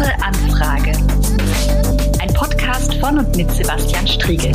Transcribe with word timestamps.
Große 0.00 0.14
Anfrage. 0.22 0.92
Ein 2.20 2.32
Podcast 2.32 2.94
von 2.94 3.18
und 3.18 3.36
mit 3.36 3.50
Sebastian 3.50 4.08
Striegel. 4.08 4.52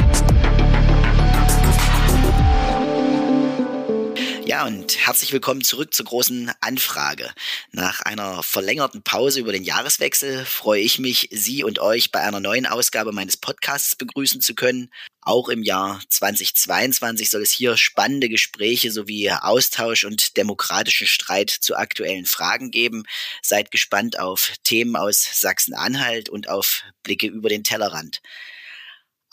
Ja, 4.56 4.66
und 4.66 5.06
herzlich 5.06 5.34
willkommen 5.34 5.66
zurück 5.66 5.94
zur 5.94 6.06
großen 6.06 6.50
Anfrage. 6.62 7.30
Nach 7.74 8.00
einer 8.00 8.42
verlängerten 8.42 9.04
Pause 9.04 9.42
über 9.42 9.52
den 9.52 9.66
Jahreswechsel 9.66 10.46
freue 10.46 10.80
ich 10.80 10.98
mich, 10.98 11.28
Sie 11.34 11.66
und 11.66 11.80
euch 11.80 12.14
bei 12.14 12.22
einer 12.22 12.40
neuen 12.40 12.66
Ausgabe 12.66 13.12
meines 13.12 13.36
Podcasts 13.36 13.98
begrüßen 13.98 14.40
zu 14.40 14.56
können. 14.56 14.92
Auch 15.20 15.50
im 15.50 15.62
Jahr 15.62 16.00
2022 16.08 17.30
soll 17.30 17.42
es 17.42 17.52
hier 17.52 17.76
spannende 17.76 18.30
Gespräche 18.30 18.92
sowie 18.92 19.30
Austausch 19.30 20.06
und 20.06 20.38
demokratischen 20.38 21.08
Streit 21.08 21.50
zu 21.50 21.76
aktuellen 21.76 22.26
Fragen 22.26 22.72
geben. 22.72 23.04
Seid 23.42 23.72
gespannt 23.72 24.20
auf 24.20 24.54
Themen 24.64 24.96
aus 24.96 25.42
Sachsen-Anhalt 25.42 26.30
und 26.30 26.48
auf 26.48 26.84
Blicke 27.04 27.28
über 27.28 27.50
den 27.50 27.66
Tellerrand. 27.66 28.22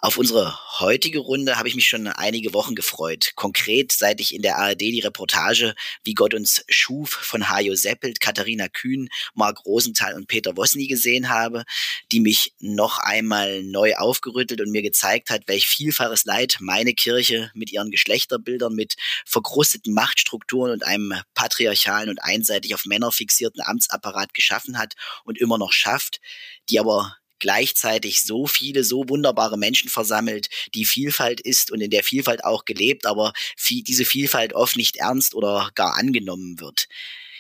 Auf 0.05 0.17
unsere 0.17 0.59
heutige 0.81 1.21
Runde 1.21 1.59
habe 1.59 1.69
ich 1.69 1.77
mich 1.77 1.87
schon 1.87 2.09
einige 2.09 2.53
Wochen 2.55 2.75
gefreut. 2.75 3.35
Konkret, 3.37 3.93
seit 3.93 4.21
ich 4.21 4.35
in 4.35 4.43
der 4.43 4.59
ARD 4.59 4.81
die 4.81 4.99
Reportage 4.99 5.77
Wie 6.03 6.15
Gott 6.15 6.35
uns 6.35 6.65
schuf 6.69 7.11
von 7.11 7.49
Hajo 7.49 7.77
Seppelt, 7.77 8.19
Katharina 8.21 8.67
Kühn, 8.67 9.09
Marc 9.35 9.65
Rosenthal 9.65 10.15
und 10.15 10.27
Peter 10.27 10.57
Wosny 10.57 10.89
gesehen 10.89 11.29
habe, 11.29 11.63
die 12.11 12.19
mich 12.19 12.53
noch 12.59 12.99
einmal 12.99 13.63
neu 13.63 13.95
aufgerüttelt 13.95 14.61
und 14.61 14.73
mir 14.73 14.83
gezeigt 14.83 15.31
hat, 15.31 15.47
welch 15.47 15.69
vielfaches 15.69 16.25
Leid 16.25 16.57
meine 16.59 16.95
Kirche 16.95 17.53
mit 17.55 17.71
ihren 17.71 17.93
Geschlechterbildern, 17.93 18.75
mit 18.75 18.97
verkrusteten 19.25 19.95
Machtstrukturen 19.95 20.73
und 20.73 20.85
einem 20.85 21.15
patriarchalen 21.35 22.11
und 22.11 22.19
einseitig 22.25 22.75
auf 22.75 22.87
Männer 22.87 23.13
fixierten 23.13 23.63
Amtsapparat 23.65 24.35
geschaffen 24.35 24.79
hat 24.79 24.95
und 25.23 25.39
immer 25.39 25.59
noch 25.59 25.71
schafft, 25.71 26.21
die 26.69 26.81
aber 26.81 27.17
gleichzeitig 27.43 28.23
so 28.23 28.47
viele, 28.47 28.85
so 28.85 29.09
wunderbare 29.09 29.59
Menschen 29.59 29.91
versammelt, 29.91 30.49
die 30.75 30.85
Vielfalt 30.85 31.41
ist 31.41 31.73
und 31.73 31.81
in 31.81 31.91
der 31.91 32.05
Vielfalt 32.05 32.45
auch 32.45 32.65
gelebt, 32.65 33.05
aber 33.05 33.33
viel, 33.57 33.83
diese 33.83 34.05
Vielfalt 34.05 34.55
oft 34.55 34.77
nicht 34.77 34.97
ernst 34.97 35.35
oder 35.35 35.71
gar 35.75 35.97
angenommen 35.97 36.61
wird. 36.61 36.87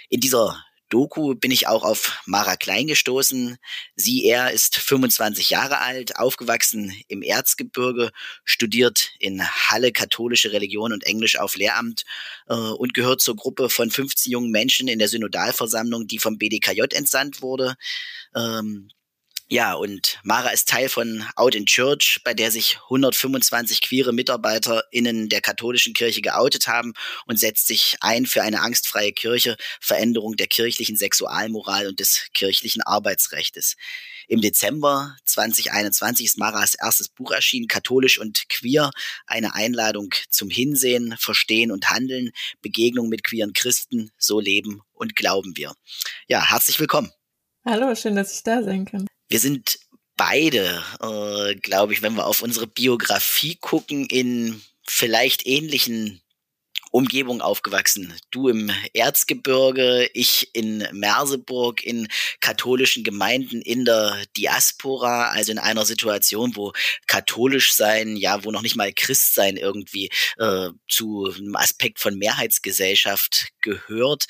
In 0.08 0.20
dieser 0.20 0.62
Doku 0.89 1.34
bin 1.36 1.53
ich 1.53 1.69
auch 1.69 1.84
auf 1.84 2.20
Mara 2.27 2.56
Klein 2.56 2.89
gestoßen. 2.89 3.56
Sie, 3.95 4.27
er 4.27 4.50
ist 4.50 4.77
25 4.77 5.48
Jahre 5.50 5.78
alt, 5.78 6.17
aufgewachsen 6.17 6.92
im 7.08 7.23
Erzgebirge, 7.23 8.11
studiert 8.45 9.12
in 9.20 9.42
Halle 9.42 9.92
katholische 9.92 10.53
Religion 10.53 10.92
und 10.92 11.05
Englisch 11.05 11.39
auf 11.39 11.56
Lehramt 11.56 12.03
äh, 12.48 12.55
und 12.55 12.92
gehört 12.92 13.23
zur 13.23 13.36
Gruppe 13.36 13.70
von 13.70 13.91
15 13.91 14.33
jungen 14.33 14.50
Menschen 14.50 14.89
in 14.89 14.98
der 14.98 15.08
Synodalversammlung, 15.08 16.08
die 16.08 16.19
vom 16.19 16.36
BDKJ 16.36 16.83
entsandt 16.92 17.41
wurde. 17.41 17.77
Ähm, 18.34 18.91
ja, 19.53 19.75
und 19.75 20.19
Mara 20.22 20.48
ist 20.48 20.70
Teil 20.70 20.89
von 20.89 21.27
Out 21.36 21.55
in 21.55 21.67
Church, 21.67 22.22
bei 22.25 22.33
der 22.33 22.50
sich 22.50 22.78
125 22.84 23.83
queere 23.83 24.14
MitarbeiterInnen 24.14 25.28
der 25.28 25.42
katholischen 25.42 25.92
Kirche 25.92 26.22
geoutet 26.22 26.69
haben 26.69 26.95
und 27.27 27.39
setzt 27.39 27.67
sich 27.67 27.98
ein 28.00 28.25
für 28.25 28.42
eine 28.42 28.62
angstfreie 28.62 29.12
Kirche, 29.12 29.58
Veränderung 29.78 30.36
der 30.36 30.47
kirchlichen 30.47 30.97
Sexualmoral 30.97 31.86
und 31.86 32.00
des 32.00 32.28
kirchlichen 32.33 32.80
Arbeitsrechtes. 32.80 33.77
Im 34.27 34.41
Dezember 34.41 35.19
2021 35.27 36.25
ist 36.25 36.39
Maras 36.39 36.75
erstes 36.75 37.11
Buch 37.11 37.33
erschienen, 37.33 37.69
Katholisch 37.69 38.19
und 38.19 38.48
Queer, 38.48 38.91
eine 39.27 39.55
Einladung 39.55 40.14
zum 40.30 40.48
Hinsehen, 40.48 41.14
Verstehen 41.19 41.73
und 41.73 41.91
Handeln, 41.91 42.30
Begegnung 42.62 43.11
mit 43.11 43.23
queeren 43.23 43.53
Christen, 43.53 44.12
so 44.17 44.41
leben 44.41 44.80
und 44.95 45.14
glauben 45.14 45.58
wir. 45.58 45.75
Ja, 46.27 46.42
herzlich 46.42 46.80
willkommen. 46.80 47.12
Hallo, 47.67 47.95
schön, 47.95 48.17
dass 48.17 48.34
ich 48.34 48.42
da 48.42 48.62
sein 48.62 48.86
kann 48.86 49.06
wir 49.33 49.41
sind 49.41 49.78
beide, 50.19 50.84
äh, 51.00 51.55
glaube 51.55 51.95
ich, 51.95 52.02
wenn 52.02 52.14
wir 52.14 52.27
auf 52.27 52.42
unsere 52.42 52.67
Biografie 52.67 53.56
gucken, 53.56 54.05
in 54.05 54.62
vielleicht 54.86 55.46
ähnlichen 55.46 56.20
Umgebung 56.90 57.40
aufgewachsen. 57.40 58.12
Du 58.30 58.51
im 58.51 58.70
Erzgebirge, 58.92 60.11
ich 60.12 60.55
in 60.55 60.86
Merseburg, 60.92 61.83
in 61.83 62.08
katholischen 62.40 63.05
Gemeinden 63.05 63.62
in 63.62 63.86
der 63.86 64.23
Diaspora, 64.36 65.30
also 65.30 65.51
in 65.51 65.58
einer 65.58 65.86
Situation, 65.86 66.55
wo 66.55 66.74
katholisch 67.06 67.73
sein, 67.73 68.17
ja, 68.18 68.45
wo 68.45 68.51
noch 68.51 68.61
nicht 68.61 68.77
mal 68.77 68.92
Christ 68.92 69.35
sein 69.35 69.56
irgendwie 69.56 70.11
äh, 70.36 70.68
zu 70.90 71.33
einem 71.35 71.56
Aspekt 71.56 72.01
von 72.01 72.18
Mehrheitsgesellschaft 72.18 73.48
gehört. 73.62 74.27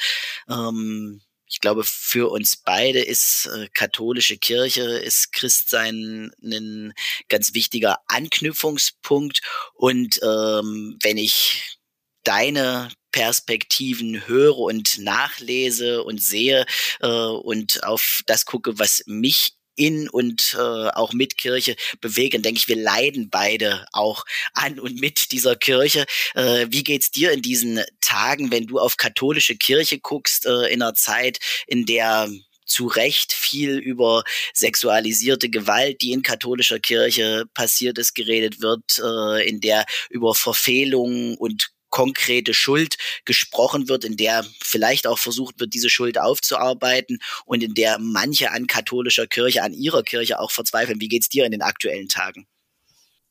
Ähm, 0.49 1.23
ich 1.53 1.61
glaube, 1.61 1.85
für 1.85 2.31
uns 2.31 2.57
beide 2.57 3.01
ist 3.01 3.47
äh, 3.47 3.69
katholische 3.75 4.39
Kirche, 4.39 4.83
ist 4.83 5.33
Christsein 5.33 6.33
ein 6.43 6.95
ganz 7.29 7.53
wichtiger 7.53 7.99
Anknüpfungspunkt. 8.09 9.43
Und 9.75 10.19
ähm, 10.23 10.99
wenn 11.03 11.19
ich 11.19 11.79
deine 12.25 12.89
Perspektiven 13.13 14.27
höre 14.27 14.57
und 14.57 14.99
nachlese 14.99 16.03
und 16.03 16.23
sehe 16.23 16.65
äh, 17.01 17.07
und 17.07 17.85
auf 17.85 18.23
das 18.25 18.47
gucke, 18.47 18.79
was 18.79 19.03
mich 19.07 19.53
in 19.75 20.09
und 20.09 20.57
äh, 20.59 20.59
auch 20.59 21.13
mit 21.13 21.39
Kirche 21.39 21.77
bewegen, 22.01 22.43
denke 22.43 22.59
ich, 22.59 22.69
wir 22.69 22.77
leiden 22.77 23.31
beide 23.31 23.87
auch 23.93 24.25
an 24.55 24.79
und 24.79 25.01
mit 25.01 25.33
dieser 25.33 25.57
Kirche. 25.57 26.07
Äh, 26.35 26.67
wie 26.71 26.85
geht's 26.85 27.11
dir 27.11 27.33
in 27.33 27.43
diesen 27.43 27.81
Tagen, 28.01 28.51
wenn 28.51 28.67
du 28.67 28.79
auf 28.79 28.97
katholische 28.97 29.57
Kirche 29.57 29.99
guckst, 29.99 30.47
äh, 30.47 30.67
in 30.73 30.83
einer 30.83 30.95
Zeit, 30.95 31.39
in 31.67 31.87
der 31.87 32.29
zu 32.65 32.87
Recht 32.87 33.33
viel 33.33 33.79
über 33.79 34.25
sexualisierte 34.55 35.51
Gewalt, 35.51 36.01
die 36.01 36.13
in 36.13 36.23
katholischer 36.23 36.79
Kirche 36.79 37.45
passiert 37.55 37.99
ist, 37.99 38.15
geredet 38.15 38.63
wird, 38.63 38.99
äh, 38.99 39.47
in 39.47 39.61
der 39.61 39.85
über 40.09 40.35
Verfehlungen 40.35 41.37
und 41.37 41.72
konkrete 41.93 42.55
Schuld 42.55 42.97
gesprochen 43.25 43.89
wird, 43.89 44.05
in 44.05 44.17
der 44.17 44.45
vielleicht 44.61 45.07
auch 45.07 45.19
versucht 45.19 45.61
wird, 45.61 45.75
diese 45.75 45.91
Schuld 45.91 46.19
aufzuarbeiten 46.19 47.21
und 47.45 47.63
in 47.63 47.75
der 47.75 47.99
manche 48.01 48.51
an 48.51 48.67
katholischer 48.67 49.29
Kirche, 49.29 49.63
an 49.63 49.73
ihrer 49.73 50.03
Kirche 50.03 50.41
auch 50.41 50.51
verzweifeln. 50.51 51.01
Wie 51.01 51.09
geht's 51.09 51.29
dir 51.29 51.45
in 51.45 51.53
den 51.53 51.63
aktuellen 51.63 52.09
Tagen? 52.09 52.49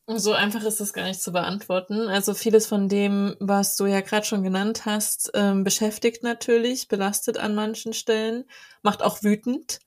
So 0.08 0.34
einfach 0.34 0.64
ist 0.64 0.80
das 0.80 0.94
gar 0.94 1.06
nicht 1.06 1.22
zu 1.22 1.32
beantworten. 1.32 2.08
Also 2.08 2.34
vieles 2.34 2.68
von 2.68 2.90
dem, 2.90 3.36
was 3.40 3.76
du 3.78 3.86
ja 3.86 4.02
gerade 4.02 4.26
schon 4.26 4.44
genannt 4.44 4.86
hast, 4.86 5.32
ähm, 5.34 5.64
beschäftigt 5.64 6.24
natürlich, 6.24 6.88
belastet 6.88 7.38
an 7.38 7.56
manchen 7.56 7.94
Stellen, 7.94 8.46
macht 8.82 9.02
auch 9.02 9.24
wütend. 9.24 9.80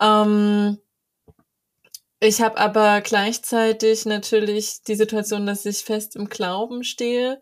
Ähm, 0.00 0.78
ich 2.18 2.40
habe 2.40 2.56
aber 2.58 3.02
gleichzeitig 3.02 4.04
natürlich 4.06 4.82
die 4.82 4.94
Situation, 4.94 5.46
dass 5.46 5.66
ich 5.66 5.84
fest 5.84 6.16
im 6.16 6.28
Glauben 6.28 6.82
stehe, 6.82 7.40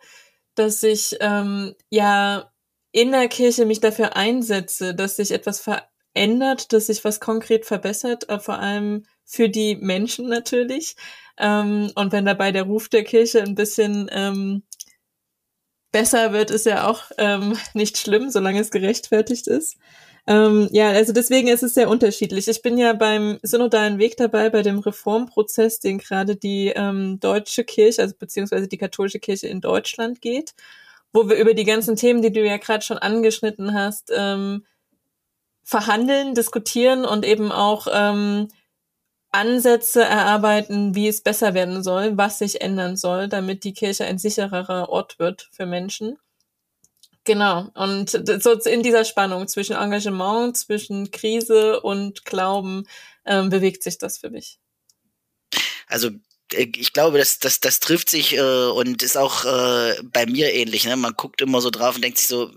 dass 0.54 0.82
ich 0.82 1.16
ähm, 1.20 1.74
ja 1.90 2.50
in 2.92 3.10
der 3.10 3.28
Kirche 3.28 3.66
mich 3.66 3.80
dafür 3.80 4.16
einsetze, 4.16 4.94
dass 4.94 5.16
sich 5.16 5.32
etwas 5.32 5.60
verändert, 5.60 6.72
dass 6.72 6.86
sich 6.86 7.04
was 7.04 7.20
konkret 7.20 7.66
verbessert, 7.66 8.28
äh, 8.28 8.38
vor 8.38 8.58
allem 8.58 9.04
für 9.24 9.48
die 9.48 9.76
Menschen 9.76 10.28
natürlich. 10.28 10.96
Ähm, 11.38 11.90
und 11.96 12.12
wenn 12.12 12.24
dabei 12.24 12.52
der 12.52 12.64
Ruf 12.64 12.88
der 12.88 13.04
Kirche 13.04 13.42
ein 13.42 13.54
bisschen 13.56 14.08
ähm, 14.12 14.62
besser 15.92 16.32
wird, 16.32 16.50
ist 16.50 16.66
ja 16.66 16.88
auch 16.88 17.10
ähm, 17.18 17.56
nicht 17.74 17.98
schlimm, 17.98 18.30
solange 18.30 18.60
es 18.60 18.70
gerechtfertigt 18.70 19.46
ist. 19.46 19.76
Ähm, 20.26 20.68
ja, 20.72 20.88
also 20.90 21.12
deswegen 21.12 21.48
ist 21.48 21.62
es 21.62 21.74
sehr 21.74 21.88
unterschiedlich. 21.90 22.48
Ich 22.48 22.62
bin 22.62 22.78
ja 22.78 22.94
beim 22.94 23.38
synodalen 23.42 23.98
Weg 23.98 24.16
dabei, 24.16 24.48
bei 24.48 24.62
dem 24.62 24.78
Reformprozess, 24.78 25.80
den 25.80 25.98
gerade 25.98 26.36
die 26.36 26.68
ähm, 26.74 27.20
deutsche 27.20 27.64
Kirche, 27.64 28.00
also 28.02 28.14
beziehungsweise 28.18 28.66
die 28.66 28.78
katholische 28.78 29.20
Kirche 29.20 29.48
in 29.48 29.60
Deutschland 29.60 30.22
geht, 30.22 30.54
wo 31.12 31.28
wir 31.28 31.36
über 31.36 31.52
die 31.54 31.64
ganzen 31.64 31.96
Themen, 31.96 32.22
die 32.22 32.32
du 32.32 32.44
ja 32.44 32.56
gerade 32.56 32.82
schon 32.82 32.98
angeschnitten 32.98 33.74
hast, 33.74 34.10
ähm, 34.16 34.64
verhandeln, 35.62 36.34
diskutieren 36.34 37.04
und 37.04 37.24
eben 37.26 37.52
auch 37.52 37.86
ähm, 37.92 38.48
Ansätze 39.30 40.02
erarbeiten, 40.04 40.94
wie 40.94 41.08
es 41.08 41.22
besser 41.22 41.54
werden 41.54 41.82
soll, 41.82 42.16
was 42.16 42.38
sich 42.38 42.60
ändern 42.60 42.96
soll, 42.96 43.28
damit 43.28 43.64
die 43.64 43.72
Kirche 43.74 44.04
ein 44.04 44.18
sichererer 44.18 44.88
Ort 44.88 45.18
wird 45.18 45.48
für 45.52 45.66
Menschen. 45.66 46.18
Genau. 47.24 47.70
Und 47.74 48.10
so 48.10 48.52
in 48.52 48.82
dieser 48.82 49.04
Spannung 49.04 49.48
zwischen 49.48 49.74
Engagement, 49.74 50.56
zwischen 50.56 51.10
Krise 51.10 51.80
und 51.80 52.24
Glauben 52.26 52.86
ähm, 53.24 53.48
bewegt 53.48 53.82
sich 53.82 53.96
das 53.96 54.18
für 54.18 54.30
mich. 54.30 54.58
Also 55.88 56.10
ich 56.56 56.92
glaube, 56.92 57.18
das, 57.18 57.38
das, 57.38 57.60
das 57.60 57.80
trifft 57.80 58.10
sich 58.10 58.36
äh, 58.36 58.40
und 58.40 59.02
ist 59.02 59.16
auch 59.16 59.44
äh, 59.44 60.02
bei 60.02 60.26
mir 60.26 60.52
ähnlich. 60.52 60.84
Ne? 60.84 60.96
Man 60.96 61.14
guckt 61.14 61.40
immer 61.40 61.60
so 61.60 61.70
drauf 61.70 61.96
und 61.96 62.02
denkt 62.02 62.18
sich 62.18 62.28
so, 62.28 62.50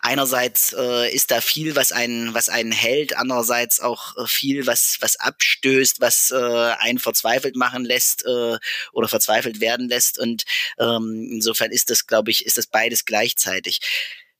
einerseits 0.00 0.72
äh, 0.72 1.12
ist 1.14 1.30
da 1.30 1.40
viel, 1.40 1.76
was 1.76 1.92
einen, 1.92 2.34
was 2.34 2.48
einen 2.48 2.72
hält, 2.72 3.16
andererseits 3.16 3.80
auch 3.80 4.16
äh, 4.16 4.26
viel, 4.26 4.66
was, 4.66 4.98
was 5.00 5.16
abstößt, 5.16 6.00
was 6.00 6.30
äh, 6.30 6.36
einen 6.78 6.98
verzweifelt 6.98 7.56
machen 7.56 7.84
lässt 7.84 8.24
äh, 8.26 8.58
oder 8.92 9.08
verzweifelt 9.08 9.60
werden 9.60 9.88
lässt. 9.88 10.18
Und 10.18 10.44
ähm, 10.78 11.28
insofern 11.30 11.70
ist 11.70 11.90
das, 11.90 12.06
glaube 12.06 12.30
ich, 12.30 12.46
ist 12.46 12.58
das 12.58 12.66
beides 12.66 13.04
gleichzeitig 13.04 13.80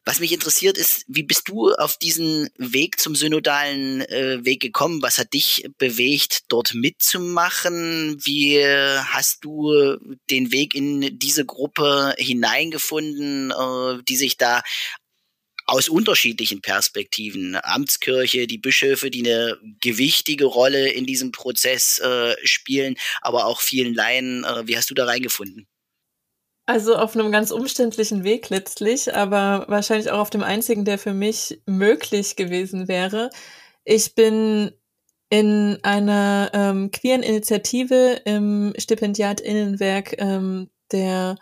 Was 0.09 0.21
mich 0.21 0.33
interessiert 0.33 0.79
ist, 0.79 1.05
wie 1.07 1.23
bist 1.23 1.51
du 1.51 1.75
auf 1.75 1.99
diesen 1.99 2.49
Weg 2.57 2.99
zum 2.99 3.15
synodalen 3.15 4.01
äh, 4.01 4.43
Weg 4.43 4.63
gekommen? 4.63 5.03
Was 5.03 5.19
hat 5.19 5.35
dich 5.35 5.69
bewegt, 5.77 6.45
dort 6.49 6.73
mitzumachen? 6.73 8.17
Wie 8.25 8.59
hast 8.59 9.45
du 9.45 9.99
den 10.31 10.51
Weg 10.51 10.75
in 10.75 11.19
diese 11.19 11.45
Gruppe 11.45 12.15
hineingefunden, 12.17 13.51
äh, 13.51 14.03
die 14.09 14.17
sich 14.17 14.39
da 14.39 14.63
aus 15.67 15.91
unterschiedlichen 15.91 16.63
Perspektiven, 16.63 17.59
Amtskirche, 17.63 18.47
die 18.47 18.57
Bischöfe, 18.57 19.11
die 19.11 19.29
eine 19.29 19.59
gewichtige 19.83 20.47
Rolle 20.47 20.89
in 20.89 21.05
diesem 21.05 21.33
Prozess 21.33 21.99
äh, 21.99 22.35
spielen, 22.45 22.97
aber 23.21 23.45
auch 23.45 23.61
vielen 23.61 23.93
Laien. 23.93 24.45
Äh, 24.45 24.67
wie 24.67 24.79
hast 24.79 24.89
du 24.89 24.95
da 24.95 25.05
reingefunden? 25.05 25.69
Also 26.69 26.97
auf 26.97 27.17
einem 27.17 27.33
ganz 27.33 27.51
umständlichen 27.51 28.25
Weg 28.25 28.51
letztlich, 28.51 29.15
aber 29.15 29.65
wahrscheinlich 29.69 30.11
auch 30.11 30.19
auf 30.19 30.29
dem 30.29 30.43
einzigen, 30.43 30.85
der 30.85 30.99
für 30.99 31.15
mich 31.15 31.63
möglich 31.65 32.37
gewesen 32.37 32.89
wäre. 32.89 33.31
Ich 33.85 34.15
bin 34.15 34.73
in 35.31 35.79
einer 35.83 36.51
ähm, 36.53 36.91
queeren 36.91 37.23
Initiative 37.23 38.21
im 38.27 38.75
Stipendiatinnenwerk 38.77 40.21
ähm, 40.21 40.69
der 40.93 41.37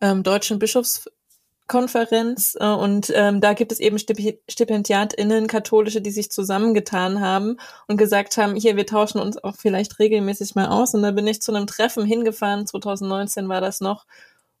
ähm, 0.00 0.24
Deutschen 0.24 0.58
Bischofskonferenz 0.58 2.56
äh, 2.58 2.66
und 2.66 3.12
ähm, 3.14 3.40
da 3.40 3.52
gibt 3.52 3.70
es 3.70 3.78
eben 3.78 3.98
Stipendiatinnen, 4.00 5.46
katholische, 5.46 6.00
die 6.00 6.10
sich 6.10 6.32
zusammengetan 6.32 7.20
haben 7.20 7.56
und 7.86 7.98
gesagt 7.98 8.36
haben, 8.36 8.56
hier, 8.56 8.74
wir 8.76 8.86
tauschen 8.86 9.20
uns 9.20 9.38
auch 9.44 9.54
vielleicht 9.54 10.00
regelmäßig 10.00 10.56
mal 10.56 10.66
aus. 10.66 10.92
Und 10.92 11.02
da 11.04 11.12
bin 11.12 11.28
ich 11.28 11.40
zu 11.40 11.54
einem 11.54 11.68
Treffen 11.68 12.04
hingefahren, 12.04 12.66
2019 12.66 13.48
war 13.48 13.60
das 13.60 13.80
noch 13.80 14.06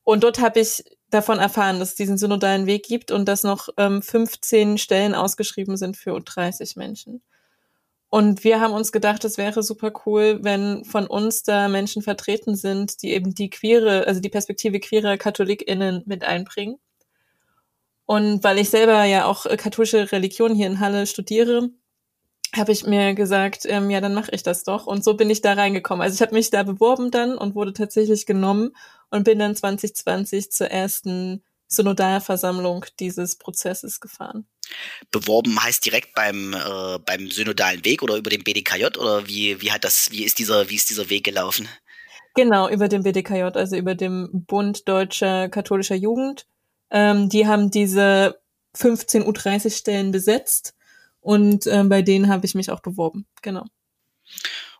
und 0.04 0.24
dort 0.24 0.40
habe 0.40 0.60
ich 0.60 0.84
davon 1.10 1.38
erfahren, 1.38 1.78
dass 1.78 1.90
es 1.90 1.94
diesen 1.94 2.18
synodalen 2.18 2.66
Weg 2.66 2.84
gibt 2.84 3.10
und 3.10 3.26
dass 3.26 3.44
noch 3.44 3.68
ähm, 3.76 4.02
15 4.02 4.78
Stellen 4.78 5.14
ausgeschrieben 5.14 5.76
sind 5.76 5.96
für 5.96 6.18
30 6.18 6.76
Menschen. 6.76 7.22
Und 8.08 8.44
wir 8.44 8.60
haben 8.60 8.74
uns 8.74 8.92
gedacht, 8.92 9.24
es 9.24 9.38
wäre 9.38 9.62
super 9.62 9.92
cool, 10.04 10.40
wenn 10.42 10.84
von 10.84 11.06
uns 11.06 11.44
da 11.44 11.68
Menschen 11.68 12.02
vertreten 12.02 12.56
sind, 12.56 13.02
die 13.02 13.12
eben 13.12 13.34
die 13.34 13.48
queere, 13.48 14.06
also 14.06 14.20
die 14.20 14.28
Perspektive 14.28 14.80
queerer 14.80 15.16
KatholikInnen 15.16 16.02
mit 16.04 16.24
einbringen. 16.24 16.76
Und 18.04 18.44
weil 18.44 18.58
ich 18.58 18.68
selber 18.68 19.04
ja 19.04 19.24
auch 19.24 19.46
katholische 19.56 20.12
Religion 20.12 20.54
hier 20.54 20.66
in 20.66 20.80
Halle 20.80 21.06
studiere, 21.06 21.70
habe 22.54 22.72
ich 22.72 22.86
mir 22.86 23.14
gesagt, 23.14 23.64
ähm, 23.64 23.88
ja, 23.90 24.00
dann 24.02 24.12
mache 24.12 24.32
ich 24.32 24.42
das 24.42 24.64
doch. 24.64 24.86
Und 24.86 25.04
so 25.04 25.14
bin 25.14 25.30
ich 25.30 25.40
da 25.40 25.54
reingekommen. 25.54 26.02
Also 26.02 26.14
ich 26.14 26.20
habe 26.20 26.34
mich 26.34 26.50
da 26.50 26.62
beworben 26.64 27.10
dann 27.10 27.38
und 27.38 27.54
wurde 27.54 27.72
tatsächlich 27.72 28.26
genommen 28.26 28.72
und 29.12 29.24
bin 29.24 29.38
dann 29.38 29.54
2020 29.54 30.50
zur 30.50 30.68
ersten 30.68 31.44
Synodalversammlung 31.68 32.84
dieses 32.98 33.36
Prozesses 33.36 34.00
gefahren. 34.00 34.46
Beworben 35.10 35.62
heißt 35.62 35.84
direkt 35.84 36.14
beim 36.14 36.54
äh, 36.54 36.98
beim 36.98 37.30
synodalen 37.30 37.84
Weg 37.84 38.02
oder 38.02 38.16
über 38.16 38.30
den 38.30 38.42
BDKJ 38.42 38.86
oder 38.98 39.26
wie 39.26 39.60
wie 39.60 39.70
hat 39.70 39.84
das 39.84 40.10
wie 40.10 40.24
ist 40.24 40.38
dieser 40.38 40.68
wie 40.70 40.76
ist 40.76 40.90
dieser 40.90 41.10
Weg 41.10 41.24
gelaufen? 41.24 41.68
Genau 42.34 42.68
über 42.68 42.88
den 42.88 43.02
BDKJ, 43.02 43.42
also 43.54 43.76
über 43.76 43.94
dem 43.94 44.30
Bund 44.32 44.88
Deutscher 44.88 45.48
Katholischer 45.48 45.94
Jugend. 45.94 46.46
Ähm, 46.90 47.28
die 47.28 47.46
haben 47.46 47.70
diese 47.70 48.40
15 48.74 49.24
U30 49.24 49.76
Stellen 49.76 50.10
besetzt 50.10 50.74
und 51.20 51.66
äh, 51.66 51.84
bei 51.84 52.02
denen 52.02 52.28
habe 52.28 52.46
ich 52.46 52.54
mich 52.54 52.70
auch 52.70 52.80
beworben. 52.80 53.26
Genau. 53.42 53.66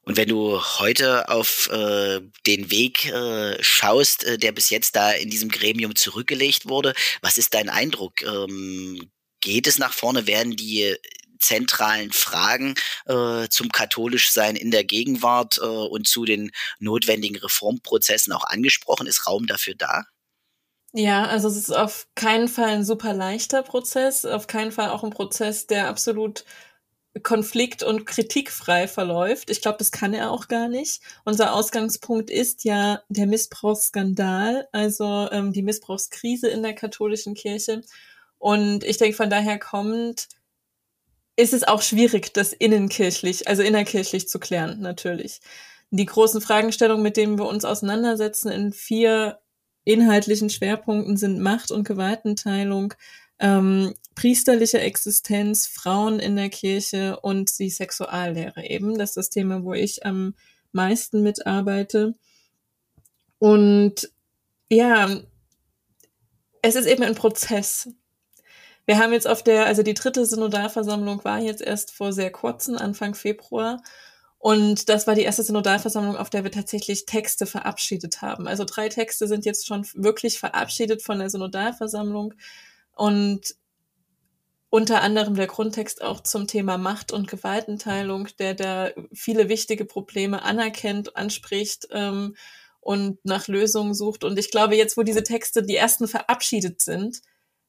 Und 0.04 0.16
wenn 0.16 0.28
du 0.28 0.60
heute 0.60 1.28
auf 1.28 1.68
äh, 1.70 2.20
den 2.46 2.70
Weg 2.70 3.06
äh, 3.06 3.62
schaust, 3.62 4.24
äh, 4.24 4.36
der 4.36 4.52
bis 4.52 4.70
jetzt 4.70 4.96
da 4.96 5.12
in 5.12 5.30
diesem 5.30 5.48
Gremium 5.48 5.94
zurückgelegt 5.94 6.68
wurde, 6.68 6.92
was 7.20 7.38
ist 7.38 7.54
dein 7.54 7.68
Eindruck? 7.68 8.22
Ähm, 8.22 9.10
geht 9.40 9.66
es 9.66 9.78
nach 9.78 9.92
vorne? 9.92 10.26
Werden 10.26 10.56
die 10.56 10.96
zentralen 11.38 12.12
Fragen 12.12 12.74
äh, 13.06 13.48
zum 13.48 13.70
Katholischsein 13.70 14.56
in 14.56 14.70
der 14.70 14.84
Gegenwart 14.84 15.58
äh, 15.58 15.66
und 15.66 16.08
zu 16.08 16.24
den 16.24 16.50
notwendigen 16.78 17.36
Reformprozessen 17.36 18.32
auch 18.32 18.44
angesprochen? 18.44 19.06
Ist 19.06 19.26
Raum 19.26 19.46
dafür 19.46 19.74
da? 19.76 20.04
Ja, 20.94 21.24
also 21.26 21.48
es 21.48 21.56
ist 21.56 21.70
auf 21.70 22.06
keinen 22.14 22.48
Fall 22.48 22.68
ein 22.68 22.84
super 22.84 23.14
leichter 23.14 23.62
Prozess, 23.62 24.24
auf 24.24 24.46
keinen 24.46 24.72
Fall 24.72 24.90
auch 24.90 25.04
ein 25.04 25.10
Prozess, 25.10 25.66
der 25.66 25.88
absolut 25.88 26.44
konflikt- 27.22 27.82
und 27.82 28.06
kritikfrei 28.06 28.88
verläuft. 28.88 29.50
Ich 29.50 29.60
glaube, 29.60 29.78
das 29.78 29.90
kann 29.90 30.14
er 30.14 30.30
auch 30.30 30.48
gar 30.48 30.68
nicht. 30.68 31.02
Unser 31.24 31.54
Ausgangspunkt 31.54 32.30
ist 32.30 32.64
ja 32.64 33.02
der 33.08 33.26
Missbrauchsskandal, 33.26 34.68
also 34.72 35.28
ähm, 35.30 35.52
die 35.52 35.62
Missbrauchskrise 35.62 36.48
in 36.48 36.62
der 36.62 36.74
katholischen 36.74 37.34
Kirche. 37.34 37.82
Und 38.38 38.82
ich 38.84 38.96
denke, 38.96 39.16
von 39.16 39.30
daher 39.30 39.58
kommt, 39.58 40.28
ist 41.36 41.52
es 41.52 41.64
auch 41.64 41.82
schwierig, 41.82 42.32
das 42.32 42.52
innenkirchlich, 42.52 43.46
also 43.46 43.62
innerkirchlich 43.62 44.28
zu 44.28 44.38
klären, 44.38 44.80
natürlich. 44.80 45.40
Die 45.90 46.06
großen 46.06 46.40
Fragestellungen, 46.40 47.02
mit 47.02 47.18
denen 47.18 47.38
wir 47.38 47.46
uns 47.46 47.64
auseinandersetzen 47.64 48.50
in 48.50 48.72
vier 48.72 49.38
inhaltlichen 49.84 50.48
Schwerpunkten 50.48 51.16
sind 51.16 51.40
Macht- 51.40 51.70
und 51.70 51.86
Gewaltenteilung, 51.86 52.94
ähm, 53.38 53.94
priesterliche 54.14 54.80
Existenz, 54.80 55.66
Frauen 55.66 56.20
in 56.20 56.36
der 56.36 56.50
Kirche 56.50 57.18
und 57.20 57.58
die 57.58 57.70
Sexuallehre 57.70 58.64
eben. 58.64 58.98
Das 58.98 59.10
ist 59.10 59.16
das 59.16 59.30
Thema, 59.30 59.64
wo 59.64 59.72
ich 59.74 60.04
am 60.04 60.34
meisten 60.72 61.22
mitarbeite. 61.22 62.14
Und 63.38 64.10
ja, 64.70 65.08
es 66.62 66.76
ist 66.76 66.86
eben 66.86 67.02
ein 67.02 67.14
Prozess. 67.14 67.88
Wir 68.86 68.98
haben 68.98 69.12
jetzt 69.12 69.28
auf 69.28 69.42
der, 69.42 69.66
also 69.66 69.82
die 69.82 69.94
dritte 69.94 70.26
Synodalversammlung 70.26 71.24
war 71.24 71.38
jetzt 71.38 71.62
erst 71.62 71.92
vor 71.92 72.12
sehr 72.12 72.30
kurzem, 72.30 72.76
Anfang 72.76 73.14
Februar. 73.14 73.82
Und 74.38 74.88
das 74.88 75.06
war 75.06 75.14
die 75.14 75.22
erste 75.22 75.44
Synodalversammlung, 75.44 76.16
auf 76.16 76.28
der 76.28 76.42
wir 76.42 76.50
tatsächlich 76.50 77.06
Texte 77.06 77.46
verabschiedet 77.46 78.22
haben. 78.22 78.48
Also 78.48 78.64
drei 78.64 78.88
Texte 78.88 79.28
sind 79.28 79.44
jetzt 79.44 79.68
schon 79.68 79.86
wirklich 79.94 80.40
verabschiedet 80.40 81.00
von 81.02 81.20
der 81.20 81.30
Synodalversammlung. 81.30 82.34
Und 83.02 83.56
unter 84.70 85.02
anderem 85.02 85.34
der 85.34 85.48
Grundtext 85.48 86.02
auch 86.02 86.20
zum 86.20 86.46
Thema 86.46 86.78
Macht 86.78 87.10
und 87.10 87.26
Gewaltenteilung, 87.26 88.28
der 88.38 88.54
da 88.54 88.90
viele 89.12 89.48
wichtige 89.48 89.84
Probleme 89.84 90.44
anerkennt, 90.44 91.16
anspricht 91.16 91.88
ähm, 91.90 92.36
und 92.78 93.18
nach 93.24 93.48
Lösungen 93.48 93.92
sucht. 93.94 94.22
Und 94.22 94.38
ich 94.38 94.52
glaube, 94.52 94.76
jetzt, 94.76 94.96
wo 94.96 95.02
diese 95.02 95.24
Texte 95.24 95.64
die 95.64 95.74
ersten 95.74 96.06
verabschiedet 96.06 96.80
sind, 96.80 97.22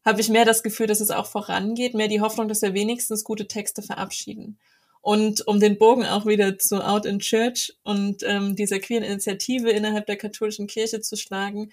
habe 0.06 0.22
ich 0.22 0.30
mehr 0.30 0.46
das 0.46 0.62
Gefühl, 0.62 0.86
dass 0.86 1.02
es 1.02 1.10
auch 1.10 1.26
vorangeht, 1.26 1.96
mehr 1.96 2.10
die 2.10 2.22
Hoffnung, 2.22 2.48
dass 2.48 2.62
wir 2.62 2.76
wenigstens 2.76 3.24
gute 3.24 3.48
Texte 3.48 3.82
verabschieden. 3.82 4.60
Und 5.02 5.48
um 5.48 5.60
den 5.60 5.80
Bogen 5.80 6.06
auch 6.06 6.28
wieder 6.28 6.60
zu 6.60 6.86
Out 6.86 7.08
in 7.08 7.18
Church 7.18 7.76
und 7.82 8.22
ähm, 8.22 8.56
dieser 8.56 8.78
queeren 8.78 9.04
Initiative 9.04 9.72
innerhalb 9.72 10.06
der 10.06 10.18
katholischen 10.18 10.68
Kirche 10.68 11.02
zu 11.02 11.18
schlagen, 11.18 11.72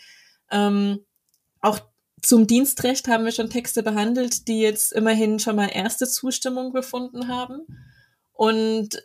ähm, 0.51 1.05
auch 1.61 1.90
zum 2.23 2.47
Dienstrecht 2.47 3.09
haben 3.09 3.25
wir 3.25 3.33
schon 3.33 3.51
Texte 3.51 3.83
behandelt, 3.83 4.49
die 4.49 4.61
jetzt 4.61 4.93
immerhin 4.93 5.39
schon 5.39 5.57
mal 5.57 5.69
erste 5.69 6.09
Zustimmung 6.09 6.73
gefunden 6.73 7.29
haben. 7.29 7.67
Und 8.33 9.03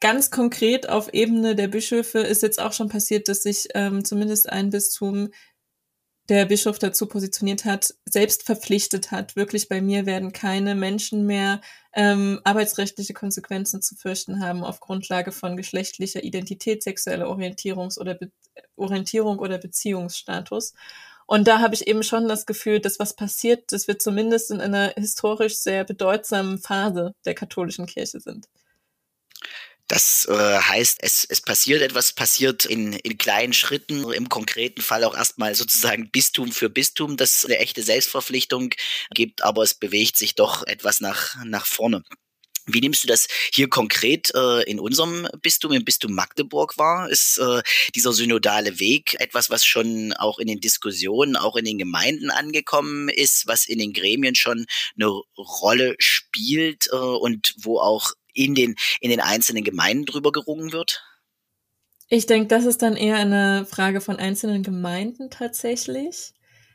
ganz 0.00 0.30
konkret 0.30 0.88
auf 0.88 1.12
Ebene 1.12 1.54
der 1.54 1.68
Bischöfe 1.68 2.20
ist 2.20 2.42
jetzt 2.42 2.60
auch 2.60 2.72
schon 2.72 2.88
passiert, 2.88 3.28
dass 3.28 3.42
sich 3.42 3.68
ähm, 3.74 4.04
zumindest 4.04 4.48
ein 4.48 4.70
Bistum 4.70 5.30
der 6.30 6.44
Bischof 6.46 6.78
dazu 6.78 7.06
positioniert 7.06 7.64
hat, 7.64 7.92
selbst 8.04 8.44
verpflichtet 8.44 9.10
hat. 9.10 9.34
Wirklich 9.34 9.68
bei 9.68 9.80
mir 9.80 10.06
werden 10.06 10.32
keine 10.32 10.76
Menschen 10.76 11.26
mehr 11.26 11.60
ähm, 11.92 12.40
arbeitsrechtliche 12.44 13.14
Konsequenzen 13.14 13.82
zu 13.82 13.96
fürchten 13.96 14.40
haben 14.40 14.62
auf 14.62 14.78
Grundlage 14.78 15.32
von 15.32 15.56
geschlechtlicher 15.56 16.22
Identität, 16.22 16.84
sexueller 16.84 17.26
Orientierungs- 17.26 17.98
oder 17.98 18.14
Be 18.14 18.30
Orientierung 18.76 19.40
oder 19.40 19.58
Beziehungsstatus. 19.58 20.72
Und 21.30 21.46
da 21.46 21.60
habe 21.60 21.76
ich 21.76 21.86
eben 21.86 22.02
schon 22.02 22.26
das 22.26 22.44
Gefühl, 22.44 22.80
dass 22.80 22.98
was 22.98 23.14
passiert, 23.14 23.70
dass 23.70 23.86
wir 23.86 24.00
zumindest 24.00 24.50
in 24.50 24.60
einer 24.60 24.92
historisch 24.96 25.58
sehr 25.58 25.84
bedeutsamen 25.84 26.58
Phase 26.58 27.14
der 27.24 27.34
katholischen 27.34 27.86
Kirche 27.86 28.18
sind. 28.18 28.48
Das 29.86 30.26
äh, 30.28 30.34
heißt, 30.58 30.98
es, 31.02 31.24
es 31.24 31.40
passiert 31.40 31.82
etwas, 31.82 32.14
passiert 32.14 32.64
in, 32.64 32.94
in 32.94 33.16
kleinen 33.16 33.52
Schritten, 33.52 34.10
im 34.12 34.28
konkreten 34.28 34.82
Fall 34.82 35.04
auch 35.04 35.16
erstmal 35.16 35.54
sozusagen 35.54 36.10
Bistum 36.10 36.50
für 36.50 36.68
Bistum, 36.68 37.16
das 37.16 37.44
eine 37.44 37.58
echte 37.58 37.84
Selbstverpflichtung 37.84 38.74
gibt, 39.14 39.42
aber 39.42 39.62
es 39.62 39.74
bewegt 39.74 40.18
sich 40.18 40.34
doch 40.34 40.66
etwas 40.66 41.00
nach, 41.00 41.36
nach 41.44 41.66
vorne. 41.66 42.02
Wie 42.74 42.80
nimmst 42.80 43.04
du 43.04 43.08
das 43.08 43.28
hier 43.52 43.68
konkret 43.68 44.32
äh, 44.34 44.62
in 44.70 44.80
unserem 44.80 45.28
Bistum, 45.42 45.72
im 45.72 45.84
Bistum 45.84 46.12
Magdeburg 46.12 46.78
wahr? 46.78 47.08
Ist 47.08 47.38
äh, 47.38 47.62
dieser 47.94 48.12
synodale 48.12 48.78
Weg 48.78 49.16
etwas, 49.20 49.50
was 49.50 49.64
schon 49.64 50.12
auch 50.14 50.38
in 50.38 50.48
den 50.48 50.60
Diskussionen, 50.60 51.36
auch 51.36 51.56
in 51.56 51.64
den 51.64 51.78
Gemeinden 51.78 52.30
angekommen 52.30 53.08
ist, 53.08 53.46
was 53.46 53.66
in 53.66 53.78
den 53.78 53.92
Gremien 53.92 54.34
schon 54.34 54.66
eine 54.96 55.08
Rolle 55.36 55.94
spielt 55.98 56.88
äh, 56.92 56.96
und 56.96 57.54
wo 57.62 57.78
auch 57.78 58.12
in 58.32 58.54
den, 58.54 58.76
in 59.00 59.10
den 59.10 59.20
einzelnen 59.20 59.64
Gemeinden 59.64 60.06
drüber 60.06 60.32
gerungen 60.32 60.72
wird? 60.72 61.02
Ich 62.08 62.26
denke, 62.26 62.48
das 62.48 62.64
ist 62.64 62.82
dann 62.82 62.96
eher 62.96 63.16
eine 63.16 63.66
Frage 63.66 64.00
von 64.00 64.16
einzelnen 64.16 64.64
Gemeinden 64.64 65.30
tatsächlich. 65.30 66.32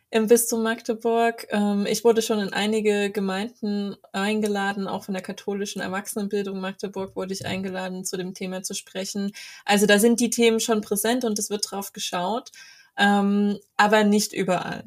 Im 0.10 0.28
Bistum 0.28 0.64
Magdeburg. 0.64 1.48
Ähm, 1.50 1.86
ich 1.88 2.04
wurde 2.04 2.22
schon 2.22 2.40
in 2.40 2.54
einige 2.54 3.10
Gemeinden 3.12 3.96
eingeladen, 4.12 4.88
auch 4.88 5.04
von 5.06 5.14
der 5.14 5.24
katholischen 5.24 5.82
Erwachsenenbildung 5.82 6.60
Magdeburg 6.60 7.16
wurde 7.16 7.34
ich 7.34 7.46
eingeladen, 7.46 8.06
zu 8.06 8.18
dem 8.18 8.34
Thema 8.34 8.64
zu 8.64 8.74
sprechen. 8.74 9.32
Also 9.66 9.86
da 9.86 10.00
sind 10.00 10.20
die 10.20 10.30
Themen 10.30 10.60
schon 10.60 10.82
präsent 10.82 11.26
und 11.26 11.38
es 11.40 11.50
wird 11.50 11.70
drauf 11.70 11.94
geschaut, 11.94 12.52
ähm, 12.98 13.60
aber 13.78 14.04
nicht 14.04 14.34
überall. 14.34 14.86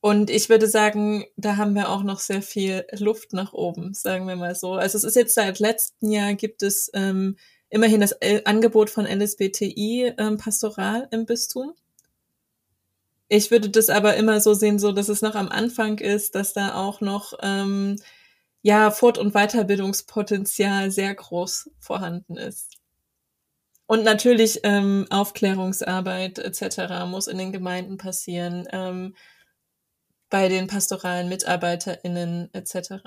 Und 0.00 0.28
ich 0.28 0.50
würde 0.50 0.68
sagen, 0.68 1.24
da 1.36 1.56
haben 1.56 1.74
wir 1.74 1.88
auch 1.88 2.02
noch 2.02 2.20
sehr 2.20 2.42
viel 2.42 2.84
Luft 2.98 3.32
nach 3.32 3.54
oben, 3.54 3.94
sagen 3.94 4.28
wir 4.28 4.36
mal 4.36 4.54
so. 4.54 4.74
Also 4.74 4.98
es 4.98 5.04
ist 5.04 5.16
jetzt 5.16 5.34
seit 5.34 5.60
letztem 5.60 6.10
Jahr 6.10 6.34
gibt 6.34 6.62
es 6.62 6.90
ähm, 6.92 7.36
immerhin 7.70 8.02
das 8.02 8.14
Angebot 8.44 8.90
von 8.90 9.06
LSBTI 9.06 10.12
ähm, 10.18 10.36
pastoral 10.36 11.08
im 11.10 11.24
Bistum. 11.24 11.72
Ich 13.28 13.50
würde 13.50 13.70
das 13.70 13.88
aber 13.88 14.16
immer 14.16 14.40
so 14.40 14.54
sehen, 14.54 14.78
so 14.78 14.92
dass 14.92 15.08
es 15.08 15.22
noch 15.22 15.34
am 15.34 15.48
Anfang 15.48 15.98
ist, 15.98 16.34
dass 16.34 16.52
da 16.52 16.74
auch 16.74 17.00
noch 17.00 17.34
ähm, 17.42 17.96
ja 18.62 18.90
Fort- 18.90 19.18
und 19.18 19.32
Weiterbildungspotenzial 19.34 20.90
sehr 20.90 21.14
groß 21.14 21.70
vorhanden 21.78 22.36
ist. 22.36 22.70
Und 23.86 24.04
natürlich 24.04 24.60
ähm, 24.64 25.06
Aufklärungsarbeit 25.10 26.38
etc. 26.38 27.06
muss 27.06 27.26
in 27.26 27.38
den 27.38 27.52
Gemeinden 27.52 27.98
passieren. 27.98 28.66
Ähm, 28.72 29.14
bei 30.30 30.48
den 30.48 30.66
pastoralen 30.66 31.28
MitarbeiterInnen 31.28 32.52
etc. 32.52 33.04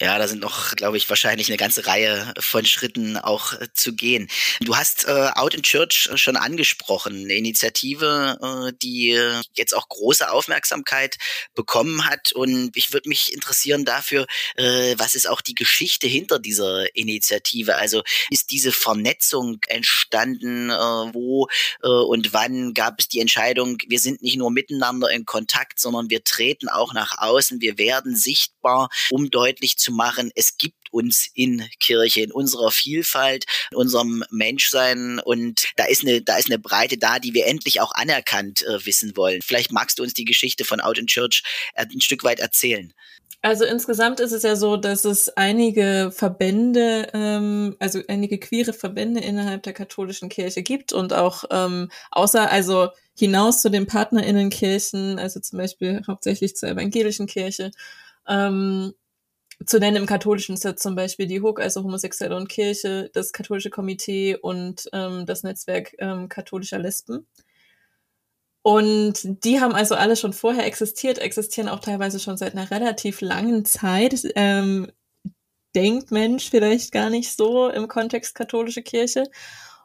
Ja, 0.00 0.16
da 0.16 0.28
sind 0.28 0.40
noch, 0.40 0.76
glaube 0.76 0.96
ich, 0.96 1.08
wahrscheinlich 1.08 1.48
eine 1.48 1.56
ganze 1.56 1.88
Reihe 1.88 2.32
von 2.38 2.64
Schritten 2.64 3.16
auch 3.16 3.54
zu 3.74 3.96
gehen. 3.96 4.28
Du 4.60 4.76
hast 4.76 5.08
äh, 5.08 5.30
Out 5.34 5.54
in 5.54 5.64
Church 5.64 6.08
schon 6.14 6.36
angesprochen, 6.36 7.24
eine 7.24 7.34
Initiative, 7.34 8.38
äh, 8.40 8.72
die 8.80 9.18
jetzt 9.54 9.74
auch 9.74 9.88
große 9.88 10.30
Aufmerksamkeit 10.30 11.16
bekommen 11.56 12.04
hat. 12.04 12.30
Und 12.30 12.76
ich 12.76 12.92
würde 12.92 13.08
mich 13.08 13.32
interessieren 13.34 13.84
dafür, 13.84 14.28
äh, 14.54 14.94
was 14.98 15.16
ist 15.16 15.28
auch 15.28 15.40
die 15.40 15.56
Geschichte 15.56 16.06
hinter 16.06 16.38
dieser 16.38 16.94
Initiative? 16.94 17.74
Also 17.74 18.04
ist 18.30 18.52
diese 18.52 18.70
Vernetzung 18.70 19.58
entstanden? 19.66 20.70
Äh, 20.70 20.74
wo 20.74 21.48
äh, 21.82 21.88
und 21.88 22.32
wann 22.32 22.72
gab 22.72 23.00
es 23.00 23.08
die 23.08 23.18
Entscheidung, 23.18 23.78
wir 23.88 23.98
sind 23.98 24.22
nicht 24.22 24.36
nur 24.36 24.52
miteinander 24.52 25.10
in 25.10 25.24
Kontakt, 25.24 25.80
sondern 25.80 26.08
wir 26.08 26.22
treten 26.22 26.68
auch 26.68 26.94
nach 26.94 27.18
außen, 27.18 27.60
wir 27.60 27.78
werden 27.78 28.14
sichtbar, 28.14 28.90
um 29.10 29.30
deutlich 29.30 29.76
zu 29.76 29.87
machen, 29.92 30.30
es 30.34 30.56
gibt 30.56 30.76
uns 30.90 31.28
in 31.34 31.68
Kirche, 31.80 32.22
in 32.22 32.32
unserer 32.32 32.70
Vielfalt, 32.70 33.44
in 33.70 33.76
unserem 33.76 34.24
Menschsein 34.30 35.18
und 35.18 35.68
da 35.76 35.84
ist 35.84 36.02
eine, 36.02 36.22
da 36.22 36.36
ist 36.36 36.50
eine 36.50 36.58
Breite 36.58 36.98
da, 36.98 37.18
die 37.18 37.34
wir 37.34 37.46
endlich 37.46 37.80
auch 37.80 37.92
anerkannt 37.92 38.62
äh, 38.62 38.84
wissen 38.86 39.16
wollen. 39.16 39.40
Vielleicht 39.42 39.72
magst 39.72 39.98
du 39.98 40.02
uns 40.02 40.14
die 40.14 40.24
Geschichte 40.24 40.64
von 40.64 40.80
Out 40.80 40.98
in 40.98 41.06
Church 41.06 41.42
äh, 41.74 41.84
ein 41.84 42.00
Stück 42.00 42.24
weit 42.24 42.40
erzählen. 42.40 42.92
Also 43.40 43.64
insgesamt 43.64 44.18
ist 44.18 44.32
es 44.32 44.42
ja 44.42 44.56
so, 44.56 44.76
dass 44.76 45.04
es 45.04 45.28
einige 45.28 46.10
Verbände, 46.12 47.08
ähm, 47.14 47.76
also 47.78 48.00
einige 48.08 48.38
queere 48.38 48.72
Verbände 48.72 49.20
innerhalb 49.20 49.62
der 49.62 49.74
katholischen 49.74 50.28
Kirche 50.28 50.62
gibt 50.62 50.92
und 50.92 51.12
auch 51.12 51.44
ähm, 51.50 51.88
außer, 52.10 52.50
also 52.50 52.88
hinaus 53.16 53.62
zu 53.62 53.70
den 53.70 53.86
PartnerInnenkirchen, 53.86 55.20
also 55.20 55.38
zum 55.38 55.58
Beispiel 55.58 56.02
hauptsächlich 56.08 56.56
zur 56.56 56.70
evangelischen 56.70 57.26
Kirche. 57.26 57.70
Ähm, 58.26 58.94
zu 59.66 59.78
nennen 59.78 59.96
im 59.96 60.06
katholischen 60.06 60.54
ist 60.54 60.78
zum 60.78 60.94
Beispiel 60.94 61.26
die 61.26 61.40
HUK, 61.40 61.60
also 61.60 61.82
Homosexuelle 61.82 62.36
und 62.36 62.48
Kirche, 62.48 63.10
das 63.12 63.32
katholische 63.32 63.70
Komitee 63.70 64.36
und 64.36 64.88
ähm, 64.92 65.26
das 65.26 65.42
Netzwerk 65.42 65.94
ähm, 65.98 66.28
katholischer 66.28 66.78
Lesben. 66.78 67.26
Und 68.62 69.20
die 69.44 69.60
haben 69.60 69.74
also 69.74 69.94
alle 69.94 70.16
schon 70.16 70.32
vorher 70.32 70.66
existiert, 70.66 71.18
existieren 71.18 71.68
auch 71.68 71.80
teilweise 71.80 72.20
schon 72.20 72.36
seit 72.36 72.52
einer 72.54 72.70
relativ 72.70 73.20
langen 73.20 73.64
Zeit. 73.64 74.28
Ähm, 74.36 74.90
denkt 75.74 76.10
Mensch 76.10 76.50
vielleicht 76.50 76.92
gar 76.92 77.10
nicht 77.10 77.36
so 77.36 77.68
im 77.68 77.88
Kontext 77.88 78.34
katholische 78.34 78.82
Kirche. 78.82 79.24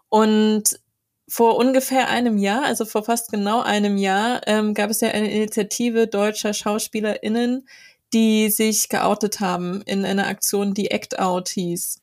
Und 0.09 0.79
vor 1.27 1.57
ungefähr 1.57 2.09
einem 2.09 2.37
Jahr, 2.37 2.63
also 2.63 2.85
vor 2.85 3.03
fast 3.03 3.31
genau 3.31 3.61
einem 3.61 3.97
Jahr, 3.97 4.41
ähm, 4.47 4.73
gab 4.73 4.89
es 4.89 5.01
ja 5.01 5.09
eine 5.09 5.31
Initiative 5.31 6.07
deutscher 6.07 6.53
SchauspielerInnen, 6.53 7.67
die 8.13 8.49
sich 8.49 8.89
geoutet 8.89 9.39
haben 9.39 9.81
in 9.83 10.05
einer 10.05 10.27
Aktion, 10.27 10.73
die 10.73 10.91
Act 10.91 11.19
Out 11.19 11.49
hieß. 11.49 11.99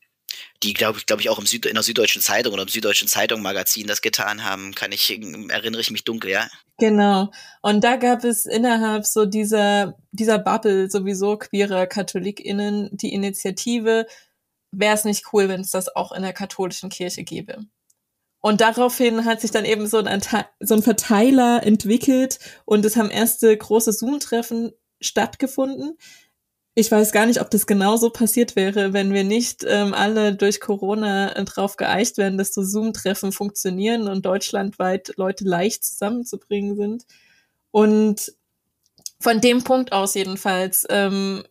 Die, 0.63 0.75
glaube 0.75 0.99
ich, 0.99 1.07
glaube 1.07 1.23
ich, 1.23 1.29
auch 1.29 1.39
im 1.39 1.47
Süd 1.47 1.67
in 1.67 1.75
der 1.75 1.83
Süddeutschen 1.83 2.23
Zeitung 2.23 2.53
oder 2.53 2.63
im 2.63 2.69
Süddeutschen 2.69 3.09
Zeitung 3.09 3.43
Magazin 3.43 3.87
das 3.87 4.01
getan 4.01 4.45
haben, 4.45 4.75
kann 4.75 4.93
ich, 4.93 5.11
erinnere 5.11 5.81
ich 5.81 5.91
mich 5.91 6.05
dunkel, 6.05 6.31
ja. 6.31 6.49
Genau. 6.79 7.31
Und 7.63 7.83
da 7.83 7.97
gab 7.97 8.25
es 8.25 8.47
innerhalb 8.47 9.07
so 9.07 9.27
dieser, 9.27 9.99
dieser 10.13 10.39
Bubble 10.39 10.91
sowieso 10.91 11.37
queerer 11.37 11.87
KatholikInnen 11.87 12.91
die 12.93 13.13
Initiative, 13.13 14.07
wäre 14.71 14.95
es 14.95 15.05
nicht 15.05 15.25
cool, 15.33 15.49
wenn 15.49 15.63
es 15.63 15.71
das 15.71 15.95
auch 15.95 16.13
in 16.13 16.23
der 16.23 16.33
katholischen 16.33 16.91
Kirche 16.91 17.25
gäbe. 17.25 17.65
Und 18.41 18.63
daraufhin 18.63 19.25
hat 19.27 19.41
sich 19.41 19.51
dann 19.51 19.67
eben 19.67 19.87
so 19.87 19.99
ein, 19.99 20.23
so 20.61 20.75
ein 20.75 20.83
Verteiler 20.83 21.63
entwickelt 21.63 22.39
und 22.65 22.85
es 22.85 22.97
haben 22.97 23.11
erste 23.11 23.55
große 23.55 23.93
Zoom-Treffen 23.93 24.73
stattgefunden. 25.01 25.99
Ich 26.75 26.91
weiß 26.91 27.13
gar 27.13 27.27
nicht, 27.27 27.41
ob 27.41 27.51
das 27.51 27.67
genauso 27.67 28.11
passiert 28.11 28.55
wäre, 28.57 28.93
wenn 28.93 29.13
wir 29.13 29.25
nicht 29.25 29.65
ähm, 29.67 29.93
alle 29.93 30.35
durch 30.35 30.61
Corona 30.61 31.35
äh, 31.37 31.45
drauf 31.45 31.77
geeicht 31.77 32.17
werden, 32.17 32.39
dass 32.39 32.55
so 32.55 32.63
Zoom-Treffen 32.63 33.33
funktionieren 33.33 34.09
und 34.09 34.25
deutschlandweit 34.25 35.13
Leute 35.17 35.45
leicht 35.45 35.85
zusammenzubringen 35.85 36.77
sind. 36.77 37.05
Und 37.73 38.33
von 39.21 39.41
dem 39.41 39.65
Punkt 39.65 39.93
aus 39.93 40.15
jedenfalls 40.15 40.87
ähm, 40.89 41.43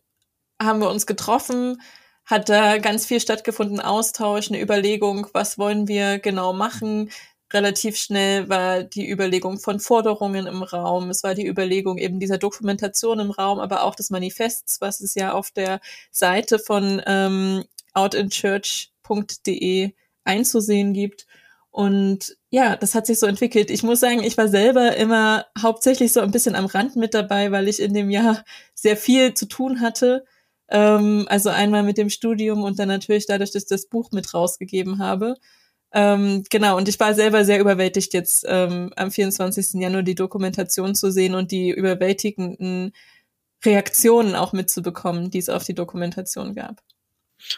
haben 0.60 0.80
wir 0.80 0.90
uns 0.90 1.06
getroffen, 1.06 1.80
hat 2.24 2.48
da 2.48 2.78
ganz 2.78 3.06
viel 3.06 3.20
stattgefunden, 3.20 3.80
Austausch, 3.80 4.48
eine 4.48 4.60
Überlegung, 4.60 5.26
was 5.32 5.58
wollen 5.58 5.88
wir 5.88 6.18
genau 6.18 6.52
machen. 6.52 7.10
Relativ 7.52 7.96
schnell 7.96 8.48
war 8.48 8.84
die 8.84 9.10
Überlegung 9.10 9.58
von 9.58 9.80
Forderungen 9.80 10.46
im 10.46 10.62
Raum. 10.62 11.10
Es 11.10 11.22
war 11.22 11.34
die 11.34 11.46
Überlegung 11.46 11.98
eben 11.98 12.20
dieser 12.20 12.38
Dokumentation 12.38 13.18
im 13.18 13.30
Raum, 13.30 13.58
aber 13.58 13.84
auch 13.84 13.94
des 13.94 14.10
Manifests, 14.10 14.80
was 14.80 15.00
es 15.00 15.14
ja 15.14 15.32
auf 15.32 15.50
der 15.50 15.80
Seite 16.10 16.58
von 16.58 17.02
ähm, 17.06 17.64
outinchurch.de 17.94 19.92
einzusehen 20.24 20.92
gibt. 20.92 21.26
Und 21.70 22.36
ja, 22.50 22.76
das 22.76 22.94
hat 22.94 23.06
sich 23.06 23.18
so 23.18 23.26
entwickelt. 23.26 23.70
Ich 23.70 23.82
muss 23.82 24.00
sagen, 24.00 24.22
ich 24.22 24.36
war 24.36 24.48
selber 24.48 24.96
immer 24.96 25.46
hauptsächlich 25.60 26.12
so 26.12 26.20
ein 26.20 26.32
bisschen 26.32 26.54
am 26.54 26.66
Rand 26.66 26.96
mit 26.96 27.14
dabei, 27.14 27.52
weil 27.52 27.68
ich 27.68 27.80
in 27.80 27.94
dem 27.94 28.10
Jahr 28.10 28.44
sehr 28.74 28.96
viel 28.96 29.34
zu 29.34 29.46
tun 29.46 29.80
hatte 29.80 30.24
ähm, 30.70 31.26
also 31.28 31.50
einmal 31.50 31.82
mit 31.82 31.98
dem 31.98 32.10
Studium 32.10 32.62
und 32.62 32.78
dann 32.78 32.88
natürlich 32.88 33.26
dadurch, 33.26 33.50
dass 33.50 33.64
ich 33.64 33.68
das 33.68 33.86
Buch 33.86 34.12
mit 34.12 34.32
rausgegeben 34.32 34.98
habe. 34.98 35.36
Ähm, 35.92 36.44
genau, 36.50 36.76
und 36.76 36.88
ich 36.88 37.00
war 37.00 37.14
selber 37.14 37.44
sehr 37.44 37.58
überwältigt, 37.58 38.14
jetzt 38.14 38.44
ähm, 38.46 38.92
am 38.96 39.10
24. 39.10 39.80
Januar 39.80 40.02
die 40.02 40.14
Dokumentation 40.14 40.94
zu 40.94 41.10
sehen 41.10 41.34
und 41.34 41.50
die 41.50 41.70
überwältigenden 41.70 42.92
Reaktionen 43.64 44.34
auch 44.36 44.52
mitzubekommen, 44.52 45.30
die 45.30 45.38
es 45.38 45.48
auf 45.48 45.64
die 45.64 45.74
Dokumentation 45.74 46.54
gab. 46.54 46.82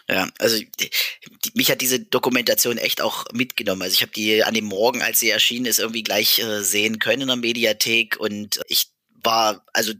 Ja, 0.09 0.29
also 0.39 0.57
die, 0.79 0.89
mich 1.53 1.69
hat 1.69 1.81
diese 1.81 1.99
Dokumentation 1.99 2.77
echt 2.77 3.01
auch 3.01 3.25
mitgenommen. 3.33 3.81
Also 3.81 3.93
ich 3.93 4.01
habe 4.01 4.13
die 4.13 4.43
an 4.43 4.53
dem 4.53 4.65
Morgen, 4.65 5.01
als 5.01 5.19
sie 5.19 5.29
erschienen 5.29 5.65
ist, 5.65 5.79
irgendwie 5.79 6.03
gleich 6.03 6.39
äh, 6.39 6.63
sehen 6.63 6.99
können 6.99 7.23
in 7.23 7.27
der 7.27 7.37
Mediathek 7.37 8.19
und 8.19 8.61
ich 8.67 8.87
war 9.23 9.65
also 9.73 9.93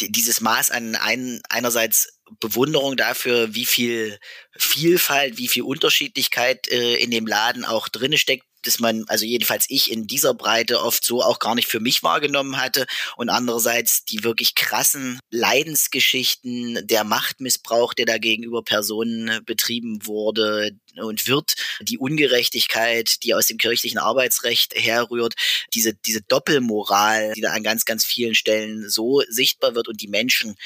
dieses 0.00 0.40
Maß 0.40 0.70
an 0.70 0.96
ein, 0.96 1.40
einerseits 1.48 2.19
Bewunderung 2.38 2.96
dafür, 2.96 3.54
wie 3.54 3.66
viel 3.66 4.18
Vielfalt, 4.56 5.38
wie 5.38 5.48
viel 5.48 5.62
Unterschiedlichkeit 5.62 6.68
äh, 6.68 6.96
in 6.96 7.10
dem 7.10 7.26
Laden 7.26 7.64
auch 7.64 7.88
drinne 7.88 8.18
steckt, 8.18 8.44
dass 8.62 8.78
man, 8.78 9.04
also 9.08 9.24
jedenfalls 9.24 9.66
ich 9.68 9.90
in 9.90 10.06
dieser 10.06 10.34
Breite 10.34 10.82
oft 10.82 11.04
so 11.04 11.22
auch 11.22 11.38
gar 11.38 11.54
nicht 11.54 11.68
für 11.68 11.80
mich 11.80 12.02
wahrgenommen 12.02 12.60
hatte. 12.60 12.86
Und 13.16 13.28
andererseits 13.28 14.04
die 14.04 14.24
wirklich 14.24 14.54
krassen 14.54 15.18
Leidensgeschichten, 15.30 16.86
der 16.86 17.04
Machtmissbrauch, 17.04 17.94
der 17.94 18.06
da 18.06 18.18
gegenüber 18.18 18.62
Personen 18.62 19.44
betrieben 19.44 20.06
wurde 20.06 20.72
und 20.96 21.26
wird, 21.26 21.54
die 21.80 21.98
Ungerechtigkeit, 21.98 23.22
die 23.22 23.34
aus 23.34 23.46
dem 23.46 23.58
kirchlichen 23.58 23.98
Arbeitsrecht 23.98 24.74
herrührt, 24.74 25.34
diese, 25.72 25.94
diese 25.94 26.22
Doppelmoral, 26.22 27.32
die 27.34 27.40
da 27.40 27.52
an 27.52 27.62
ganz, 27.62 27.84
ganz 27.84 28.04
vielen 28.04 28.34
Stellen 28.34 28.88
so 28.88 29.22
sichtbar 29.28 29.74
wird 29.74 29.88
und 29.88 30.00
die 30.00 30.08
Menschen 30.08 30.56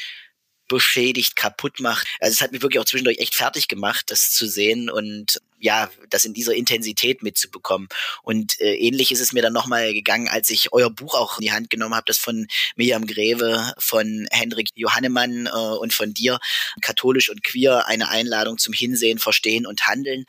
beschädigt, 0.68 1.37
kaputt 1.37 1.80
macht. 1.80 2.06
Also 2.21 2.33
es 2.33 2.40
hat 2.40 2.52
mich 2.52 2.62
wirklich 2.62 2.80
auch 2.80 2.87
zwischendurch 2.87 3.18
echt 3.18 3.35
fertig 3.35 3.68
gemacht, 3.68 4.11
das 4.11 4.30
zu 4.33 4.47
sehen 4.47 4.90
und 4.90 5.40
ja, 5.59 5.90
das 6.11 6.25
in 6.26 6.35
dieser 6.35 6.54
Intensität 6.54 7.23
mitzubekommen. 7.23 7.88
Und 8.23 8.61
äh, 8.61 8.75
ähnlich 8.75 9.11
ist 9.12 9.21
es 9.21 9.33
mir 9.33 9.42
dann 9.42 9.54
nochmal 9.54 9.94
gegangen, 9.94 10.28
als 10.28 10.50
ich 10.50 10.73
euer 10.73 10.90
Buch 10.90 11.14
auch 11.14 11.38
in 11.38 11.42
die 11.42 11.52
Hand 11.52 11.71
genommen 11.71 11.94
habe, 11.94 12.04
das 12.06 12.18
von 12.18 12.47
Miriam 12.76 13.06
Greve, 13.06 13.73
von 13.78 14.26
Hendrik 14.30 14.68
Johannemann 14.75 15.47
äh, 15.47 15.50
und 15.50 15.94
von 15.94 16.12
dir, 16.12 16.38
katholisch 16.83 17.30
und 17.30 17.42
queer, 17.42 17.87
eine 17.87 18.11
Einladung 18.11 18.59
zum 18.59 18.75
Hinsehen, 18.75 19.18
Verstehen 19.18 19.66
und 19.66 19.87
Handeln. 19.87 20.26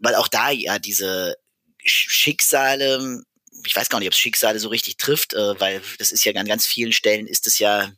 Weil 0.00 0.14
auch 0.14 0.28
da 0.28 0.50
ja 0.50 0.78
diese 0.78 1.36
Schicksale 1.84 3.22
ich 3.64 3.74
weiß 3.74 3.88
gar 3.88 3.98
nicht, 3.98 4.08
ob 4.08 4.12
es 4.12 4.18
Schicksale 4.18 4.60
so 4.60 4.68
richtig 4.68 4.96
trifft, 4.98 5.34
äh, 5.34 5.58
weil 5.58 5.82
das 5.98 6.12
ist 6.12 6.24
ja 6.24 6.32
an 6.34 6.46
ganz 6.46 6.66
vielen 6.66 6.92
Stellen 6.92 7.26
ist 7.26 7.46
es 7.48 7.58
ja 7.58 7.90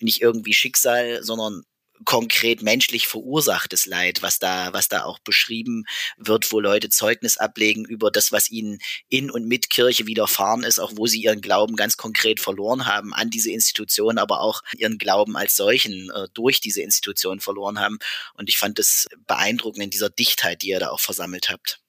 nicht 0.00 0.20
irgendwie 0.20 0.52
Schicksal, 0.52 1.22
sondern 1.22 1.64
konkret 2.04 2.62
menschlich 2.62 3.06
verursachtes 3.06 3.86
Leid, 3.86 4.22
was 4.22 4.38
da, 4.38 4.72
was 4.72 4.88
da 4.88 5.04
auch 5.04 5.18
beschrieben 5.18 5.84
wird, 6.18 6.52
wo 6.52 6.60
Leute 6.60 6.90
Zeugnis 6.90 7.38
ablegen 7.38 7.84
über 7.84 8.10
das, 8.10 8.32
was 8.32 8.50
ihnen 8.50 8.78
in 9.08 9.30
und 9.30 9.46
mit 9.46 9.70
Kirche 9.70 10.06
widerfahren 10.06 10.62
ist, 10.62 10.78
auch 10.78 10.92
wo 10.94 11.06
sie 11.06 11.22
ihren 11.22 11.40
Glauben 11.40 11.76
ganz 11.76 11.96
konkret 11.96 12.40
verloren 12.40 12.86
haben 12.86 13.14
an 13.14 13.30
diese 13.30 13.50
Institution, 13.50 14.18
aber 14.18 14.40
auch 14.40 14.62
ihren 14.76 14.98
Glauben 14.98 15.36
als 15.36 15.56
solchen 15.56 16.10
äh, 16.10 16.28
durch 16.34 16.60
diese 16.60 16.82
Institution 16.82 17.40
verloren 17.40 17.80
haben. 17.80 17.98
Und 18.34 18.48
ich 18.48 18.58
fand 18.58 18.78
es 18.78 19.06
beeindruckend 19.26 19.82
in 19.84 19.90
dieser 19.90 20.10
Dichtheit, 20.10 20.62
die 20.62 20.68
ihr 20.68 20.80
da 20.80 20.90
auch 20.90 21.00
versammelt 21.00 21.48
habt. 21.48 21.80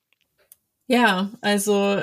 Ja, 0.87 1.31
also 1.41 2.01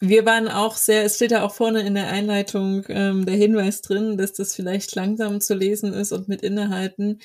wir 0.00 0.26
waren 0.26 0.48
auch 0.48 0.76
sehr, 0.76 1.04
es 1.04 1.16
steht 1.16 1.30
ja 1.30 1.42
auch 1.42 1.54
vorne 1.54 1.80
in 1.86 1.94
der 1.94 2.08
Einleitung 2.08 2.84
ähm, 2.88 3.24
der 3.24 3.36
Hinweis 3.36 3.80
drin, 3.80 4.18
dass 4.18 4.34
das 4.34 4.54
vielleicht 4.54 4.94
langsam 4.94 5.40
zu 5.40 5.54
lesen 5.54 5.94
ist 5.94 6.12
und 6.12 6.28
mit 6.28 6.42
Innehalten. 6.42 7.20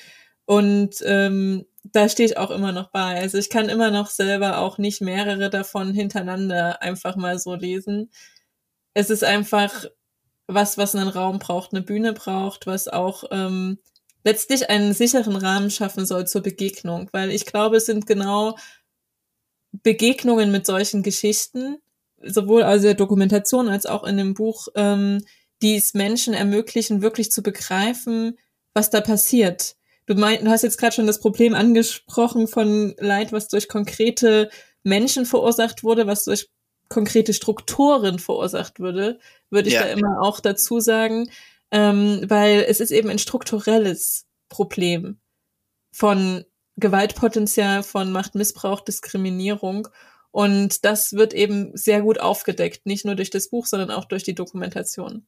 Und 0.46 0.96
ähm, 1.04 1.66
da 1.84 2.08
stehe 2.08 2.28
ich 2.28 2.38
auch 2.38 2.50
immer 2.50 2.72
noch 2.72 2.90
bei. 2.90 3.20
Also 3.20 3.38
ich 3.38 3.50
kann 3.50 3.68
immer 3.68 3.90
noch 3.90 4.08
selber 4.08 4.58
auch 4.58 4.78
nicht 4.78 5.00
mehrere 5.02 5.50
davon 5.50 5.92
hintereinander 5.92 6.80
einfach 6.82 7.16
mal 7.16 7.38
so 7.38 7.54
lesen. 7.54 8.10
Es 8.94 9.10
ist 9.10 9.24
einfach 9.24 9.86
was, 10.46 10.78
was 10.78 10.94
einen 10.94 11.08
Raum 11.08 11.38
braucht, 11.38 11.72
eine 11.72 11.82
Bühne 11.82 12.12
braucht, 12.12 12.66
was 12.66 12.88
auch 12.88 13.24
ähm, 13.30 13.78
letztlich 14.24 14.70
einen 14.70 14.94
sicheren 14.94 15.36
Rahmen 15.36 15.70
schaffen 15.70 16.06
soll 16.06 16.26
zur 16.26 16.42
Begegnung. 16.42 17.08
Weil 17.12 17.30
ich 17.30 17.46
glaube, 17.46 17.76
es 17.76 17.86
sind 17.86 18.06
genau 18.06 18.56
Begegnungen 19.72 20.52
mit 20.52 20.66
solchen 20.66 21.02
Geschichten, 21.02 21.78
sowohl 22.24 22.62
aus 22.62 22.82
der 22.82 22.94
Dokumentation 22.94 23.68
als 23.68 23.86
auch 23.86 24.04
in 24.04 24.16
dem 24.16 24.34
Buch, 24.34 24.68
ähm, 24.74 25.24
die 25.62 25.76
es 25.76 25.94
Menschen 25.94 26.34
ermöglichen, 26.34 27.02
wirklich 27.02 27.30
zu 27.30 27.42
begreifen, 27.42 28.38
was 28.74 28.90
da 28.90 29.00
passiert. 29.00 29.76
Du, 30.06 30.14
mein, 30.14 30.44
du 30.44 30.50
hast 30.50 30.62
jetzt 30.62 30.78
gerade 30.78 30.94
schon 30.94 31.06
das 31.06 31.20
Problem 31.20 31.54
angesprochen 31.54 32.48
von 32.48 32.94
Leid, 32.98 33.32
was 33.32 33.48
durch 33.48 33.68
konkrete 33.68 34.50
Menschen 34.82 35.26
verursacht 35.26 35.84
wurde, 35.84 36.06
was 36.06 36.24
durch 36.24 36.48
konkrete 36.88 37.32
Strukturen 37.32 38.18
verursacht 38.18 38.80
würde, 38.80 39.18
würde 39.50 39.68
ich 39.68 39.74
ja. 39.74 39.82
da 39.82 39.88
immer 39.88 40.20
auch 40.20 40.40
dazu 40.40 40.80
sagen, 40.80 41.30
ähm, 41.70 42.22
weil 42.26 42.66
es 42.68 42.80
ist 42.80 42.90
eben 42.90 43.08
ein 43.08 43.18
strukturelles 43.18 44.26
Problem 44.48 45.18
von 45.90 46.44
Gewaltpotenzial, 46.76 47.82
von 47.82 48.12
Machtmissbrauch, 48.12 48.80
Diskriminierung. 48.80 49.88
Und 50.32 50.84
das 50.84 51.12
wird 51.12 51.34
eben 51.34 51.76
sehr 51.76 52.00
gut 52.00 52.18
aufgedeckt, 52.18 52.86
nicht 52.86 53.04
nur 53.04 53.14
durch 53.14 53.30
das 53.30 53.48
Buch, 53.48 53.66
sondern 53.66 53.90
auch 53.90 54.06
durch 54.06 54.24
die 54.24 54.34
Dokumentation. 54.34 55.26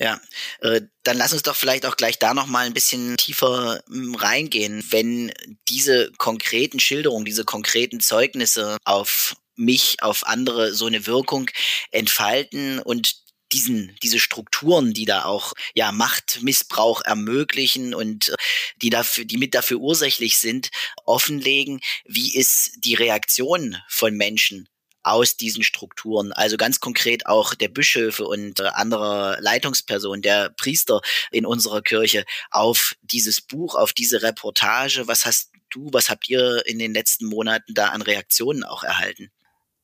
Ja, 0.00 0.20
äh, 0.60 0.82
dann 1.02 1.16
lass 1.16 1.32
uns 1.32 1.42
doch 1.42 1.56
vielleicht 1.56 1.86
auch 1.86 1.96
gleich 1.96 2.18
da 2.18 2.34
noch 2.34 2.46
mal 2.46 2.66
ein 2.66 2.74
bisschen 2.74 3.16
tiefer 3.16 3.82
hm, 3.88 4.14
reingehen, 4.14 4.84
wenn 4.90 5.32
diese 5.68 6.10
konkreten 6.18 6.80
Schilderungen, 6.80 7.24
diese 7.24 7.44
konkreten 7.44 8.00
Zeugnisse 8.00 8.76
auf 8.84 9.36
mich, 9.56 10.02
auf 10.02 10.26
andere 10.26 10.74
so 10.74 10.86
eine 10.86 11.06
Wirkung 11.06 11.50
entfalten 11.90 12.78
und 12.80 13.27
diesen, 13.52 13.96
diese 14.02 14.18
Strukturen, 14.18 14.92
die 14.94 15.04
da 15.04 15.24
auch 15.24 15.54
ja 15.74 15.92
Machtmissbrauch 15.92 17.02
ermöglichen 17.02 17.94
und 17.94 18.28
äh, 18.28 18.34
die 18.82 18.90
dafür, 18.90 19.24
die 19.24 19.38
mit 19.38 19.54
dafür 19.54 19.78
ursächlich 19.78 20.38
sind, 20.38 20.70
offenlegen, 21.04 21.80
wie 22.04 22.34
ist 22.34 22.84
die 22.84 22.94
Reaktion 22.94 23.76
von 23.88 24.16
Menschen 24.16 24.68
aus 25.02 25.36
diesen 25.36 25.62
Strukturen. 25.62 26.32
Also 26.32 26.56
ganz 26.56 26.80
konkret 26.80 27.26
auch 27.26 27.54
der 27.54 27.68
Bischöfe 27.68 28.26
und 28.26 28.60
äh, 28.60 28.64
anderer 28.64 29.38
Leitungspersonen, 29.40 30.22
der 30.22 30.50
Priester 30.50 31.00
in 31.30 31.46
unserer 31.46 31.82
Kirche 31.82 32.24
auf 32.50 32.94
dieses 33.02 33.40
Buch, 33.40 33.74
auf 33.74 33.92
diese 33.92 34.22
Reportage. 34.22 35.08
Was 35.08 35.24
hast 35.24 35.52
du, 35.70 35.88
was 35.92 36.10
habt 36.10 36.28
ihr 36.28 36.62
in 36.66 36.78
den 36.78 36.92
letzten 36.92 37.26
Monaten 37.26 37.74
da 37.74 37.88
an 37.88 38.02
Reaktionen 38.02 38.64
auch 38.64 38.84
erhalten? 38.84 39.30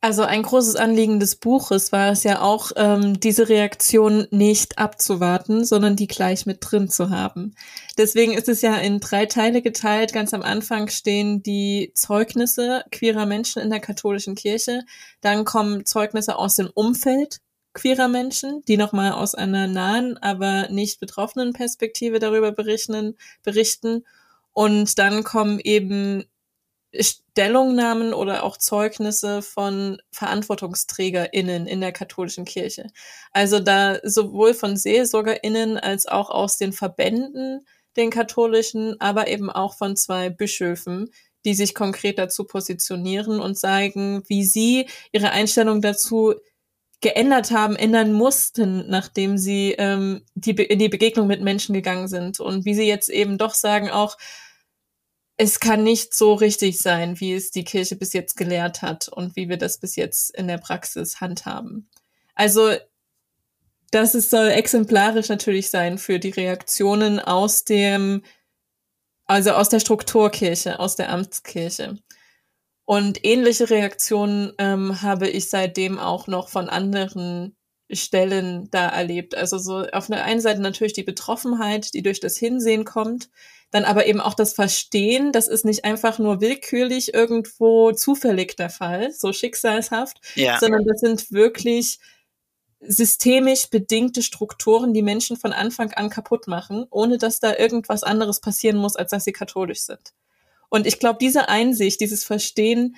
Also 0.05 0.23
ein 0.23 0.43
großes 0.43 0.77
Anliegen 0.77 1.19
des 1.19 1.37
Buches 1.37 1.90
war 1.90 2.12
es 2.12 2.25
ja 2.25 2.43
auch, 2.43 2.73
ähm, 2.77 3.19
diese 3.21 3.49
Reaktion 3.49 4.27
nicht 4.31 4.77
abzuwarten, 4.77 5.64
sondern 5.64 5.97
die 5.97 6.09
gleich 6.09 6.45
mit 6.45 6.59
drin 6.61 6.90
zu 6.90 7.09
haben. 7.09 7.55
Deswegen 7.97 8.35
ist 8.35 8.51
es 8.51 8.61
ja 8.61 8.77
in 8.77 9.01
drei 9.01 9.25
Teile 9.25 9.62
geteilt. 9.62 10.12
Ganz 10.12 10.35
am 10.35 10.43
Anfang 10.43 10.88
stehen 10.88 11.43
die 11.43 11.90
Zeugnisse 11.95 12.85
queerer 12.93 13.25
Menschen 13.25 13.62
in 13.62 13.71
der 13.71 13.81
katholischen 13.81 14.35
Kirche. 14.35 14.83
Dann 15.23 15.47
kommen 15.47 15.87
Zeugnisse 15.87 16.37
aus 16.37 16.57
dem 16.57 16.69
Umfeld 16.75 17.38
queerer 17.73 18.09
Menschen, 18.09 18.62
die 18.69 18.77
nochmal 18.77 19.12
aus 19.12 19.35
einer 19.35 19.69
nahen, 19.69 20.19
aber 20.19 20.69
nicht 20.69 21.01
betroffenen 21.01 21.55
Perspektive 21.55 22.19
darüber 22.19 22.53
berichten, 22.53 23.17
berichten. 23.43 24.05
Und 24.53 24.99
dann 24.99 25.25
kommen 25.25 25.61
eben 25.61 26.25
Stellungnahmen 27.01 28.15
oder 28.15 28.45
auch 28.45 28.57
Zeugnisse 28.57 29.43
von 29.43 30.01
VerantwortungsträgerInnen 30.13 31.67
in 31.67 31.81
der 31.81 31.93
katholischen 31.93 32.45
Kirche. 32.45 32.87
Also 33.33 33.61
da 33.61 33.99
sowohl 34.03 34.55
von 34.55 34.77
SeelsorgerInnen 34.77 35.79
als 35.79 36.07
auch 36.07 36.31
aus 36.31 36.59
den 36.59 36.73
Verbänden, 36.73 37.67
den 37.97 38.11
katholischen, 38.11 39.01
aber 39.01 39.29
eben 39.29 39.51
auch 39.51 39.75
von 39.75 39.97
zwei 39.97 40.31
Bischöfen, 40.31 41.11
die 41.45 41.55
sich 41.55 41.75
konkret 41.75 42.19
dazu 42.19 42.45
positionieren 42.45 43.41
und 43.41 43.57
zeigen, 43.57 44.23
wie 44.29 44.45
sie 44.45 44.87
ihre 45.13 45.31
Einstellung 45.31 45.81
dazu 45.81 46.35
geändert 47.01 47.51
haben, 47.51 47.77
ändern 47.77 48.15
mussten, 48.15 48.89
nachdem 48.89 49.37
sie 49.37 49.75
ähm, 49.77 50.23
die, 50.35 50.53
in 50.53 50.79
die 50.79 50.89
Begegnung 50.89 51.27
mit 51.27 51.43
Menschen 51.43 51.75
gegangen 51.75 52.09
sind 52.09 52.41
und 52.41 52.65
wie 52.65 52.75
sie 52.75 52.87
jetzt 52.87 53.11
eben 53.11 53.37
doch 53.37 53.53
sagen 53.53 53.91
auch, 53.91 54.17
es 55.37 55.59
kann 55.61 55.83
nicht 55.83 56.14
so 56.14 56.35
richtig 56.35 56.81
sein, 56.81 57.18
wie 57.18 57.35
es 57.35 57.51
die 57.51 57.64
Kirche 57.64 57.97
bis 57.97 58.12
jetzt 58.12 58.37
gelehrt 58.37 58.83
hat 58.83 59.09
und 59.09 59.35
wie 59.37 59.49
wir 59.49 59.57
das 59.57 59.79
bis 59.79 59.97
jetzt 59.97 60.35
in 60.35 60.47
der 60.47 60.59
Praxis 60.59 61.20
handhaben. 61.20 61.88
Also 62.35 62.73
das 63.90 64.14
ist, 64.14 64.31
soll 64.31 64.49
exemplarisch 64.49 65.29
natürlich 65.29 65.70
sein 65.70 65.99
für 65.99 66.18
die 66.18 66.31
Reaktionen 66.31 67.18
aus 67.20 67.64
dem, 67.64 68.23
also 69.27 69.53
aus 69.53 69.68
der 69.68 69.81
Strukturkirche, 69.81 70.79
aus 70.79 70.97
der 70.97 71.11
Amtskirche. 71.11 71.99
Und 72.85 73.25
ähnliche 73.25 73.70
Reaktionen 73.70 74.53
ähm, 74.59 75.01
habe 75.03 75.29
ich 75.29 75.49
seitdem 75.49 75.99
auch 75.99 76.27
noch 76.27 76.49
von 76.49 76.68
anderen 76.68 77.57
Stellen 77.90 78.68
da 78.70 78.88
erlebt. 78.88 79.35
Also 79.35 79.59
so 79.59 79.87
auf 79.92 80.07
der 80.09 80.25
einen 80.25 80.40
Seite 80.40 80.61
natürlich 80.61 80.92
die 80.92 81.03
Betroffenheit, 81.03 81.94
die 81.94 82.03
durch 82.03 82.20
das 82.20 82.37
Hinsehen 82.37 82.85
kommt, 82.85 83.31
dann 83.75 83.85
aber 83.85 84.07
eben 84.07 84.21
auch 84.21 84.35
das 84.35 84.53
Verstehen, 84.53 85.33
das 85.33 85.49
ist 85.49 85.65
nicht 85.65 85.85
einfach 85.85 86.21
nur 86.21 86.41
willkürlich 86.41 87.13
irgendwo 87.13 87.91
zufällig 87.91 88.55
der 88.55 88.71
Fall, 88.71 89.11
so 89.11 89.33
schicksalshaft, 89.33 90.21
ja. 90.37 90.61
sondern 90.61 90.85
das 90.85 91.01
sind 91.01 91.33
wirklich 91.33 91.99
systemisch 92.79 93.71
bedingte 93.71 94.23
Strukturen, 94.23 94.95
die 94.95 95.03
Menschen 95.03 95.37
von 95.37 95.53
Anfang 95.53 95.93
an 95.93 96.09
kaputt 96.09 96.47
machen, 96.47 96.87
ohne 96.89 97.19
dass 97.19 97.41
da 97.41 97.57
irgendwas 97.57 98.05
anderes 98.05 98.39
passieren 98.39 98.77
muss, 98.77 98.95
als 98.95 99.11
dass 99.11 99.25
sie 99.25 99.33
katholisch 99.33 99.81
sind. 99.81 100.15
Und 100.69 100.87
ich 100.87 101.01
glaube, 101.01 101.19
diese 101.21 101.49
Einsicht, 101.49 102.01
dieses 102.01 102.23
Verstehen 102.23 102.95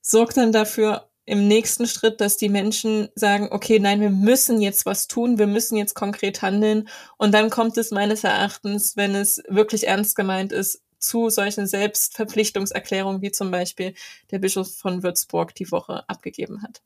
sorgt 0.00 0.38
dann 0.38 0.52
dafür, 0.52 1.10
im 1.26 1.48
nächsten 1.48 1.86
Schritt, 1.86 2.20
dass 2.20 2.36
die 2.36 2.48
Menschen 2.48 3.08
sagen, 3.14 3.48
okay, 3.50 3.78
nein, 3.78 4.00
wir 4.00 4.10
müssen 4.10 4.60
jetzt 4.60 4.84
was 4.84 5.08
tun, 5.08 5.38
wir 5.38 5.46
müssen 5.46 5.76
jetzt 5.76 5.94
konkret 5.94 6.42
handeln. 6.42 6.88
Und 7.16 7.32
dann 7.32 7.50
kommt 7.50 7.76
es 7.78 7.90
meines 7.90 8.24
Erachtens, 8.24 8.96
wenn 8.96 9.14
es 9.14 9.42
wirklich 9.48 9.86
ernst 9.86 10.16
gemeint 10.16 10.52
ist, 10.52 10.82
zu 10.98 11.30
solchen 11.30 11.66
Selbstverpflichtungserklärungen, 11.66 13.22
wie 13.22 13.30
zum 13.30 13.50
Beispiel 13.50 13.94
der 14.30 14.38
Bischof 14.38 14.74
von 14.76 15.02
Würzburg 15.02 15.54
die 15.54 15.70
Woche 15.70 16.08
abgegeben 16.08 16.62
hat. 16.62 16.82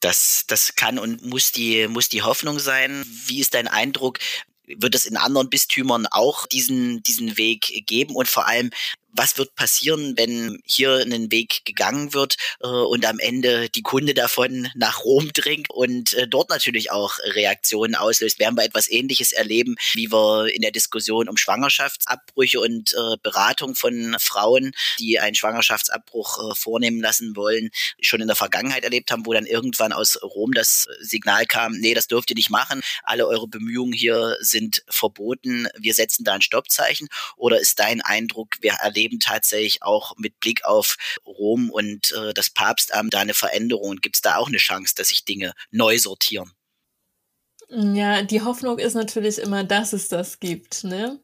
Das, 0.00 0.44
das 0.46 0.74
kann 0.74 0.98
und 0.98 1.24
muss 1.24 1.52
die, 1.52 1.88
muss 1.88 2.08
die 2.08 2.22
Hoffnung 2.22 2.58
sein. 2.58 3.04
Wie 3.26 3.40
ist 3.40 3.54
dein 3.54 3.68
Eindruck? 3.68 4.18
Wird 4.66 4.94
es 4.94 5.06
in 5.06 5.16
anderen 5.16 5.50
Bistümern 5.50 6.06
auch 6.06 6.46
diesen, 6.46 7.02
diesen 7.02 7.36
Weg 7.38 7.84
geben? 7.86 8.14
Und 8.14 8.28
vor 8.28 8.46
allem, 8.46 8.70
was 9.14 9.38
wird 9.38 9.54
passieren, 9.54 10.14
wenn 10.16 10.60
hier 10.64 10.96
einen 10.96 11.30
Weg 11.30 11.64
gegangen 11.64 12.12
wird 12.12 12.36
äh, 12.60 12.66
und 12.66 13.06
am 13.06 13.18
Ende 13.18 13.68
die 13.70 13.82
Kunde 13.82 14.14
davon 14.14 14.68
nach 14.74 15.04
Rom 15.04 15.30
dringt 15.32 15.70
und 15.70 16.14
äh, 16.14 16.26
dort 16.28 16.50
natürlich 16.50 16.90
auch 16.90 17.18
Reaktionen 17.24 17.94
auslöst. 17.94 18.38
Werden 18.38 18.56
wir 18.56 18.64
etwas 18.64 18.90
Ähnliches 18.90 19.32
erleben, 19.32 19.76
wie 19.94 20.10
wir 20.10 20.52
in 20.52 20.62
der 20.62 20.72
Diskussion 20.72 21.28
um 21.28 21.36
Schwangerschaftsabbrüche 21.36 22.60
und 22.60 22.92
äh, 22.92 23.16
Beratung 23.22 23.74
von 23.74 24.16
Frauen, 24.18 24.72
die 24.98 25.18
einen 25.20 25.34
Schwangerschaftsabbruch 25.34 26.50
äh, 26.50 26.54
vornehmen 26.54 27.00
lassen 27.00 27.36
wollen, 27.36 27.70
schon 28.00 28.20
in 28.20 28.26
der 28.26 28.36
Vergangenheit 28.36 28.84
erlebt 28.84 29.10
haben, 29.10 29.26
wo 29.26 29.32
dann 29.32 29.46
irgendwann 29.46 29.92
aus 29.92 30.20
Rom 30.22 30.52
das 30.52 30.88
Signal 31.00 31.46
kam, 31.46 31.72
nee, 31.72 31.94
das 31.94 32.08
dürft 32.08 32.30
ihr 32.30 32.36
nicht 32.36 32.50
machen, 32.50 32.82
alle 33.04 33.26
eure 33.26 33.46
Bemühungen 33.46 33.92
hier 33.92 34.36
sind 34.40 34.82
verboten, 34.88 35.68
wir 35.78 35.94
setzen 35.94 36.24
da 36.24 36.34
ein 36.34 36.42
Stoppzeichen? 36.42 37.08
Oder 37.36 37.60
ist 37.60 37.78
dein 37.78 38.00
Eindruck, 38.00 38.56
wir 38.60 38.72
erleben 38.72 39.03
erleben 39.04 39.20
tatsächlich 39.20 39.82
auch 39.82 40.16
mit 40.16 40.40
Blick 40.40 40.64
auf 40.64 40.96
Rom 41.26 41.70
und 41.70 42.12
äh, 42.12 42.32
das 42.34 42.50
Papstamt 42.50 43.14
da 43.14 43.20
eine 43.20 43.34
Veränderung? 43.34 43.96
Gibt 43.96 44.16
es 44.16 44.22
da 44.22 44.36
auch 44.36 44.48
eine 44.48 44.56
Chance, 44.56 44.94
dass 44.96 45.08
sich 45.08 45.24
Dinge 45.24 45.52
neu 45.70 45.98
sortieren? 45.98 46.52
Ja, 47.68 48.22
die 48.22 48.42
Hoffnung 48.42 48.78
ist 48.78 48.94
natürlich 48.94 49.38
immer, 49.38 49.64
dass 49.64 49.92
es 49.92 50.08
das 50.08 50.38
gibt. 50.38 50.84
Ne? 50.84 51.20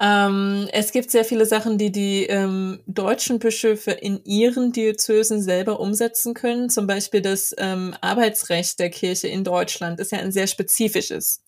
Ähm, 0.00 0.68
es 0.72 0.92
gibt 0.92 1.10
sehr 1.10 1.24
viele 1.24 1.44
Sachen, 1.46 1.76
die 1.78 1.92
die 1.92 2.24
ähm, 2.24 2.80
deutschen 2.86 3.38
Bischöfe 3.38 3.90
in 3.90 4.22
ihren 4.24 4.72
Diözesen 4.72 5.42
selber 5.42 5.80
umsetzen 5.80 6.34
können. 6.34 6.70
Zum 6.70 6.86
Beispiel 6.86 7.20
das 7.20 7.54
ähm, 7.58 7.94
Arbeitsrecht 8.00 8.78
der 8.78 8.90
Kirche 8.90 9.28
in 9.28 9.44
Deutschland 9.44 10.00
ist 10.00 10.12
ja 10.12 10.18
ein 10.18 10.32
sehr 10.32 10.46
spezifisches. 10.46 11.42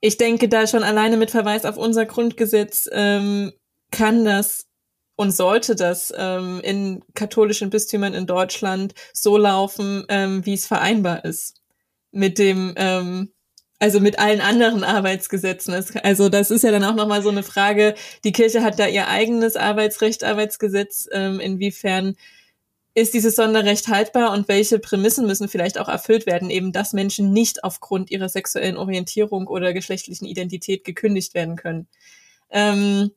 Ich 0.00 0.18
denke, 0.18 0.48
da 0.48 0.66
schon 0.66 0.82
alleine 0.82 1.16
mit 1.16 1.30
Verweis 1.30 1.64
auf 1.64 1.78
unser 1.78 2.04
Grundgesetz 2.04 2.88
ähm, 2.92 3.52
kann 3.94 4.24
das 4.24 4.66
und 5.16 5.30
sollte 5.30 5.76
das 5.76 6.12
ähm, 6.16 6.60
in 6.62 7.04
katholischen 7.14 7.70
Bistümern 7.70 8.14
in 8.14 8.26
Deutschland 8.26 8.94
so 9.12 9.36
laufen, 9.36 10.04
ähm, 10.08 10.44
wie 10.44 10.54
es 10.54 10.66
vereinbar 10.66 11.24
ist 11.24 11.60
mit 12.10 12.38
dem 12.38 12.74
ähm, 12.76 13.30
also 13.80 14.00
mit 14.00 14.18
allen 14.18 14.40
anderen 14.40 14.82
Arbeitsgesetzen. 14.82 15.74
Also 16.02 16.28
das 16.28 16.50
ist 16.50 16.62
ja 16.62 16.70
dann 16.70 16.84
auch 16.84 16.94
nochmal 16.94 17.22
so 17.22 17.28
eine 17.28 17.42
Frage, 17.42 17.94
die 18.24 18.32
Kirche 18.32 18.62
hat 18.62 18.78
da 18.78 18.86
ihr 18.86 19.08
eigenes 19.08 19.56
Arbeitsrecht, 19.56 20.24
Arbeitsgesetz, 20.24 21.06
ähm, 21.12 21.38
inwiefern 21.40 22.16
ist 22.94 23.12
dieses 23.12 23.34
Sonderrecht 23.34 23.88
haltbar 23.88 24.32
und 24.32 24.46
welche 24.48 24.78
Prämissen 24.78 25.26
müssen 25.26 25.48
vielleicht 25.48 25.78
auch 25.78 25.88
erfüllt 25.88 26.26
werden, 26.26 26.48
eben 26.48 26.72
dass 26.72 26.92
Menschen 26.92 27.32
nicht 27.32 27.64
aufgrund 27.64 28.10
ihrer 28.10 28.28
sexuellen 28.28 28.76
Orientierung 28.76 29.48
oder 29.48 29.74
geschlechtlichen 29.74 30.26
Identität 30.26 30.84
gekündigt 30.84 31.34
werden 31.34 31.56
können. 31.56 31.88
Ähm, 32.50 33.10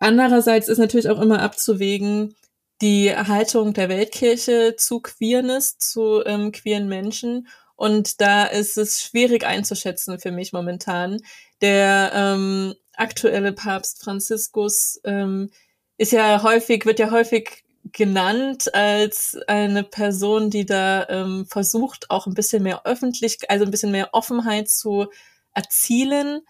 andererseits 0.00 0.68
ist 0.68 0.78
natürlich 0.78 1.08
auch 1.08 1.20
immer 1.20 1.40
abzuwägen, 1.40 2.34
die 2.82 3.14
Haltung 3.14 3.74
der 3.74 3.88
Weltkirche 3.88 4.74
zu 4.76 5.00
Queerness, 5.00 5.78
zu 5.78 6.24
ähm, 6.24 6.50
queeren 6.50 6.88
Menschen 6.88 7.46
und 7.80 8.20
da 8.20 8.44
ist 8.44 8.76
es 8.76 9.02
schwierig 9.02 9.46
einzuschätzen 9.46 10.18
für 10.18 10.32
mich 10.32 10.52
momentan. 10.52 11.22
Der 11.62 12.12
ähm, 12.14 12.74
aktuelle 12.94 13.52
Papst 13.52 14.04
Franziskus 14.04 15.00
ähm, 15.04 15.50
ist 15.96 16.12
ja 16.12 16.42
häufig, 16.42 16.84
wird 16.84 16.98
ja 16.98 17.10
häufig 17.10 17.64
genannt 17.84 18.74
als 18.74 19.38
eine 19.46 19.82
Person, 19.82 20.50
die 20.50 20.66
da 20.66 21.08
ähm, 21.08 21.46
versucht, 21.46 22.10
auch 22.10 22.26
ein 22.26 22.34
bisschen 22.34 22.62
mehr 22.62 22.84
öffentlich, 22.84 23.50
also 23.50 23.64
ein 23.64 23.70
bisschen 23.70 23.92
mehr 23.92 24.10
Offenheit 24.12 24.68
zu 24.68 25.06
erzielen. 25.54 26.42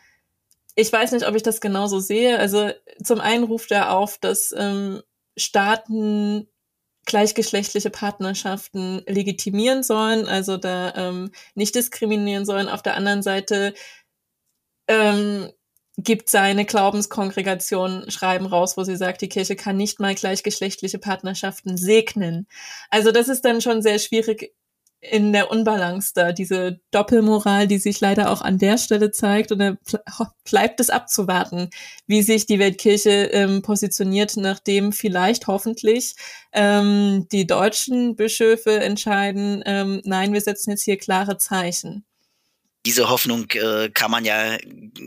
Ich 0.74 0.92
weiß 0.92 1.12
nicht, 1.12 1.26
ob 1.26 1.34
ich 1.34 1.42
das 1.42 1.60
genauso 1.60 2.00
sehe. 2.00 2.38
Also 2.38 2.70
zum 3.02 3.20
einen 3.20 3.44
ruft 3.44 3.70
er 3.70 3.96
auf, 3.96 4.18
dass 4.18 4.54
ähm, 4.56 5.02
Staaten 5.36 6.48
gleichgeschlechtliche 7.06 7.90
Partnerschaften 7.90 9.02
legitimieren 9.06 9.82
sollen, 9.82 10.26
also 10.26 10.56
da 10.56 10.94
ähm, 10.96 11.32
nicht 11.54 11.74
diskriminieren 11.74 12.44
sollen. 12.44 12.68
Auf 12.68 12.82
der 12.82 12.94
anderen 12.94 13.22
Seite 13.22 13.74
ähm, 14.86 15.50
gibt 15.96 16.28
seine 16.28 16.64
Glaubenskongregation 16.64 18.10
Schreiben 18.10 18.46
raus, 18.46 18.76
wo 18.76 18.84
sie 18.84 18.96
sagt, 18.96 19.22
die 19.22 19.28
Kirche 19.28 19.56
kann 19.56 19.76
nicht 19.76 20.00
mal 20.00 20.14
gleichgeschlechtliche 20.14 20.98
Partnerschaften 20.98 21.76
segnen. 21.76 22.46
Also 22.90 23.12
das 23.12 23.28
ist 23.28 23.44
dann 23.44 23.60
schon 23.60 23.82
sehr 23.82 23.98
schwierig 23.98 24.54
in 25.00 25.32
der 25.32 25.50
Unbalance 25.50 26.12
da, 26.14 26.32
diese 26.32 26.80
Doppelmoral, 26.90 27.66
die 27.66 27.78
sich 27.78 28.00
leider 28.00 28.30
auch 28.30 28.42
an 28.42 28.58
der 28.58 28.76
Stelle 28.78 29.10
zeigt. 29.10 29.50
Und 29.50 29.58
da 29.58 29.76
bleibt 30.44 30.80
es 30.80 30.90
abzuwarten, 30.90 31.70
wie 32.06 32.22
sich 32.22 32.46
die 32.46 32.58
Weltkirche 32.58 33.30
ähm, 33.32 33.62
positioniert, 33.62 34.36
nachdem 34.36 34.92
vielleicht 34.92 35.46
hoffentlich 35.46 36.16
ähm, 36.52 37.26
die 37.32 37.46
deutschen 37.46 38.16
Bischöfe 38.16 38.80
entscheiden, 38.80 39.62
ähm, 39.64 40.02
nein, 40.04 40.32
wir 40.32 40.40
setzen 40.40 40.70
jetzt 40.70 40.84
hier 40.84 40.98
klare 40.98 41.38
Zeichen 41.38 42.04
diese 42.86 43.10
Hoffnung 43.10 43.50
äh, 43.50 43.90
kann 43.90 44.10
man 44.10 44.24
ja 44.24 44.56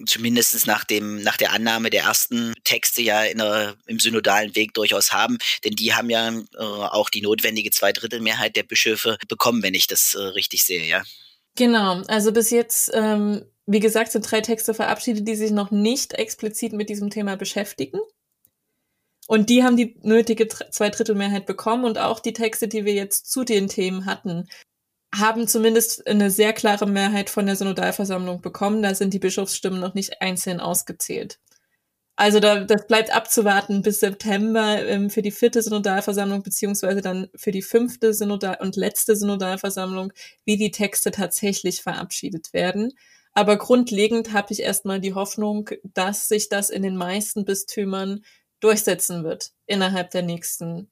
zumindest 0.05 0.67
nach 0.67 0.83
dem 0.83 1.23
nach 1.23 1.37
der 1.37 1.53
Annahme 1.53 1.89
der 1.89 2.03
ersten 2.03 2.53
Texte 2.63 3.01
ja 3.01 3.23
in 3.23 3.39
der, 3.39 3.75
im 3.87 3.99
synodalen 3.99 4.55
Weg 4.55 4.73
durchaus 4.73 5.11
haben, 5.11 5.37
denn 5.63 5.75
die 5.75 5.93
haben 5.93 6.09
ja 6.09 6.29
äh, 6.29 6.57
auch 6.57 7.09
die 7.09 7.21
notwendige 7.21 7.71
Zweidrittelmehrheit 7.71 8.55
der 8.55 8.63
Bischöfe 8.63 9.17
bekommen, 9.27 9.63
wenn 9.63 9.73
ich 9.73 9.87
das 9.87 10.13
äh, 10.13 10.21
richtig 10.21 10.65
sehe, 10.65 10.85
ja. 10.85 11.03
Genau, 11.55 12.01
also 12.07 12.31
bis 12.31 12.49
jetzt, 12.49 12.91
ähm, 12.93 13.45
wie 13.65 13.79
gesagt, 13.79 14.11
sind 14.11 14.29
drei 14.29 14.41
Texte 14.41 14.73
verabschiedet, 14.73 15.27
die 15.27 15.35
sich 15.35 15.51
noch 15.51 15.71
nicht 15.71 16.13
explizit 16.13 16.73
mit 16.73 16.89
diesem 16.89 17.09
Thema 17.09 17.37
beschäftigen. 17.37 17.99
Und 19.27 19.49
die 19.49 19.63
haben 19.63 19.77
die 19.77 19.95
nötige 20.01 20.47
Zweidrittelmehrheit 20.47 21.45
bekommen 21.45 21.85
und 21.85 21.97
auch 21.97 22.19
die 22.19 22.33
Texte, 22.33 22.67
die 22.67 22.85
wir 22.85 22.93
jetzt 22.93 23.31
zu 23.31 23.43
den 23.43 23.67
Themen 23.67 24.05
hatten, 24.05 24.49
haben 25.13 25.47
zumindest 25.47 26.07
eine 26.07 26.31
sehr 26.31 26.53
klare 26.53 26.87
Mehrheit 26.87 27.29
von 27.29 27.45
der 27.45 27.55
Synodalversammlung 27.55 28.41
bekommen. 28.41 28.81
Da 28.81 28.95
sind 28.95 29.13
die 29.13 29.19
Bischofsstimmen 29.19 29.79
noch 29.79 29.93
nicht 29.93 30.21
einzeln 30.21 30.59
ausgezählt. 30.59 31.39
Also 32.15 32.39
da, 32.39 32.63
das 32.63 32.85
bleibt 32.87 33.15
abzuwarten 33.15 33.81
bis 33.81 33.99
September 33.99 34.85
ähm, 34.85 35.09
für 35.09 35.23
die 35.23 35.31
vierte 35.31 35.61
Synodalversammlung 35.61 36.43
beziehungsweise 36.43 37.01
dann 37.01 37.27
für 37.35 37.51
die 37.51 37.63
fünfte 37.63 38.13
Synodal 38.13 38.57
und 38.59 38.75
letzte 38.75 39.15
Synodalversammlung, 39.15 40.13
wie 40.45 40.57
die 40.57 40.71
Texte 40.71 41.09
tatsächlich 41.11 41.81
verabschiedet 41.81 42.53
werden. 42.53 42.93
Aber 43.33 43.57
grundlegend 43.57 44.31
habe 44.31 44.53
ich 44.53 44.61
erstmal 44.61 44.99
die 44.99 45.15
Hoffnung, 45.15 45.69
dass 45.83 46.27
sich 46.27 46.49
das 46.49 46.69
in 46.69 46.83
den 46.83 46.95
meisten 46.95 47.45
Bistümern 47.45 48.23
durchsetzen 48.59 49.23
wird 49.23 49.51
innerhalb 49.65 50.11
der 50.11 50.21
nächsten 50.21 50.91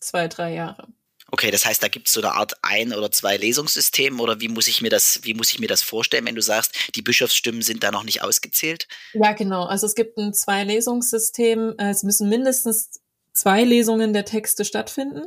zwei, 0.00 0.28
drei 0.28 0.54
Jahre. 0.54 0.88
Okay, 1.34 1.50
das 1.50 1.64
heißt, 1.64 1.82
da 1.82 1.88
gibt 1.88 2.08
es 2.08 2.12
so 2.12 2.20
eine 2.20 2.32
Art 2.32 2.52
ein 2.60 2.92
oder 2.92 3.10
zwei 3.10 3.38
Lesungssystem 3.38 4.20
oder 4.20 4.40
wie 4.40 4.48
muss 4.48 4.68
ich 4.68 4.82
mir 4.82 4.90
das, 4.90 5.20
wie 5.22 5.32
muss 5.32 5.50
ich 5.50 5.60
mir 5.60 5.66
das 5.66 5.82
vorstellen, 5.82 6.26
wenn 6.26 6.34
du 6.34 6.42
sagst, 6.42 6.90
die 6.94 7.00
Bischofsstimmen 7.00 7.62
sind 7.62 7.82
da 7.82 7.90
noch 7.90 8.04
nicht 8.04 8.22
ausgezählt? 8.22 8.86
Ja, 9.14 9.32
genau. 9.32 9.64
Also 9.64 9.86
es 9.86 9.94
gibt 9.94 10.18
ein 10.18 10.34
zwei 10.34 10.62
Lesungssystem. 10.62 11.74
Es 11.78 12.02
müssen 12.02 12.28
mindestens 12.28 13.00
zwei 13.32 13.64
Lesungen 13.64 14.12
der 14.12 14.26
Texte 14.26 14.66
stattfinden. 14.66 15.24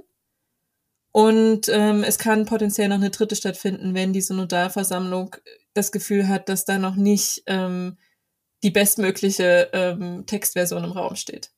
Und 1.12 1.70
ähm, 1.70 2.04
es 2.04 2.20
kann 2.20 2.46
potenziell 2.46 2.90
noch 2.90 2.98
eine 2.98 3.10
dritte 3.10 3.36
stattfinden, 3.36 3.96
wenn 3.96 4.14
die 4.14 4.22
Synodalversammlung 4.22 5.36
das 5.74 5.92
Gefühl 5.92 6.28
hat, 6.28 6.50
dass 6.50 6.66
da 6.66 6.78
noch 6.78 6.96
nicht 6.96 7.42
ähm, 7.48 7.98
die 8.62 8.70
bestmögliche 8.70 9.70
ähm, 9.74 10.26
Textversion 10.28 10.84
im 10.84 10.92
Raum 10.92 11.16
steht. 11.16 11.55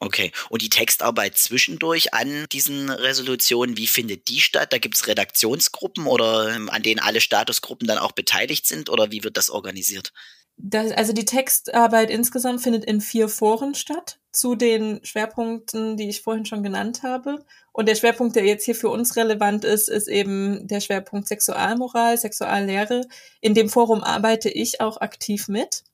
Okay. 0.00 0.32
Und 0.48 0.62
die 0.62 0.70
Textarbeit 0.70 1.36
zwischendurch 1.36 2.14
an 2.14 2.46
diesen 2.52 2.90
Resolutionen, 2.90 3.76
wie 3.76 3.86
findet 3.86 4.28
die 4.28 4.40
statt? 4.40 4.72
Da 4.72 4.78
gibt 4.78 4.94
es 4.94 5.06
Redaktionsgruppen 5.06 6.06
oder 6.06 6.54
ähm, 6.54 6.70
an 6.70 6.82
denen 6.82 7.00
alle 7.00 7.20
Statusgruppen 7.20 7.88
dann 7.88 7.98
auch 7.98 8.12
beteiligt 8.12 8.66
sind 8.66 8.90
oder 8.90 9.10
wie 9.10 9.24
wird 9.24 9.36
das 9.36 9.50
organisiert? 9.50 10.12
Das, 10.60 10.90
also 10.90 11.12
die 11.12 11.24
Textarbeit 11.24 12.10
insgesamt 12.10 12.60
findet 12.60 12.84
in 12.84 13.00
vier 13.00 13.28
Foren 13.28 13.76
statt, 13.76 14.18
zu 14.32 14.56
den 14.56 14.98
Schwerpunkten, 15.04 15.96
die 15.96 16.08
ich 16.08 16.22
vorhin 16.22 16.46
schon 16.46 16.64
genannt 16.64 17.04
habe. 17.04 17.44
Und 17.72 17.88
der 17.88 17.94
Schwerpunkt, 17.94 18.34
der 18.34 18.44
jetzt 18.44 18.64
hier 18.64 18.74
für 18.74 18.88
uns 18.88 19.16
relevant 19.16 19.64
ist, 19.64 19.88
ist 19.88 20.08
eben 20.08 20.66
der 20.66 20.80
Schwerpunkt 20.80 21.28
Sexualmoral, 21.28 22.18
Sexuallehre. 22.18 23.02
In 23.40 23.54
dem 23.54 23.68
Forum 23.68 24.02
arbeite 24.02 24.48
ich 24.48 24.80
auch 24.80 25.00
aktiv 25.00 25.46
mit. 25.46 25.84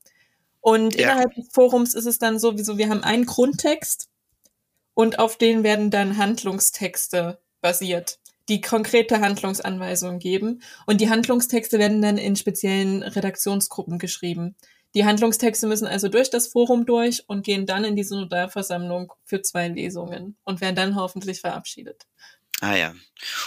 Und 0.65 0.95
ja. 0.95 1.11
innerhalb 1.11 1.35
des 1.35 1.49
Forums 1.53 1.93
ist 1.93 2.07
es 2.07 2.19
dann 2.19 2.39
sowieso, 2.39 2.79
wir 2.79 2.89
haben 2.89 3.05
einen 3.05 3.27
Grundtext 3.27 4.09
und 4.95 5.19
auf 5.19 5.37
den 5.37 5.63
werden 5.63 5.91
dann 5.91 6.17
Handlungstexte 6.17 7.39
basiert, 7.61 8.19
die 8.49 8.63
konkrete 8.63 9.21
Handlungsanweisungen 9.21 10.19
geben. 10.21 10.63
Und 10.87 11.03
die 11.03 11.11
Handlungstexte 11.11 11.79
werden 11.79 12.01
dann 12.01 12.17
in 12.17 12.35
speziellen 12.35 13.03
Redaktionsgruppen 13.03 13.99
geschrieben. 13.99 14.57
Die 14.95 15.05
Handlungstexte 15.05 15.67
müssen 15.67 15.87
also 15.87 16.09
durch 16.09 16.31
das 16.31 16.49
Forum 16.49 16.87
durch 16.87 17.29
und 17.29 17.45
gehen 17.45 17.67
dann 17.67 17.85
in 17.85 17.95
die 17.95 18.03
Synodalversammlung 18.03 19.13
für 19.27 19.43
zwei 19.43 19.69
Lesungen 19.69 20.39
und 20.45 20.63
werden 20.63 20.77
dann 20.77 20.97
hoffentlich 20.97 21.43
verabschiedet. 21.43 22.07
Ah 22.65 22.77
ja. 22.77 22.95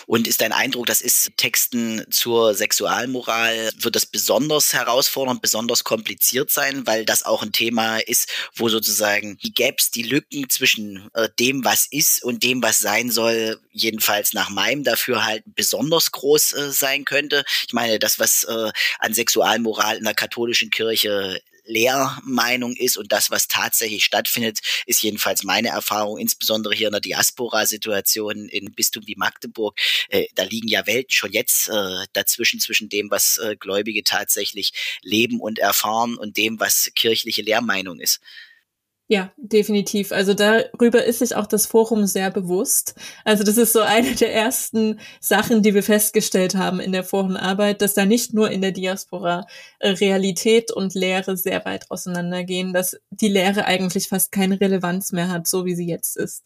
Und 0.05 0.27
ist 0.27 0.41
dein 0.41 0.51
Eindruck, 0.51 0.85
das 0.85 1.01
ist 1.01 1.31
Texten 1.37 2.05
zur 2.11 2.53
Sexualmoral, 2.53 3.71
wird 3.75 3.95
das 3.95 4.05
besonders 4.05 4.73
herausfordernd, 4.73 5.41
besonders 5.41 5.83
kompliziert 5.83 6.51
sein, 6.51 6.85
weil 6.85 7.03
das 7.03 7.23
auch 7.23 7.41
ein 7.41 7.51
Thema 7.51 7.97
ist, 7.97 8.29
wo 8.53 8.69
sozusagen 8.69 9.37
die 9.39 9.53
Gaps, 9.53 9.89
die 9.89 10.03
Lücken 10.03 10.49
zwischen 10.49 11.09
äh, 11.15 11.29
dem, 11.39 11.65
was 11.65 11.87
ist 11.87 12.23
und 12.23 12.43
dem, 12.43 12.61
was 12.61 12.79
sein 12.79 13.09
soll, 13.09 13.59
jedenfalls 13.71 14.33
nach 14.33 14.49
meinem 14.49 14.83
Dafürhalten 14.83 15.53
besonders 15.55 16.11
groß 16.11 16.53
äh, 16.53 16.71
sein 16.71 17.03
könnte. 17.03 17.43
Ich 17.65 17.73
meine, 17.73 17.97
das, 17.97 18.19
was 18.19 18.43
äh, 18.43 18.71
an 18.99 19.13
Sexualmoral 19.15 19.97
in 19.97 20.03
der 20.03 20.13
katholischen 20.13 20.69
Kirche 20.69 21.41
Lehrmeinung 21.67 22.75
ist 22.75 22.97
und 22.97 23.11
das, 23.11 23.29
was 23.31 23.47
tatsächlich 23.47 24.03
stattfindet, 24.03 24.59
ist 24.85 25.01
jedenfalls 25.01 25.43
meine 25.43 25.69
Erfahrung, 25.69 26.17
insbesondere 26.17 26.73
hier 26.73 26.87
in 26.87 26.93
der 26.93 27.01
Diaspora-Situation 27.01 28.49
in 28.49 28.71
Bistum 28.73 29.05
wie 29.05 29.15
Magdeburg. 29.15 29.77
Äh, 30.09 30.27
da 30.35 30.43
liegen 30.43 30.67
ja 30.67 30.87
Welten 30.87 31.11
schon 31.11 31.31
jetzt 31.31 31.69
äh, 31.69 32.05
dazwischen, 32.13 32.59
zwischen 32.59 32.89
dem, 32.89 33.11
was 33.11 33.37
äh, 33.37 33.55
Gläubige 33.55 34.03
tatsächlich 34.03 34.73
leben 35.01 35.39
und 35.39 35.59
erfahren 35.59 36.17
und 36.17 36.37
dem, 36.37 36.59
was 36.59 36.91
kirchliche 36.95 37.41
Lehrmeinung 37.41 37.99
ist. 37.99 38.19
Ja, 39.09 39.31
definitiv. 39.37 40.11
Also 40.11 40.33
darüber 40.33 41.05
ist 41.05 41.19
sich 41.19 41.33
auch 41.33 41.47
das 41.47 41.65
Forum 41.65 42.05
sehr 42.07 42.29
bewusst. 42.29 42.93
Also 43.23 43.45
das 43.45 43.55
ist 43.55 43.71
so 43.71 43.79
eine 43.79 44.13
der 44.15 44.33
ersten 44.33 44.99
Sachen, 45.21 45.61
die 45.63 45.73
wir 45.73 45.83
festgestellt 45.83 46.55
haben 46.55 46.81
in 46.81 46.91
der 46.91 47.05
Forenarbeit, 47.05 47.81
dass 47.81 47.93
da 47.93 48.05
nicht 48.05 48.33
nur 48.33 48.51
in 48.51 48.61
der 48.61 48.73
Diaspora 48.73 49.47
äh, 49.79 49.91
Realität 49.91 50.73
und 50.73 50.93
Lehre 50.93 51.37
sehr 51.37 51.63
weit 51.63 51.89
auseinandergehen, 51.89 52.73
dass 52.73 52.99
die 53.09 53.29
Lehre 53.29 53.63
eigentlich 53.63 54.09
fast 54.09 54.33
keine 54.33 54.59
Relevanz 54.59 55.13
mehr 55.13 55.29
hat, 55.29 55.47
so 55.47 55.63
wie 55.65 55.75
sie 55.75 55.87
jetzt 55.87 56.17
ist. 56.17 56.43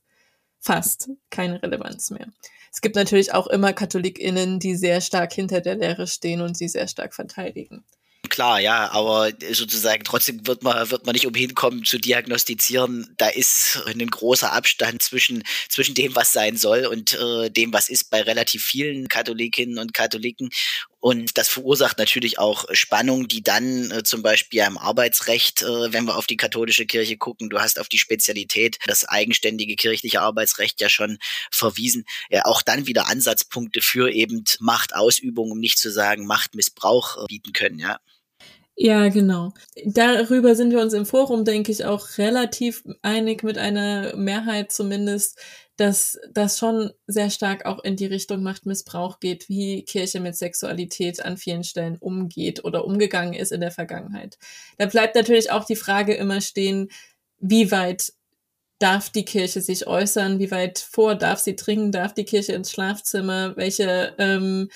Fast 0.60 1.10
keine 1.32 1.64
Relevanz 1.64 2.12
mehr. 2.12 2.28
Es 2.72 2.82
gibt 2.82 2.96
natürlich 2.96 3.34
auch 3.34 3.48
immer 3.48 3.74
KatholikInnen, 3.74 4.60
die 4.60 4.76
sehr 4.76 5.02
stark 5.02 5.34
hinter 5.34 5.62
der 5.62 5.76
Lehre 5.78 6.06
stehen 6.06 6.42
und 6.42 6.56
sie 6.56 6.68
sehr 6.68 6.88
stark 6.88 7.16
verteidigen 7.16 7.84
klar, 8.32 8.60
ja, 8.60 8.90
aber 8.92 9.32
sozusagen 9.52 10.04
trotzdem 10.04 10.48
wird 10.48 10.64
man, 10.64 10.90
wird 10.90 11.06
man 11.06 11.14
nicht 11.14 11.28
umhin 11.28 11.54
kommen 11.54 11.84
zu 11.84 12.00
diagnostizieren, 12.00 13.14
da 13.18 13.28
ist 13.28 13.84
ein 13.86 14.08
großer 14.08 14.52
Abstand 14.52 15.04
zwischen, 15.04 15.44
zwischen 15.70 15.94
dem, 15.94 16.16
was 16.16 16.34
sein 16.34 16.58
soll 16.58 16.88
und 16.88 17.14
äh, 17.14 17.52
dem, 17.52 17.72
was 17.74 17.90
ist 17.90 18.10
bei 18.10 18.22
relativ 18.24 18.64
vielen 18.64 19.08
Katholikinnen 19.08 19.78
und 19.78 19.94
Katholiken. 19.94 20.50
Und 21.02 21.38
das 21.40 21.50
verursacht 21.50 21.98
natürlich 21.98 22.38
auch 22.38 22.66
Spannungen, 22.74 23.28
die 23.28 23.42
dann 23.42 23.90
äh, 23.92 24.04
zum 24.04 24.22
Beispiel 24.22 24.62
im 24.62 24.78
Arbeitsrecht, 24.78 25.64
äh, 25.64 25.92
wenn 25.92 26.06
wir 26.06 26.16
auf 26.16 26.28
die 26.28 26.38
katholische 26.38 26.86
Kirche 26.86 27.18
gucken, 27.18 27.50
du 27.50 27.60
hast 27.60 27.80
auf 27.80 27.90
die 27.90 27.98
Spezialität, 27.98 28.78
das 28.86 29.06
eigenständige 29.06 29.76
kirchliche 29.76 30.22
Arbeitsrecht 30.22 30.80
ja 30.80 30.90
schon 30.90 31.18
verwiesen, 31.52 32.06
ja, 32.30 32.46
auch 32.46 32.62
dann 32.62 32.88
wieder 32.88 33.08
Ansatzpunkte 33.08 33.82
für 33.82 34.12
eben 34.12 34.44
Machtausübung, 34.60 35.52
um 35.52 35.60
nicht 35.60 35.80
zu 35.80 35.92
sagen 35.92 36.26
Machtmissbrauch 36.28 37.24
äh, 37.24 37.26
bieten 37.28 37.52
können, 37.52 37.80
ja. 37.80 38.00
Ja, 38.84 39.10
genau. 39.10 39.54
Darüber 39.86 40.56
sind 40.56 40.72
wir 40.72 40.82
uns 40.82 40.94
im 40.94 41.06
Forum, 41.06 41.46
denke 41.46 41.72
ich, 41.72 41.86
auch 41.86 42.18
relativ 42.18 42.84
einig 43.04 43.44
mit 43.44 43.60
einer 43.60 44.16
Mehrheit 44.16 44.72
zumindest, 44.72 45.40
dass 45.78 46.18
das 46.34 46.58
schon 46.58 46.90
sehr 47.06 47.30
stark 47.30 47.66
auch 47.68 47.84
in 47.84 47.96
die 47.96 48.08
Richtung 48.08 48.42
Machtmissbrauch 48.42 49.20
geht, 49.20 49.48
wie 49.50 49.84
Kirche 49.86 50.20
mit 50.20 50.36
Sexualität 50.36 51.24
an 51.24 51.38
vielen 51.38 51.64
Stellen 51.64 51.98
umgeht 52.00 52.66
oder 52.66 52.84
umgegangen 52.86 53.36
ist 53.36 53.52
in 53.52 53.62
der 53.62 53.70
Vergangenheit. 53.70 54.40
Da 54.80 54.88
bleibt 54.88 55.14
natürlich 55.16 55.52
auch 55.52 55.66
die 55.66 55.76
Frage 55.76 56.16
immer 56.16 56.42
stehen, 56.42 56.90
wie 57.38 57.70
weit 57.70 58.14
darf 58.80 59.12
die 59.12 59.26
Kirche 59.26 59.62
sich 59.62 59.86
äußern, 59.86 60.40
wie 60.40 60.50
weit 60.50 60.80
vor 60.80 61.14
darf 61.14 61.38
sie 61.40 61.56
dringen, 61.56 61.92
darf 61.92 62.16
die 62.16 62.26
Kirche 62.26 62.54
ins 62.54 62.72
Schlafzimmer, 62.72 63.56
welche 63.58 64.16
ähm, 64.18 64.70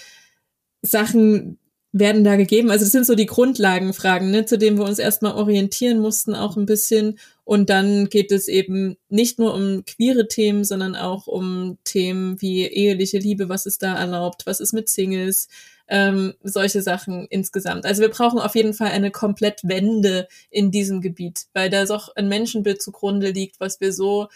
Sachen 0.84 1.58
werden 1.98 2.26
da 2.26 2.36
gegeben? 2.36 2.72
Also 2.72 2.84
das 2.84 2.92
sind 2.92 3.06
so 3.06 3.16
die 3.16 3.26
Grundlagenfragen, 3.26 4.30
ne, 4.30 4.46
zu 4.46 4.58
denen 4.58 4.78
wir 4.78 4.84
uns 4.84 5.00
erstmal 5.00 5.36
orientieren 5.36 6.00
mussten, 6.00 6.36
auch 6.36 6.58
ein 6.58 6.66
bisschen. 6.66 7.18
Und 7.46 7.70
dann 7.70 8.10
geht 8.10 8.34
es 8.34 8.50
eben 8.50 8.98
nicht 9.08 9.40
nur 9.40 9.54
um 9.54 9.86
queere 9.86 10.28
Themen, 10.28 10.66
sondern 10.66 10.98
auch 10.98 11.26
um 11.28 11.78
Themen 11.86 12.42
wie 12.42 12.66
eheliche 12.66 13.18
Liebe, 13.18 13.48
was 13.48 13.66
ist 13.66 13.82
da 13.82 13.96
erlaubt, 13.96 14.46
was 14.46 14.60
ist 14.60 14.74
mit 14.74 14.90
Singles, 14.90 15.48
ähm, 15.88 16.34
solche 16.44 16.82
Sachen 16.82 17.28
insgesamt. 17.30 17.86
Also 17.86 18.02
wir 18.02 18.10
brauchen 18.10 18.40
auf 18.40 18.56
jeden 18.56 18.74
Fall 18.74 18.90
eine 18.90 19.12
Komplettwende 19.12 20.28
in 20.50 20.72
diesem 20.72 21.00
Gebiet, 21.00 21.46
weil 21.54 21.70
da 21.70 21.86
doch 21.86 22.14
ein 22.18 22.28
Menschenbild 22.28 22.82
zugrunde 22.82 23.30
liegt, 23.30 23.62
was 23.62 23.80
wir 23.80 23.94
so 23.94 24.28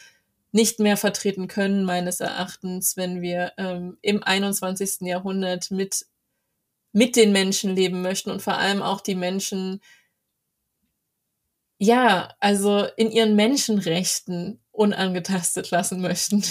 nicht 0.54 0.80
mehr 0.80 0.96
vertreten 0.96 1.50
können, 1.50 1.84
meines 1.84 2.22
Erachtens, 2.22 2.96
wenn 2.96 3.22
wir 3.22 3.52
ähm, 3.58 3.98
im 4.02 4.24
21. 4.24 5.02
Jahrhundert 5.02 5.72
mit 5.72 6.06
mit 6.92 7.16
den 7.16 7.32
Menschen 7.32 7.76
leben 7.76 8.02
möchten 8.02 8.32
und 8.32 8.42
vor 8.42 8.58
allem 8.58 8.82
auch 8.82 9.02
die 9.02 9.16
Menschen, 9.16 9.82
ja, 11.78 12.34
also 12.40 12.88
in 12.98 13.12
ihren 13.12 13.36
Menschenrechten 13.36 14.60
unangetastet 14.72 15.72
lassen 15.72 16.02
möchten. 16.02 16.44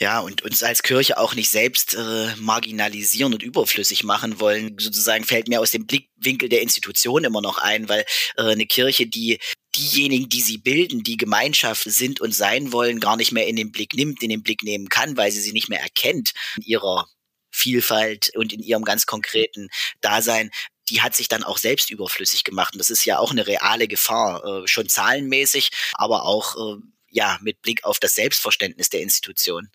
Ja, 0.00 0.18
und 0.18 0.42
uns 0.42 0.62
als 0.64 0.82
Kirche 0.82 1.18
auch 1.18 1.34
nicht 1.34 1.50
selbst 1.50 1.94
äh, 1.94 2.34
marginalisieren 2.36 3.32
und 3.32 3.44
überflüssig 3.44 4.02
machen 4.02 4.40
wollen, 4.40 4.76
sozusagen 4.78 5.24
fällt 5.24 5.46
mir 5.46 5.60
aus 5.60 5.70
dem 5.70 5.86
Blickwinkel 5.86 6.48
der 6.48 6.62
Institution 6.62 7.22
immer 7.22 7.40
noch 7.40 7.58
ein, 7.58 7.88
weil 7.88 8.04
äh, 8.36 8.42
eine 8.42 8.66
Kirche, 8.66 9.06
die 9.06 9.38
diejenigen, 9.76 10.28
die 10.28 10.40
sie 10.40 10.58
bilden, 10.58 11.04
die 11.04 11.16
Gemeinschaft 11.16 11.84
sind 11.84 12.20
und 12.20 12.34
sein 12.34 12.72
wollen, 12.72 12.98
gar 12.98 13.16
nicht 13.16 13.30
mehr 13.30 13.46
in 13.46 13.54
den 13.54 13.70
Blick 13.70 13.94
nimmt, 13.94 14.22
in 14.22 14.30
den 14.30 14.42
Blick 14.42 14.64
nehmen 14.64 14.88
kann, 14.88 15.16
weil 15.16 15.30
sie 15.30 15.40
sie 15.40 15.52
nicht 15.52 15.68
mehr 15.68 15.80
erkennt 15.80 16.32
in 16.56 16.64
ihrer 16.64 17.06
Vielfalt 17.54 18.32
und 18.34 18.52
in 18.52 18.60
ihrem 18.60 18.84
ganz 18.84 19.06
konkreten 19.06 19.68
Dasein, 20.00 20.50
die 20.88 21.02
hat 21.02 21.14
sich 21.14 21.28
dann 21.28 21.44
auch 21.44 21.58
selbst 21.58 21.90
überflüssig 21.90 22.42
gemacht. 22.42 22.74
Und 22.74 22.80
das 22.80 22.90
ist 22.90 23.04
ja 23.04 23.18
auch 23.18 23.30
eine 23.30 23.46
reale 23.46 23.86
Gefahr, 23.86 24.44
äh, 24.44 24.68
schon 24.68 24.88
zahlenmäßig, 24.88 25.70
aber 25.94 26.24
auch 26.24 26.56
äh, 26.56 26.80
ja 27.10 27.38
mit 27.42 27.62
Blick 27.62 27.84
auf 27.84 28.00
das 28.00 28.16
Selbstverständnis 28.16 28.90
der 28.90 29.02
Institution. 29.02 29.70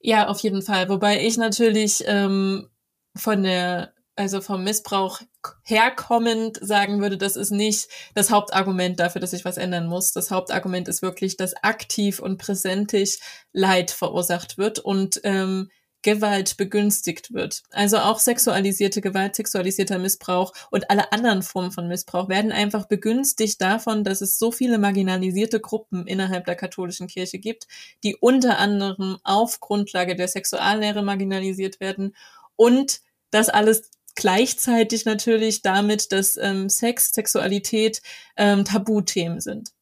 Ja, 0.00 0.28
auf 0.28 0.40
jeden 0.40 0.62
Fall. 0.62 0.88
Wobei 0.88 1.24
ich 1.24 1.36
natürlich 1.36 2.04
ähm, 2.06 2.70
von 3.16 3.42
der 3.42 3.92
also 4.16 4.40
vom 4.40 4.64
Missbrauch 4.64 5.20
herkommend 5.62 6.58
sagen 6.62 7.00
würde, 7.02 7.18
das 7.18 7.36
ist 7.36 7.50
nicht 7.50 7.88
das 8.14 8.30
Hauptargument 8.30 8.98
dafür, 8.98 9.20
dass 9.20 9.32
sich 9.32 9.44
was 9.44 9.58
ändern 9.58 9.86
muss. 9.86 10.12
Das 10.12 10.30
Hauptargument 10.30 10.88
ist 10.88 11.02
wirklich, 11.02 11.36
dass 11.36 11.54
aktiv 11.62 12.18
und 12.18 12.38
präsentisch 12.38 13.18
Leid 13.52 13.90
verursacht 13.90 14.56
wird 14.56 14.78
und 14.78 15.20
ähm, 15.22 15.70
Gewalt 16.06 16.56
begünstigt 16.56 17.34
wird. 17.34 17.64
Also 17.72 17.98
auch 17.98 18.20
sexualisierte 18.20 19.00
Gewalt, 19.00 19.34
sexualisierter 19.34 19.98
Missbrauch 19.98 20.52
und 20.70 20.88
alle 20.88 21.10
anderen 21.10 21.42
Formen 21.42 21.72
von 21.72 21.88
Missbrauch 21.88 22.28
werden 22.28 22.52
einfach 22.52 22.86
begünstigt 22.86 23.60
davon, 23.60 24.04
dass 24.04 24.20
es 24.20 24.38
so 24.38 24.52
viele 24.52 24.78
marginalisierte 24.78 25.58
Gruppen 25.58 26.06
innerhalb 26.06 26.44
der 26.44 26.54
katholischen 26.54 27.08
Kirche 27.08 27.40
gibt, 27.40 27.66
die 28.04 28.14
unter 28.14 28.58
anderem 28.58 29.18
auf 29.24 29.58
Grundlage 29.58 30.14
der 30.14 30.28
Sexuallehre 30.28 31.02
marginalisiert 31.02 31.80
werden 31.80 32.14
und 32.54 33.00
das 33.32 33.48
alles 33.48 33.90
gleichzeitig 34.14 35.06
natürlich 35.06 35.62
damit, 35.62 36.12
dass 36.12 36.36
ähm, 36.36 36.68
Sex, 36.68 37.10
Sexualität 37.10 38.00
ähm, 38.36 38.64
Tabuthemen 38.64 39.40
sind. 39.40 39.72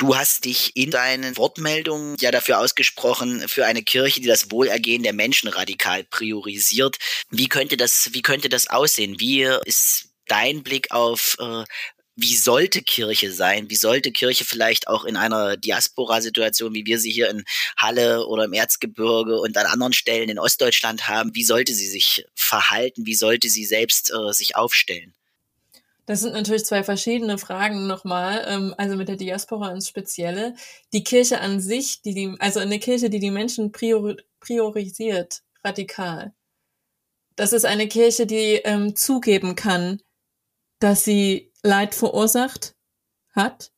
Du 0.00 0.16
hast 0.16 0.46
dich 0.46 0.74
in 0.76 0.90
deinen 0.90 1.36
Wortmeldungen 1.36 2.16
ja 2.20 2.30
dafür 2.30 2.58
ausgesprochen, 2.58 3.46
für 3.48 3.66
eine 3.66 3.82
Kirche, 3.82 4.22
die 4.22 4.28
das 4.28 4.50
Wohlergehen 4.50 5.02
der 5.02 5.12
Menschen 5.12 5.48
radikal 5.48 6.04
priorisiert. 6.04 6.96
Wie 7.28 7.48
könnte 7.48 7.76
das, 7.76 8.14
wie 8.14 8.22
könnte 8.22 8.48
das 8.48 8.68
aussehen? 8.68 9.20
Wie 9.20 9.42
ist 9.66 10.08
dein 10.26 10.62
Blick 10.62 10.90
auf 10.90 11.36
äh, 11.38 11.64
wie 12.16 12.34
sollte 12.34 12.80
Kirche 12.80 13.30
sein? 13.30 13.68
Wie 13.68 13.76
sollte 13.76 14.10
Kirche 14.10 14.46
vielleicht 14.46 14.88
auch 14.88 15.04
in 15.04 15.16
einer 15.18 15.58
Diaspora-Situation, 15.58 16.72
wie 16.72 16.86
wir 16.86 16.98
sie 16.98 17.10
hier 17.10 17.28
in 17.28 17.44
Halle 17.76 18.26
oder 18.26 18.44
im 18.44 18.54
Erzgebirge 18.54 19.38
und 19.38 19.54
an 19.58 19.66
anderen 19.66 19.92
Stellen 19.92 20.30
in 20.30 20.38
Ostdeutschland 20.38 21.08
haben, 21.08 21.34
wie 21.34 21.44
sollte 21.44 21.74
sie 21.74 21.88
sich 21.88 22.24
verhalten? 22.34 23.04
Wie 23.04 23.14
sollte 23.14 23.50
sie 23.50 23.66
selbst 23.66 24.10
äh, 24.10 24.32
sich 24.32 24.56
aufstellen? 24.56 25.14
Das 26.06 26.20
sind 26.20 26.32
natürlich 26.32 26.64
zwei 26.64 26.82
verschiedene 26.82 27.38
Fragen 27.38 27.86
nochmal, 27.86 28.44
ähm, 28.48 28.74
also 28.78 28.96
mit 28.96 29.08
der 29.08 29.16
Diaspora 29.16 29.70
ins 29.72 29.88
Spezielle. 29.88 30.54
Die 30.92 31.04
Kirche 31.04 31.40
an 31.40 31.60
sich, 31.60 32.02
die, 32.02 32.14
die 32.14 32.34
also 32.38 32.60
eine 32.60 32.78
Kirche, 32.78 33.10
die 33.10 33.20
die 33.20 33.30
Menschen 33.30 33.72
priori 33.72 34.16
priorisiert, 34.40 35.42
radikal. 35.62 36.32
Das 37.36 37.52
ist 37.52 37.64
eine 37.64 37.88
Kirche, 37.88 38.26
die 38.26 38.60
ähm, 38.64 38.96
zugeben 38.96 39.54
kann, 39.54 40.00
dass 40.78 41.04
sie 41.04 41.52
Leid 41.62 41.94
verursacht 41.94 42.74
hat, 43.32 43.72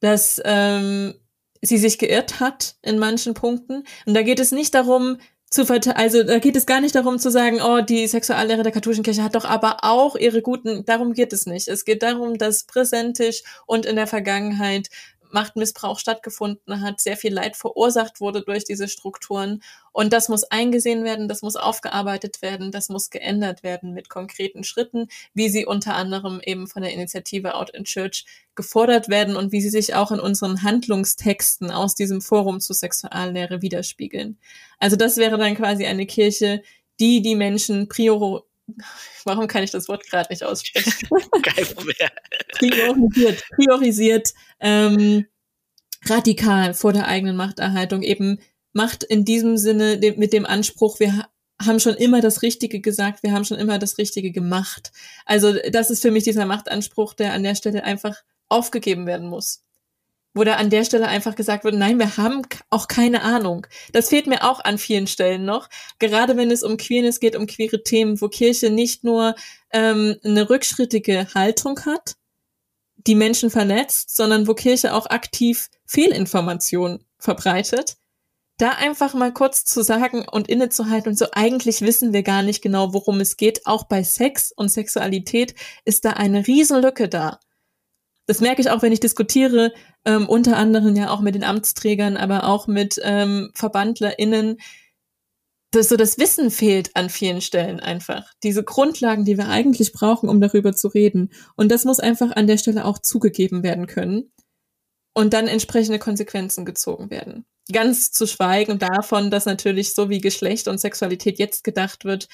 dass 0.00 0.40
ähm, 0.44 1.14
sie 1.62 1.78
sich 1.78 1.98
geirrt 1.98 2.40
hat 2.40 2.76
in 2.82 2.98
manchen 2.98 3.34
Punkten. 3.34 3.84
Und 4.04 4.14
da 4.14 4.22
geht 4.22 4.40
es 4.40 4.52
nicht 4.52 4.74
darum, 4.74 5.18
zu 5.56 5.96
also 5.96 6.22
da 6.22 6.38
geht 6.38 6.56
es 6.56 6.66
gar 6.66 6.80
nicht 6.80 6.94
darum 6.94 7.18
zu 7.18 7.30
sagen, 7.30 7.60
oh, 7.60 7.80
die 7.80 8.06
Sexuallehre 8.06 8.62
der 8.62 8.72
katholischen 8.72 9.02
Kirche 9.02 9.24
hat 9.24 9.34
doch 9.34 9.44
aber 9.44 9.78
auch 9.82 10.14
ihre 10.14 10.42
guten, 10.42 10.84
darum 10.84 11.12
geht 11.12 11.32
es 11.32 11.46
nicht. 11.46 11.68
Es 11.68 11.84
geht 11.84 12.02
darum, 12.02 12.38
dass 12.38 12.64
präsentisch 12.64 13.42
und 13.66 13.86
in 13.86 13.96
der 13.96 14.06
Vergangenheit 14.06 14.88
Machtmissbrauch 15.30 15.98
stattgefunden 15.98 16.80
hat, 16.80 17.00
sehr 17.00 17.16
viel 17.16 17.32
Leid 17.32 17.56
verursacht 17.56 18.20
wurde 18.20 18.42
durch 18.42 18.64
diese 18.64 18.88
Strukturen. 18.88 19.62
Und 19.92 20.12
das 20.12 20.28
muss 20.28 20.44
eingesehen 20.44 21.04
werden, 21.04 21.28
das 21.28 21.42
muss 21.42 21.56
aufgearbeitet 21.56 22.42
werden, 22.42 22.72
das 22.72 22.88
muss 22.88 23.10
geändert 23.10 23.62
werden 23.62 23.92
mit 23.92 24.08
konkreten 24.08 24.64
Schritten, 24.64 25.08
wie 25.34 25.48
sie 25.48 25.66
unter 25.66 25.94
anderem 25.94 26.40
eben 26.44 26.66
von 26.66 26.82
der 26.82 26.92
Initiative 26.92 27.54
Out 27.54 27.70
in 27.70 27.84
Church 27.84 28.24
gefordert 28.54 29.08
werden 29.08 29.36
und 29.36 29.52
wie 29.52 29.60
sie 29.60 29.70
sich 29.70 29.94
auch 29.94 30.10
in 30.10 30.20
unseren 30.20 30.62
Handlungstexten 30.62 31.70
aus 31.70 31.94
diesem 31.94 32.20
Forum 32.20 32.60
zur 32.60 32.76
Sexuallehre 32.76 33.62
widerspiegeln. 33.62 34.38
Also 34.78 34.96
das 34.96 35.16
wäre 35.16 35.38
dann 35.38 35.54
quasi 35.54 35.86
eine 35.86 36.06
Kirche, 36.06 36.62
die 36.98 37.22
die 37.22 37.34
Menschen 37.34 37.88
prior 37.88 38.44
Warum 39.24 39.46
kann 39.46 39.62
ich 39.62 39.70
das 39.70 39.88
Wort 39.88 40.08
gerade 40.08 40.30
nicht 40.30 40.42
aussprechen? 40.42 40.92
Kein 41.42 41.66
Problem. 41.66 42.08
priorisiert, 42.52 43.44
priorisiert 43.54 44.34
ähm, 44.60 45.26
radikal 46.04 46.74
vor 46.74 46.92
der 46.92 47.06
eigenen 47.06 47.36
Machterhaltung 47.36 48.02
eben 48.02 48.40
Macht 48.72 49.04
in 49.04 49.24
diesem 49.24 49.56
Sinne 49.56 49.98
mit 50.16 50.34
dem 50.34 50.44
Anspruch, 50.44 51.00
wir 51.00 51.28
haben 51.64 51.80
schon 51.80 51.94
immer 51.94 52.20
das 52.20 52.42
Richtige 52.42 52.80
gesagt, 52.80 53.22
wir 53.22 53.32
haben 53.32 53.44
schon 53.44 53.58
immer 53.58 53.78
das 53.78 53.96
Richtige 53.96 54.32
gemacht. 54.32 54.92
Also 55.24 55.54
das 55.70 55.90
ist 55.90 56.02
für 56.02 56.10
mich 56.10 56.24
dieser 56.24 56.44
Machtanspruch, 56.44 57.14
der 57.14 57.32
an 57.32 57.42
der 57.42 57.54
Stelle 57.54 57.84
einfach 57.84 58.16
aufgegeben 58.48 59.06
werden 59.06 59.28
muss. 59.28 59.65
Wo 60.36 60.44
da 60.44 60.56
an 60.56 60.68
der 60.68 60.84
Stelle 60.84 61.08
einfach 61.08 61.34
gesagt 61.34 61.64
wird, 61.64 61.74
nein, 61.74 61.98
wir 61.98 62.18
haben 62.18 62.42
auch 62.68 62.88
keine 62.88 63.22
Ahnung. 63.22 63.66
Das 63.92 64.10
fehlt 64.10 64.26
mir 64.26 64.44
auch 64.44 64.60
an 64.62 64.76
vielen 64.76 65.06
Stellen 65.06 65.46
noch. 65.46 65.68
Gerade 65.98 66.36
wenn 66.36 66.50
es 66.50 66.62
um 66.62 66.76
Queerness 66.76 67.20
geht, 67.20 67.36
um 67.36 67.46
queere 67.46 67.82
Themen, 67.82 68.20
wo 68.20 68.28
Kirche 68.28 68.68
nicht 68.68 69.02
nur 69.02 69.34
ähm, 69.72 70.16
eine 70.22 70.50
rückschrittige 70.50 71.28
Haltung 71.34 71.80
hat, 71.86 72.16
die 72.96 73.14
Menschen 73.14 73.50
verletzt, 73.50 74.14
sondern 74.14 74.46
wo 74.46 74.52
Kirche 74.52 74.92
auch 74.92 75.06
aktiv 75.06 75.70
Fehlinformationen 75.86 77.02
verbreitet 77.18 77.96
da 78.58 78.70
einfach 78.70 79.12
mal 79.14 79.32
kurz 79.32 79.64
zu 79.64 79.82
sagen 79.82 80.26
und 80.26 80.48
innezuhalten 80.48 81.10
und 81.10 81.18
so 81.18 81.26
eigentlich 81.32 81.82
wissen 81.82 82.12
wir 82.12 82.22
gar 82.22 82.42
nicht 82.42 82.62
genau, 82.62 82.94
worum 82.94 83.20
es 83.20 83.36
geht. 83.36 83.66
Auch 83.66 83.84
bei 83.84 84.02
Sex 84.02 84.52
und 84.52 84.70
Sexualität 84.70 85.54
ist 85.84 86.04
da 86.04 86.12
eine 86.12 86.46
Riesenlücke 86.46 87.08
da. 87.08 87.38
Das 88.26 88.40
merke 88.40 88.60
ich 88.60 88.70
auch, 88.70 88.82
wenn 88.82 88.92
ich 88.92 89.00
diskutiere, 89.00 89.72
ähm, 90.04 90.28
unter 90.28 90.56
anderem 90.56 90.96
ja 90.96 91.10
auch 91.10 91.20
mit 91.20 91.34
den 91.34 91.44
Amtsträgern, 91.44 92.16
aber 92.16 92.44
auch 92.44 92.66
mit 92.66 93.00
ähm, 93.02 93.50
VerbandlerInnen, 93.54 94.58
dass 95.70 95.88
so 95.88 95.96
das 95.96 96.18
Wissen 96.18 96.50
fehlt 96.50 96.94
an 96.94 97.10
vielen 97.10 97.40
Stellen 97.40 97.80
einfach. 97.80 98.32
Diese 98.42 98.64
Grundlagen, 98.64 99.24
die 99.24 99.36
wir 99.36 99.48
eigentlich 99.48 99.92
brauchen, 99.92 100.28
um 100.28 100.40
darüber 100.40 100.74
zu 100.74 100.88
reden. 100.88 101.30
Und 101.54 101.70
das 101.70 101.84
muss 101.84 102.00
einfach 102.00 102.32
an 102.34 102.46
der 102.46 102.58
Stelle 102.58 102.84
auch 102.84 102.98
zugegeben 102.98 103.62
werden 103.62 103.86
können 103.86 104.32
und 105.14 105.32
dann 105.32 105.48
entsprechende 105.48 105.98
Konsequenzen 105.98 106.64
gezogen 106.64 107.10
werden. 107.10 107.46
Ganz 107.72 108.12
zu 108.12 108.26
schweigen 108.26 108.78
davon, 108.78 109.30
dass 109.30 109.44
natürlich 109.44 109.94
so 109.94 110.08
wie 110.08 110.20
Geschlecht 110.20 110.68
und 110.68 110.78
Sexualität 110.78 111.38
jetzt 111.38 111.64
gedacht 111.64 112.04
wird, 112.04 112.28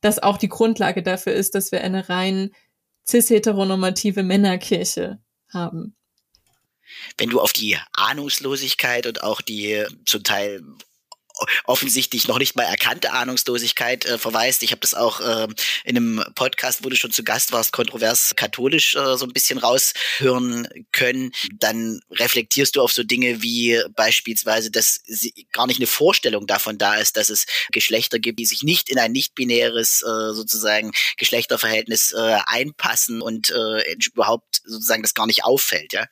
dass 0.00 0.18
auch 0.18 0.36
die 0.36 0.48
Grundlage 0.48 1.02
dafür 1.02 1.32
ist, 1.32 1.54
dass 1.54 1.72
wir 1.72 1.82
eine 1.82 2.08
rein 2.08 2.50
cis-heteronormative 3.08 4.22
Männerkirche 4.22 5.20
haben. 5.52 5.94
Wenn 7.16 7.30
du 7.30 7.40
auf 7.40 7.52
die 7.52 7.78
Ahnungslosigkeit 7.92 9.06
und 9.06 9.22
auch 9.22 9.40
die 9.40 9.84
zum 10.04 10.24
Teil 10.24 10.62
offensichtlich 11.64 12.28
noch 12.28 12.38
nicht 12.38 12.56
mal 12.56 12.64
erkannte 12.64 13.12
Ahnungslosigkeit 13.12 14.04
äh, 14.04 14.18
verweist. 14.18 14.62
Ich 14.62 14.70
habe 14.70 14.80
das 14.80 14.94
auch 14.94 15.20
äh, 15.20 15.48
in 15.84 15.96
einem 15.96 16.24
Podcast, 16.34 16.84
wo 16.84 16.88
du 16.88 16.96
schon 16.96 17.12
zu 17.12 17.24
Gast 17.24 17.52
warst, 17.52 17.72
kontrovers 17.72 18.34
katholisch 18.36 18.94
äh, 18.94 19.16
so 19.16 19.24
ein 19.24 19.32
bisschen 19.32 19.58
raushören 19.58 20.68
können. 20.92 21.32
Dann 21.54 22.00
reflektierst 22.10 22.76
du 22.76 22.82
auf 22.82 22.92
so 22.92 23.02
Dinge 23.02 23.42
wie 23.42 23.80
beispielsweise, 23.94 24.70
dass 24.70 25.00
gar 25.52 25.66
nicht 25.66 25.78
eine 25.78 25.86
Vorstellung 25.86 26.46
davon 26.46 26.78
da 26.78 26.94
ist, 26.96 27.16
dass 27.16 27.30
es 27.30 27.46
Geschlechter 27.72 28.18
gibt, 28.18 28.38
die 28.38 28.46
sich 28.46 28.62
nicht 28.62 28.88
in 28.88 28.98
ein 28.98 29.12
nicht-binäres 29.12 30.02
äh, 30.02 30.32
sozusagen 30.32 30.92
Geschlechterverhältnis 31.16 32.12
äh, 32.12 32.38
einpassen 32.46 33.22
und 33.22 33.50
äh, 33.50 33.96
überhaupt 34.12 34.62
sozusagen 34.64 35.02
das 35.02 35.14
gar 35.14 35.26
nicht 35.26 35.44
auffällt, 35.44 35.92
ja. 35.92 36.06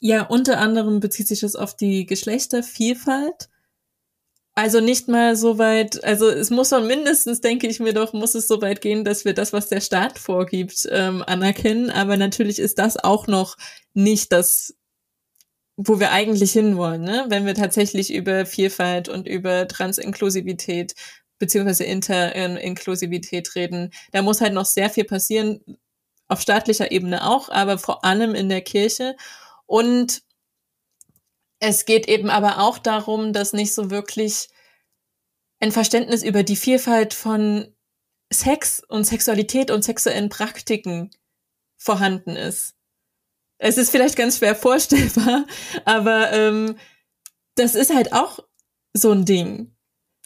Ja, 0.00 0.22
unter 0.22 0.58
anderem 0.58 1.00
bezieht 1.00 1.26
sich 1.28 1.40
das 1.40 1.56
auf 1.56 1.76
die 1.76 2.06
Geschlechtervielfalt 2.06 3.48
also 4.56 4.80
nicht 4.80 5.06
mal 5.06 5.36
so 5.36 5.58
weit, 5.58 6.02
also 6.02 6.28
es 6.30 6.48
muss 6.50 6.70
doch 6.70 6.82
mindestens, 6.82 7.42
denke 7.42 7.66
ich 7.66 7.78
mir 7.78 7.92
doch, 7.92 8.14
muss 8.14 8.34
es 8.34 8.48
so 8.48 8.62
weit 8.62 8.80
gehen, 8.80 9.04
dass 9.04 9.26
wir 9.26 9.34
das, 9.34 9.52
was 9.52 9.68
der 9.68 9.82
Staat 9.82 10.18
vorgibt, 10.18 10.88
ähm, 10.90 11.22
anerkennen. 11.26 11.90
Aber 11.90 12.16
natürlich 12.16 12.58
ist 12.58 12.78
das 12.78 12.96
auch 12.96 13.26
noch 13.26 13.56
nicht 13.92 14.32
das, 14.32 14.74
wo 15.76 16.00
wir 16.00 16.10
eigentlich 16.10 16.52
hinwollen, 16.52 17.02
ne? 17.02 17.26
Wenn 17.28 17.44
wir 17.44 17.54
tatsächlich 17.54 18.12
über 18.14 18.46
Vielfalt 18.46 19.10
und 19.10 19.28
über 19.28 19.68
Transinklusivität 19.68 20.94
beziehungsweise 21.38 21.84
Interinklusivität 21.84 23.54
reden, 23.56 23.90
da 24.12 24.22
muss 24.22 24.40
halt 24.40 24.54
noch 24.54 24.64
sehr 24.64 24.88
viel 24.88 25.04
passieren, 25.04 25.60
auf 26.28 26.40
staatlicher 26.40 26.90
Ebene 26.92 27.28
auch, 27.28 27.50
aber 27.50 27.78
vor 27.78 28.06
allem 28.06 28.34
in 28.34 28.48
der 28.48 28.62
Kirche. 28.62 29.16
Und 29.66 30.22
es 31.60 31.84
geht 31.84 32.08
eben 32.08 32.30
aber 32.30 32.60
auch 32.60 32.78
darum, 32.78 33.32
dass 33.32 33.52
nicht 33.52 33.74
so 33.74 33.90
wirklich 33.90 34.48
ein 35.60 35.72
Verständnis 35.72 36.22
über 36.22 36.42
die 36.42 36.56
Vielfalt 36.56 37.14
von 37.14 37.74
Sex 38.32 38.82
und 38.88 39.04
Sexualität 39.04 39.70
und 39.70 39.82
sexuellen 39.82 40.28
Praktiken 40.28 41.10
vorhanden 41.78 42.36
ist. 42.36 42.74
Es 43.58 43.78
ist 43.78 43.90
vielleicht 43.90 44.16
ganz 44.16 44.38
schwer 44.38 44.54
vorstellbar, 44.54 45.46
aber 45.84 46.32
ähm, 46.32 46.76
das 47.54 47.74
ist 47.74 47.94
halt 47.94 48.12
auch 48.12 48.40
so 48.92 49.12
ein 49.12 49.24
Ding. 49.24 49.74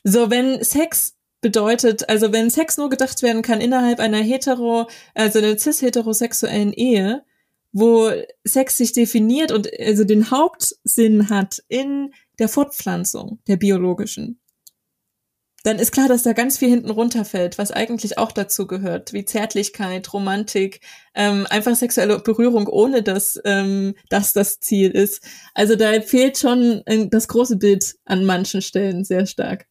So, 0.03 0.31
wenn 0.31 0.65
Sex 0.65 1.17
bedeutet, 1.41 2.09
also 2.09 2.33
wenn 2.33 2.51
Sex 2.51 2.77
nur 2.77 2.91
gedacht 2.91 3.23
werden 3.23 3.43
kann 3.43 3.61
innerhalb 3.61 4.01
einer 4.01 4.19
hetero, 4.19 4.89
also 5.15 5.39
einer 5.39 5.57
cis-heterosexuellen 5.59 6.73
Ehe, 6.73 7.25
wo 7.73 8.11
Sex 8.45 8.77
sich 8.77 8.93
definiert 8.93 9.53
und 9.53 9.69
also 9.79 10.05
den 10.05 10.31
Hauptsinn 10.31 11.31
hat 11.31 11.63
in 11.69 12.13
der 12.39 12.49
Fortpflanzung, 12.49 13.39
der 13.47 13.57
biologischen, 13.57 14.41
dann 15.63 15.79
ist 15.79 15.93
klar, 15.93 16.09
dass 16.09 16.23
da 16.23 16.33
ganz 16.33 16.59
viel 16.59 16.71
hinten 16.71 16.91
runterfällt, 16.91 17.59
was 17.59 17.71
eigentlich 17.71 18.17
auch 18.17 18.33
dazu 18.33 18.67
gehört, 18.67 19.13
wie 19.13 19.27
Zärtlichkeit, 19.27 20.11
Romantik, 20.13 20.81
ähm, 21.15 21.47
einfach 21.51 21.77
sexuelle 21.77 22.19
Berührung, 22.19 22.67
ohne 22.67 23.03
dass 23.03 23.39
ähm, 23.45 23.95
das 24.09 24.33
das 24.33 24.61
Ziel 24.61 24.91
ist. 24.91 25.23
Also 25.55 25.77
da 25.77 26.01
fehlt 26.01 26.39
schon 26.39 26.83
äh, 26.87 27.09
das 27.11 27.29
große 27.29 27.57
Bild 27.57 27.97
an 28.07 28.25
manchen 28.25 28.63
Stellen 28.63 29.05
sehr 29.05 29.27
stark 29.27 29.67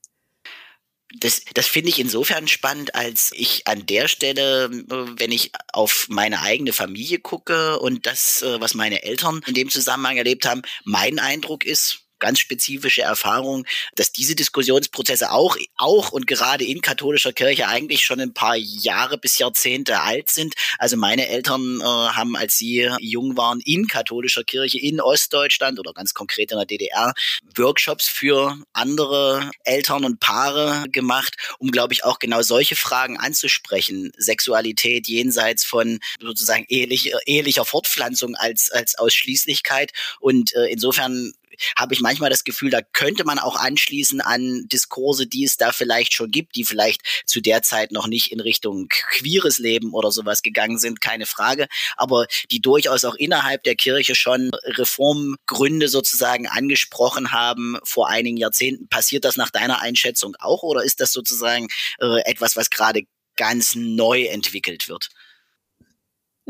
das, 1.17 1.43
das 1.53 1.67
finde 1.67 1.89
ich 1.89 1.99
insofern 1.99 2.47
spannend, 2.47 2.93
als 2.93 3.31
ich 3.35 3.67
an 3.67 3.85
der 3.85 4.07
Stelle, 4.07 4.65
äh, 4.65 5.19
wenn 5.19 5.31
ich 5.31 5.51
auf 5.73 6.07
meine 6.09 6.41
eigene 6.41 6.73
Familie 6.73 7.19
gucke 7.19 7.79
und 7.79 8.05
das, 8.05 8.41
äh, 8.41 8.61
was 8.61 8.75
meine 8.75 9.03
Eltern 9.03 9.41
in 9.47 9.53
dem 9.53 9.69
Zusammenhang 9.69 10.17
erlebt 10.17 10.45
haben, 10.45 10.61
mein 10.83 11.19
Eindruck 11.19 11.65
ist, 11.65 12.08
ganz 12.19 12.39
spezifische 12.39 13.01
Erfahrung, 13.01 13.65
dass 13.95 14.11
diese 14.11 14.35
Diskussionsprozesse 14.35 15.31
auch, 15.31 15.57
auch 15.77 16.11
und 16.11 16.27
gerade 16.27 16.65
in 16.65 16.81
katholischer 16.81 17.33
Kirche 17.33 17.67
eigentlich 17.67 18.03
schon 18.03 18.19
ein 18.19 18.33
paar 18.33 18.55
Jahre 18.55 19.17
bis 19.17 19.37
Jahrzehnte 19.37 20.01
alt 20.01 20.29
sind. 20.29 20.53
Also 20.77 20.97
meine 20.97 21.27
Eltern 21.27 21.81
äh, 21.81 21.83
haben, 21.83 22.35
als 22.35 22.57
sie 22.57 22.89
jung 22.99 23.37
waren, 23.37 23.61
in 23.65 23.87
katholischer 23.87 24.43
Kirche 24.43 24.79
in 24.79 25.01
Ostdeutschland 25.01 25.79
oder 25.79 25.93
ganz 25.93 26.13
konkret 26.13 26.51
in 26.51 26.57
der 26.57 26.65
DDR 26.65 27.13
Workshops 27.55 28.07
für 28.07 28.57
andere 28.73 29.51
Eltern 29.63 30.05
und 30.05 30.19
Paare 30.19 30.85
gemacht, 30.91 31.35
um, 31.59 31.71
glaube 31.71 31.93
ich, 31.93 32.03
auch 32.03 32.19
genau 32.19 32.41
solche 32.41 32.75
Fragen 32.75 33.17
anzusprechen. 33.17 34.11
Sexualität 34.17 35.07
jenseits 35.07 35.63
von 35.63 35.99
sozusagen 36.19 36.65
ehelich, 36.67 37.13
ehelicher 37.25 37.65
Fortpflanzung 37.65 38.35
als, 38.35 38.71
als 38.71 38.97
Ausschließlichkeit. 38.97 39.91
Und 40.19 40.53
äh, 40.55 40.67
insofern 40.67 41.33
habe 41.77 41.93
ich 41.93 42.01
manchmal 42.01 42.29
das 42.29 42.43
Gefühl, 42.43 42.69
da 42.69 42.81
könnte 42.81 43.23
man 43.23 43.39
auch 43.39 43.55
anschließen 43.55 44.21
an 44.21 44.65
Diskurse, 44.67 45.27
die 45.27 45.43
es 45.43 45.57
da 45.57 45.71
vielleicht 45.71 46.13
schon 46.13 46.31
gibt, 46.31 46.55
die 46.55 46.65
vielleicht 46.65 47.01
zu 47.25 47.41
der 47.41 47.61
Zeit 47.61 47.91
noch 47.91 48.07
nicht 48.07 48.31
in 48.31 48.39
Richtung 48.39 48.87
queeres 48.89 49.59
Leben 49.59 49.93
oder 49.93 50.11
sowas 50.11 50.41
gegangen 50.41 50.77
sind, 50.77 51.01
keine 51.01 51.25
Frage, 51.25 51.67
aber 51.97 52.27
die 52.51 52.61
durchaus 52.61 53.05
auch 53.05 53.15
innerhalb 53.15 53.63
der 53.63 53.75
Kirche 53.75 54.15
schon 54.15 54.51
Reformgründe 54.65 55.87
sozusagen 55.87 56.47
angesprochen 56.47 57.31
haben 57.31 57.77
vor 57.83 58.09
einigen 58.09 58.37
Jahrzehnten. 58.37 58.87
Passiert 58.89 59.25
das 59.25 59.37
nach 59.37 59.49
deiner 59.49 59.81
Einschätzung 59.81 60.35
auch 60.39 60.63
oder 60.63 60.83
ist 60.83 60.99
das 60.99 61.13
sozusagen 61.13 61.67
äh, 61.99 62.21
etwas, 62.25 62.55
was 62.55 62.69
gerade 62.69 63.03
ganz 63.35 63.75
neu 63.75 64.25
entwickelt 64.25 64.89
wird? 64.89 65.09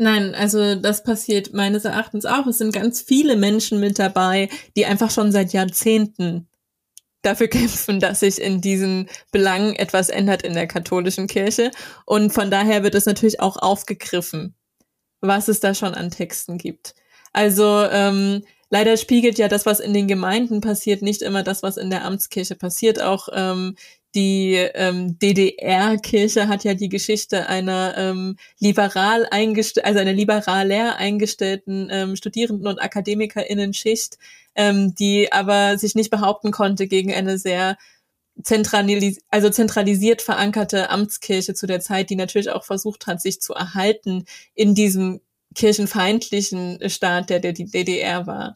Nein, 0.02 0.34
also 0.34 0.76
das 0.76 1.02
passiert 1.02 1.52
meines 1.52 1.84
Erachtens 1.84 2.24
auch. 2.24 2.46
Es 2.46 2.56
sind 2.56 2.72
ganz 2.72 3.02
viele 3.02 3.36
Menschen 3.36 3.80
mit 3.80 3.98
dabei, 3.98 4.48
die 4.74 4.86
einfach 4.86 5.10
schon 5.10 5.30
seit 5.30 5.52
Jahrzehnten 5.52 6.48
dafür 7.20 7.48
kämpfen, 7.48 8.00
dass 8.00 8.20
sich 8.20 8.40
in 8.40 8.62
diesen 8.62 9.10
Belangen 9.30 9.76
etwas 9.76 10.08
ändert 10.08 10.40
in 10.40 10.54
der 10.54 10.66
katholischen 10.66 11.26
Kirche. 11.26 11.70
Und 12.06 12.32
von 12.32 12.50
daher 12.50 12.82
wird 12.82 12.94
es 12.94 13.04
natürlich 13.04 13.40
auch 13.40 13.58
aufgegriffen, 13.58 14.54
was 15.20 15.48
es 15.48 15.60
da 15.60 15.74
schon 15.74 15.92
an 15.92 16.10
Texten 16.10 16.56
gibt. 16.56 16.94
Also 17.34 17.84
ähm, 17.90 18.42
leider 18.70 18.96
spiegelt 18.96 19.36
ja 19.36 19.48
das, 19.48 19.66
was 19.66 19.80
in 19.80 19.92
den 19.92 20.08
Gemeinden 20.08 20.62
passiert, 20.62 21.02
nicht 21.02 21.20
immer 21.20 21.42
das, 21.42 21.62
was 21.62 21.76
in 21.76 21.90
der 21.90 22.06
Amtskirche 22.06 22.54
passiert. 22.54 23.02
Auch 23.02 23.28
ähm, 23.34 23.76
die 24.14 24.54
ähm, 24.54 25.18
DDR-Kirche 25.18 26.48
hat 26.48 26.64
ja 26.64 26.74
die 26.74 26.88
Geschichte 26.88 27.48
einer 27.48 27.94
ähm, 27.96 28.36
liberal 28.58 29.26
eingestellten, 29.30 29.86
also 29.86 30.00
einer 30.00 30.12
liberaler 30.12 30.96
eingestellten 30.96 31.88
ähm, 31.90 32.16
Studierenden- 32.16 32.66
und 32.66 32.82
AkademikerInnen-Schicht, 32.82 34.18
ähm, 34.54 34.94
die 34.94 35.32
aber 35.32 35.78
sich 35.78 35.94
nicht 35.94 36.10
behaupten 36.10 36.50
konnte 36.50 36.86
gegen 36.88 37.12
eine 37.14 37.38
sehr 37.38 37.76
zentralis 38.42 39.20
also 39.28 39.50
zentralisiert 39.50 40.22
verankerte 40.22 40.90
Amtskirche 40.90 41.54
zu 41.54 41.66
der 41.66 41.80
Zeit, 41.80 42.10
die 42.10 42.16
natürlich 42.16 42.50
auch 42.50 42.64
versucht 42.64 43.06
hat, 43.06 43.20
sich 43.20 43.40
zu 43.40 43.54
erhalten 43.54 44.24
in 44.54 44.74
diesem 44.74 45.20
kirchenfeindlichen 45.54 46.88
Staat, 46.88 47.30
der 47.30 47.40
der 47.40 47.52
die 47.52 47.66
DDR 47.66 48.26
war. 48.26 48.54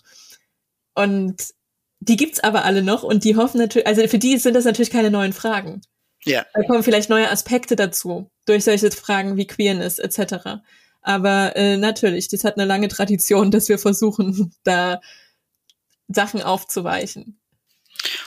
Und 0.95 1.55
die 2.01 2.17
gibt's 2.17 2.41
aber 2.41 2.65
alle 2.65 2.83
noch 2.83 3.03
und 3.03 3.25
die 3.25 3.37
hoffen 3.37 3.59
natürlich, 3.59 3.87
also 3.87 4.07
für 4.09 4.19
die 4.19 4.37
sind 4.39 4.55
das 4.55 4.65
natürlich 4.65 4.91
keine 4.91 5.11
neuen 5.11 5.33
Fragen. 5.33 5.81
Ja. 6.25 6.47
Da 6.55 6.63
kommen 6.63 6.83
vielleicht 6.83 7.11
neue 7.11 7.31
Aspekte 7.31 7.77
dazu 7.77 8.31
durch 8.47 8.65
solche 8.65 8.91
Fragen 8.91 9.37
wie 9.37 9.47
Queerness 9.47 9.99
etc. 9.99 10.61
Aber 11.03 11.55
äh, 11.57 11.77
natürlich, 11.77 12.29
das 12.29 12.45
hat 12.45 12.57
eine 12.57 12.67
lange 12.67 12.89
Tradition, 12.89 13.51
dass 13.51 13.69
wir 13.69 13.79
versuchen, 13.79 14.55
da 14.65 15.01
Sachen 16.09 16.43
aufzuweichen 16.43 17.41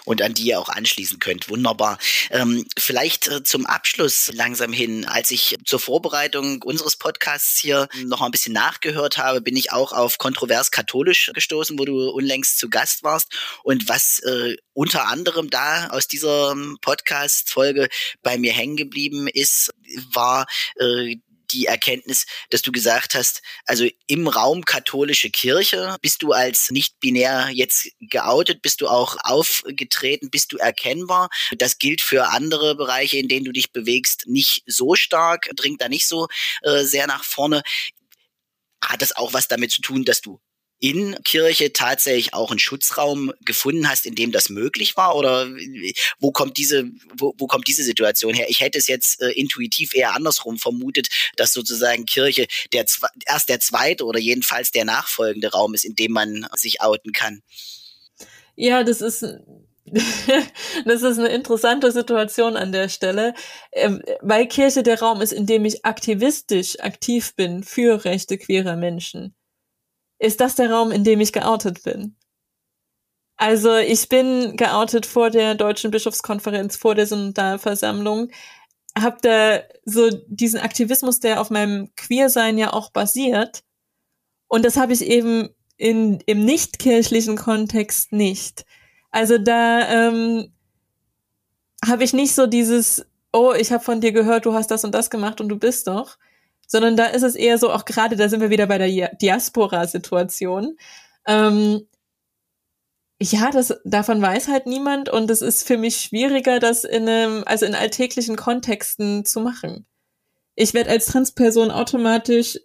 und 0.06 0.22
an 0.22 0.34
die 0.34 0.44
ihr 0.44 0.60
auch 0.60 0.70
anschließen 0.70 1.20
könnt. 1.20 1.50
Wunderbar. 1.50 1.98
Ähm, 2.30 2.66
vielleicht 2.78 3.28
äh, 3.28 3.44
zum 3.44 3.66
Abschluss 3.66 4.32
langsam 4.34 4.74
hin, 4.74 5.06
als 5.06 5.32
ich 5.32 5.58
zur 5.66 5.80
Vorbereitung 5.80 6.62
unseres 6.64 6.96
Podcasts 6.96 7.58
hier 7.58 7.88
noch 8.06 8.22
ein 8.22 8.32
bisschen 8.32 8.54
nachgehört 8.54 9.18
habe, 9.18 9.42
bin 9.42 9.56
ich 9.56 9.72
auch 9.72 9.92
auf 9.92 10.18
kontrovers 10.18 10.72
katholisch 10.72 11.32
gestoßen, 11.34 11.78
wo 11.78 11.86
du 11.86 12.10
unlängst 12.10 12.58
zu 12.60 12.70
Gast 12.70 13.04
warst. 13.04 13.34
Und 13.64 13.88
was 13.90 14.20
äh, 14.20 14.56
unter 14.74 15.08
anderem 15.08 15.50
da 15.50 15.88
aus 15.88 16.08
dieser 16.08 16.52
ähm, 16.52 16.78
Podcast-Folge 16.82 17.90
bei 18.22 18.38
mir 18.38 18.54
hängen 18.54 18.78
geblieben 18.78 19.28
ist, 19.28 19.72
war 20.14 20.46
äh, 20.80 21.18
die 21.52 21.66
Erkenntnis, 21.66 22.26
dass 22.50 22.62
du 22.62 22.72
gesagt 22.72 23.16
hast, 23.16 23.42
also 23.66 23.88
im 24.08 24.28
Raum 24.28 24.66
katholische 24.66 25.30
Kirche 25.30 25.98
bist 26.02 26.22
du 26.22 26.32
als 26.32 26.72
nicht 26.72 27.00
binär 27.00 27.50
jetzt 27.52 27.90
geoutet, 28.00 28.62
bist 28.62 28.82
du 28.82 28.88
auch 28.88 29.18
aufgetreten, 29.24 30.30
bist 30.30 30.52
du 30.52 30.58
erkennbar. 30.58 31.30
Das 31.58 31.78
gilt 31.78 32.02
für 32.02 32.30
andere 32.30 32.76
Bereiche, 32.76 33.18
in 33.18 33.28
denen 33.28 33.46
du 33.46 33.52
dich 33.52 33.72
bewegst, 33.72 34.28
nicht 34.28 34.64
so 34.66 34.96
stark, 34.96 35.50
dringt 35.56 35.82
da 35.82 35.90
nicht 35.90 36.08
so 36.08 36.28
äh, 36.64 36.84
sehr 36.84 37.08
nach 37.08 37.24
vorne. 37.24 37.64
Hat 38.84 39.02
das 39.02 39.16
auch 39.16 39.34
was 39.34 39.48
damit 39.48 39.72
zu 39.72 39.82
tun, 39.82 40.06
dass 40.06 40.22
du 40.22 40.40
in 40.80 41.16
Kirche 41.24 41.74
tatsächlich 41.74 42.34
auch 42.34 42.52
einen 42.52 42.60
Schutzraum 42.60 43.34
gefunden 43.44 43.90
hast, 43.90 44.06
in 44.06 44.16
dem 44.16 44.32
das 44.32 44.50
möglich 44.50 44.96
war? 44.96 45.16
Oder 45.16 45.48
wo 46.20 46.32
kommt 46.32 46.58
diese, 46.58 46.86
wo, 47.16 47.34
wo 47.38 47.48
kommt 47.48 47.68
diese 47.68 47.84
Situation 47.84 48.34
her? 48.34 48.48
Ich 48.50 48.60
hätte 48.60 48.78
es 48.78 48.88
jetzt 48.88 49.22
äh, 49.22 49.32
intuitiv 49.32 49.96
eher 49.96 50.14
andersrum 50.14 50.58
vermutet, 50.58 51.08
dass 51.36 51.54
sozusagen 51.54 52.06
Kirche 52.06 52.48
der 52.74 52.86
erst 53.26 53.50
der 53.50 53.60
zweite 53.60 54.06
oder 54.06 54.20
jedenfalls 54.20 54.72
der 54.72 54.86
nachfolgende 54.86 55.52
Raum 55.52 55.74
ist, 55.74 55.86
in 55.86 55.96
dem 55.96 56.12
man 56.12 56.48
sich 56.56 56.82
outen 56.82 57.12
kann. 57.12 57.42
Ja, 58.56 58.84
das 58.84 59.02
ist 59.02 59.24
das 60.86 61.02
ist 61.02 61.18
eine 61.18 61.30
interessante 61.30 61.94
Situation 61.94 62.58
an 62.58 62.74
der 62.74 62.90
Stelle, 62.90 63.34
ähm, 63.72 64.02
weil 64.22 64.46
Kirche 64.48 64.84
der 64.84 65.00
Raum 65.00 65.22
ist, 65.22 65.32
in 65.32 65.46
dem 65.46 65.64
ich 65.64 65.86
aktivistisch 65.86 66.78
aktiv 66.82 67.36
bin 67.36 67.64
für 67.64 68.04
Rechte 68.04 68.38
queerer 68.38 68.76
Menschen 68.76 69.37
ist 70.20 70.42
das 70.42 70.56
der 70.56 70.72
Raum, 70.72 70.92
in 70.92 71.04
dem 71.04 71.22
ich 71.22 71.34
geoutet 71.34 71.84
bin. 71.84 72.16
Also 73.38 73.76
ich 73.76 74.10
bin 74.10 74.58
geoutet 74.58 75.06
vor 75.06 75.30
der 75.30 75.54
Deutschen 75.54 75.92
Bischofskonferenz, 75.92 76.76
vor 76.76 76.96
der 76.96 77.06
Synodalversammlung, 77.06 78.32
habe 78.98 79.18
da 79.22 79.62
so 79.86 80.10
diesen 80.28 80.60
Aktivismus, 80.60 81.20
der 81.20 81.40
auf 81.40 81.52
meinem 81.52 81.94
Queersein 81.96 82.58
ja 82.58 82.74
auch 82.74 82.92
basiert. 82.92 83.64
Und 84.48 84.66
das 84.66 84.76
habe 84.78 84.94
ich 84.94 85.02
eben 85.02 85.50
in, 85.78 86.20
im 86.26 86.44
nicht-kirchlichen 86.46 87.38
Kontext 87.38 88.12
nicht. 88.12 88.66
Also 89.12 89.38
da 89.38 89.88
ähm, 89.88 90.52
habe 91.86 92.04
ich 92.04 92.14
nicht 92.14 92.34
so 92.34 92.48
dieses, 92.48 93.06
oh, 93.32 93.54
ich 93.54 93.72
habe 93.72 93.84
von 93.84 94.02
dir 94.02 94.12
gehört, 94.12 94.46
du 94.46 94.54
hast 94.54 94.72
das 94.72 94.84
und 94.84 94.96
das 94.96 95.12
gemacht 95.12 95.40
und 95.42 95.50
du 95.50 95.58
bist 95.58 95.88
doch, 95.88 96.18
sondern 96.68 96.96
da 96.98 97.06
ist 97.06 97.24
es 97.24 97.36
eher 97.36 97.58
so, 97.58 97.72
auch 97.72 97.86
gerade 97.86 98.16
da 98.16 98.30
sind 98.30 98.42
wir 98.42 98.50
wieder 98.52 98.68
bei 98.68 98.78
der 98.78 99.16
Diaspora-Situation. 99.16 100.78
Ähm, 101.26 101.88
ja, 103.22 103.50
das, 103.52 103.74
davon 103.84 104.22
weiß 104.22 104.48
halt 104.48 104.68
niemand 104.68 105.10
und 105.10 105.32
es 105.32 105.42
ist 105.42 105.66
für 105.66 105.78
mich 105.78 105.98
schwieriger, 105.98 106.60
das 106.60 106.84
in 106.84 107.10
einem, 107.10 107.44
also 107.48 107.66
in 107.66 107.74
alltäglichen 107.74 108.36
Kontexten 108.36 109.26
zu 109.26 109.40
machen. 109.40 109.88
Ich 110.56 110.74
werde 110.74 110.92
als 110.92 111.08
Transperson 111.08 111.72
automatisch, 111.72 112.60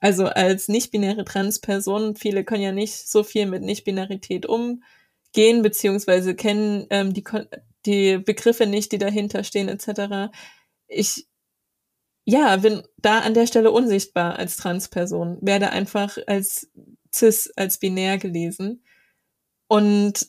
also 0.00 0.26
als 0.26 0.68
nicht-binäre 0.68 1.24
Transperson, 1.24 2.16
viele 2.16 2.44
können 2.44 2.62
ja 2.62 2.72
nicht 2.72 3.08
so 3.08 3.24
viel 3.24 3.46
mit 3.46 3.62
Nicht-Binarität 3.62 4.46
umgehen, 4.46 5.62
beziehungsweise 5.62 6.34
kennen 6.34 6.86
ähm, 6.90 7.12
die, 7.12 7.24
die 7.86 8.18
Begriffe 8.18 8.66
nicht, 8.66 8.92
die 8.92 8.98
dahinter 8.98 9.42
stehen, 9.42 9.68
etc. 9.68 10.32
Ich 10.86 11.26
ja, 12.30 12.56
bin 12.56 12.82
da 12.98 13.20
an 13.20 13.34
der 13.34 13.46
Stelle 13.46 13.72
unsichtbar 13.72 14.38
als 14.38 14.56
Transperson, 14.56 15.38
werde 15.40 15.70
einfach 15.70 16.16
als 16.26 16.70
cis, 17.12 17.52
als 17.56 17.78
binär 17.78 18.18
gelesen. 18.18 18.84
Und 19.66 20.28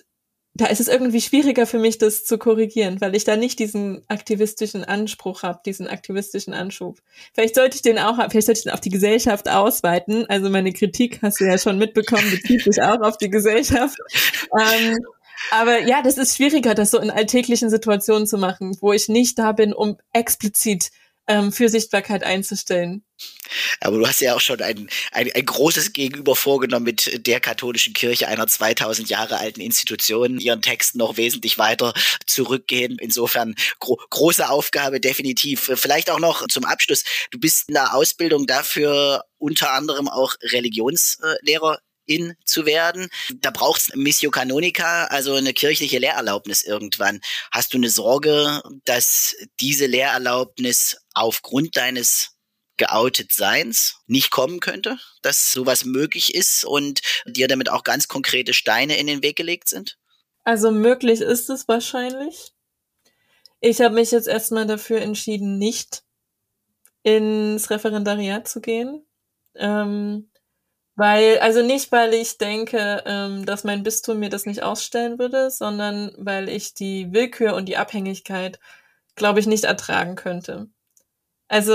da 0.53 0.65
ist 0.65 0.81
es 0.81 0.87
irgendwie 0.87 1.21
schwieriger 1.21 1.65
für 1.65 1.77
mich, 1.77 1.97
das 1.97 2.25
zu 2.25 2.37
korrigieren, 2.37 2.99
weil 2.99 3.15
ich 3.15 3.23
da 3.23 3.37
nicht 3.37 3.59
diesen 3.59 4.03
aktivistischen 4.09 4.83
Anspruch 4.83 5.43
habe, 5.43 5.61
diesen 5.65 5.87
aktivistischen 5.87 6.53
Anschub. 6.53 6.99
Vielleicht 7.33 7.55
sollte 7.55 7.75
ich 7.75 7.83
den 7.83 7.99
auch, 7.99 8.17
vielleicht 8.29 8.47
sollte 8.47 8.59
ich 8.59 8.63
den 8.63 8.73
auf 8.73 8.81
die 8.81 8.89
Gesellschaft 8.89 9.47
ausweiten. 9.47 10.25
Also 10.27 10.49
meine 10.49 10.73
Kritik 10.73 11.21
hast 11.21 11.39
du 11.39 11.45
ja 11.45 11.57
schon 11.57 11.77
mitbekommen, 11.77 12.29
bezieht 12.31 12.63
sich 12.63 12.81
auch 12.81 12.99
auf 13.01 13.17
die 13.17 13.29
Gesellschaft. 13.29 13.97
Ähm, 14.59 14.97
aber 15.51 15.79
ja, 15.83 16.01
das 16.01 16.17
ist 16.17 16.35
schwieriger, 16.35 16.75
das 16.75 16.91
so 16.91 16.99
in 16.99 17.11
alltäglichen 17.11 17.69
Situationen 17.69 18.27
zu 18.27 18.37
machen, 18.37 18.75
wo 18.81 18.91
ich 18.91 19.07
nicht 19.07 19.39
da 19.39 19.53
bin, 19.53 19.73
um 19.73 19.97
explizit 20.13 20.89
ähm, 21.27 21.51
für 21.51 21.69
Sichtbarkeit 21.69 22.23
einzustellen. 22.23 23.03
Aber 23.79 23.97
du 23.97 24.07
hast 24.07 24.21
ja 24.21 24.35
auch 24.35 24.39
schon 24.39 24.61
ein, 24.61 24.89
ein, 25.11 25.31
ein 25.33 25.45
großes 25.45 25.93
Gegenüber 25.93 26.35
vorgenommen 26.35 26.85
mit 26.85 27.27
der 27.27 27.39
katholischen 27.39 27.93
Kirche, 27.93 28.27
einer 28.27 28.47
2000 28.47 29.09
Jahre 29.09 29.37
alten 29.37 29.61
Institution, 29.61 30.39
ihren 30.39 30.61
Texten 30.61 30.97
noch 30.97 31.17
wesentlich 31.17 31.57
weiter 31.57 31.93
zurückgehen. 32.25 32.97
Insofern 32.99 33.55
gro 33.79 33.99
große 34.09 34.49
Aufgabe, 34.49 34.99
definitiv. 34.99 35.71
Vielleicht 35.75 36.09
auch 36.09 36.19
noch 36.19 36.47
zum 36.47 36.65
Abschluss. 36.65 37.03
Du 37.31 37.39
bist 37.39 37.67
in 37.67 37.75
der 37.75 37.93
Ausbildung 37.93 38.47
dafür 38.47 39.23
unter 39.37 39.71
anderem 39.73 40.07
auch 40.07 40.35
Religionslehrer 40.51 41.79
in 42.15 42.35
zu 42.45 42.65
werden. 42.65 43.09
Da 43.35 43.51
braucht 43.51 43.81
es 43.81 43.95
Missio 43.95 44.31
Canonica, 44.31 45.05
also 45.05 45.33
eine 45.33 45.53
kirchliche 45.53 45.99
Lehrerlaubnis 45.99 46.63
irgendwann. 46.63 47.21
Hast 47.51 47.73
du 47.73 47.77
eine 47.77 47.89
Sorge, 47.89 48.61
dass 48.85 49.35
diese 49.59 49.85
Lehrerlaubnis 49.85 50.97
aufgrund 51.13 51.77
deines 51.77 52.31
geoutet 52.77 53.31
Seins 53.31 53.97
nicht 54.07 54.31
kommen 54.31 54.59
könnte, 54.59 54.97
dass 55.21 55.53
sowas 55.53 55.85
möglich 55.85 56.33
ist 56.33 56.65
und 56.65 57.01
dir 57.27 57.47
damit 57.47 57.69
auch 57.69 57.83
ganz 57.83 58.07
konkrete 58.07 58.53
Steine 58.53 58.97
in 58.97 59.05
den 59.05 59.21
Weg 59.21 59.35
gelegt 59.35 59.69
sind? 59.69 59.99
Also 60.43 60.71
möglich 60.71 61.21
ist 61.21 61.51
es 61.51 61.67
wahrscheinlich. 61.67 62.53
Ich 63.59 63.81
habe 63.81 63.93
mich 63.93 64.09
jetzt 64.09 64.27
erstmal 64.27 64.65
dafür 64.65 65.01
entschieden, 65.01 65.59
nicht 65.59 66.03
ins 67.03 67.69
Referendariat 67.69 68.47
zu 68.47 68.61
gehen. 68.61 69.05
Ähm, 69.53 70.30
weil, 71.01 71.39
also 71.39 71.63
nicht, 71.63 71.91
weil 71.91 72.13
ich 72.13 72.37
denke, 72.37 73.01
ähm, 73.07 73.43
dass 73.43 73.63
mein 73.63 73.81
Bistum 73.81 74.19
mir 74.19 74.29
das 74.29 74.45
nicht 74.45 74.61
ausstellen 74.61 75.17
würde, 75.17 75.49
sondern 75.49 76.11
weil 76.19 76.47
ich 76.47 76.75
die 76.75 77.11
Willkür 77.11 77.55
und 77.55 77.65
die 77.67 77.77
Abhängigkeit, 77.77 78.59
glaube 79.15 79.39
ich, 79.39 79.47
nicht 79.47 79.63
ertragen 79.63 80.15
könnte. 80.15 80.69
Also 81.47 81.73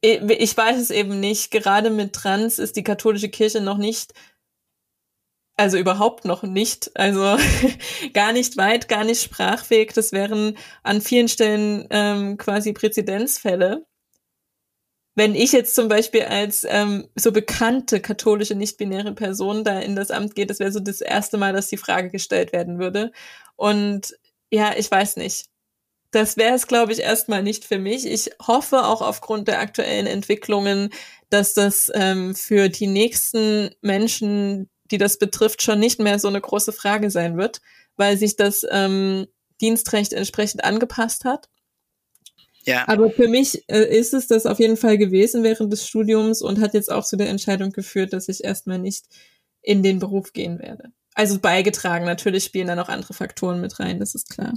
ich 0.00 0.56
weiß 0.56 0.78
es 0.78 0.90
eben 0.90 1.20
nicht. 1.20 1.50
Gerade 1.50 1.90
mit 1.90 2.14
Trans 2.14 2.58
ist 2.58 2.76
die 2.76 2.84
katholische 2.84 3.28
Kirche 3.28 3.60
noch 3.60 3.76
nicht, 3.76 4.14
also 5.56 5.76
überhaupt 5.76 6.24
noch 6.24 6.44
nicht, 6.44 6.90
also 6.94 7.36
gar 8.14 8.32
nicht 8.32 8.56
weit, 8.56 8.88
gar 8.88 9.04
nicht 9.04 9.22
sprachfähig. 9.22 9.92
Das 9.92 10.12
wären 10.12 10.56
an 10.82 11.02
vielen 11.02 11.28
Stellen 11.28 11.86
ähm, 11.90 12.38
quasi 12.38 12.72
Präzedenzfälle 12.72 13.87
wenn 15.18 15.34
ich 15.34 15.52
jetzt 15.52 15.74
zum 15.74 15.88
Beispiel 15.88 16.22
als 16.22 16.64
ähm, 16.68 17.08
so 17.16 17.32
bekannte 17.32 18.00
katholische 18.00 18.54
nicht-binäre 18.54 19.12
Person 19.14 19.64
da 19.64 19.80
in 19.80 19.96
das 19.96 20.12
Amt 20.12 20.36
gehe, 20.36 20.46
das 20.46 20.60
wäre 20.60 20.70
so 20.70 20.80
das 20.80 21.00
erste 21.00 21.38
Mal, 21.38 21.52
dass 21.52 21.66
die 21.66 21.76
Frage 21.76 22.10
gestellt 22.10 22.52
werden 22.52 22.78
würde. 22.78 23.10
Und 23.56 24.16
ja, 24.50 24.72
ich 24.76 24.90
weiß 24.90 25.16
nicht. 25.16 25.48
Das 26.12 26.36
wäre 26.36 26.54
es, 26.54 26.68
glaube 26.68 26.92
ich, 26.92 27.00
erstmal 27.00 27.42
nicht 27.42 27.64
für 27.64 27.78
mich. 27.78 28.06
Ich 28.06 28.30
hoffe 28.46 28.84
auch 28.86 29.02
aufgrund 29.02 29.48
der 29.48 29.60
aktuellen 29.60 30.06
Entwicklungen, 30.06 30.90
dass 31.30 31.52
das 31.52 31.90
ähm, 31.94 32.34
für 32.34 32.68
die 32.68 32.86
nächsten 32.86 33.74
Menschen, 33.82 34.70
die 34.90 34.98
das 34.98 35.18
betrifft, 35.18 35.62
schon 35.62 35.80
nicht 35.80 35.98
mehr 36.00 36.18
so 36.18 36.28
eine 36.28 36.40
große 36.40 36.72
Frage 36.72 37.10
sein 37.10 37.36
wird, 37.36 37.60
weil 37.96 38.16
sich 38.16 38.36
das 38.36 38.64
ähm, 38.70 39.26
Dienstrecht 39.60 40.12
entsprechend 40.12 40.64
angepasst 40.64 41.24
hat. 41.24 41.48
Ja. 42.68 42.86
Aber 42.86 43.10
für 43.10 43.28
mich 43.28 43.64
äh, 43.70 43.98
ist 43.98 44.12
es 44.12 44.26
das 44.26 44.44
auf 44.44 44.58
jeden 44.58 44.76
Fall 44.76 44.98
gewesen 44.98 45.42
während 45.42 45.72
des 45.72 45.88
Studiums 45.88 46.42
und 46.42 46.60
hat 46.60 46.74
jetzt 46.74 46.92
auch 46.92 47.02
zu 47.02 47.16
der 47.16 47.30
Entscheidung 47.30 47.72
geführt, 47.72 48.12
dass 48.12 48.28
ich 48.28 48.44
erstmal 48.44 48.78
nicht 48.78 49.06
in 49.62 49.82
den 49.82 49.98
Beruf 49.98 50.34
gehen 50.34 50.58
werde. 50.58 50.92
Also 51.14 51.38
beigetragen. 51.38 52.04
Natürlich 52.04 52.44
spielen 52.44 52.66
da 52.66 52.74
noch 52.74 52.90
andere 52.90 53.14
Faktoren 53.14 53.62
mit 53.62 53.80
rein, 53.80 53.98
das 53.98 54.14
ist 54.14 54.28
klar. 54.28 54.52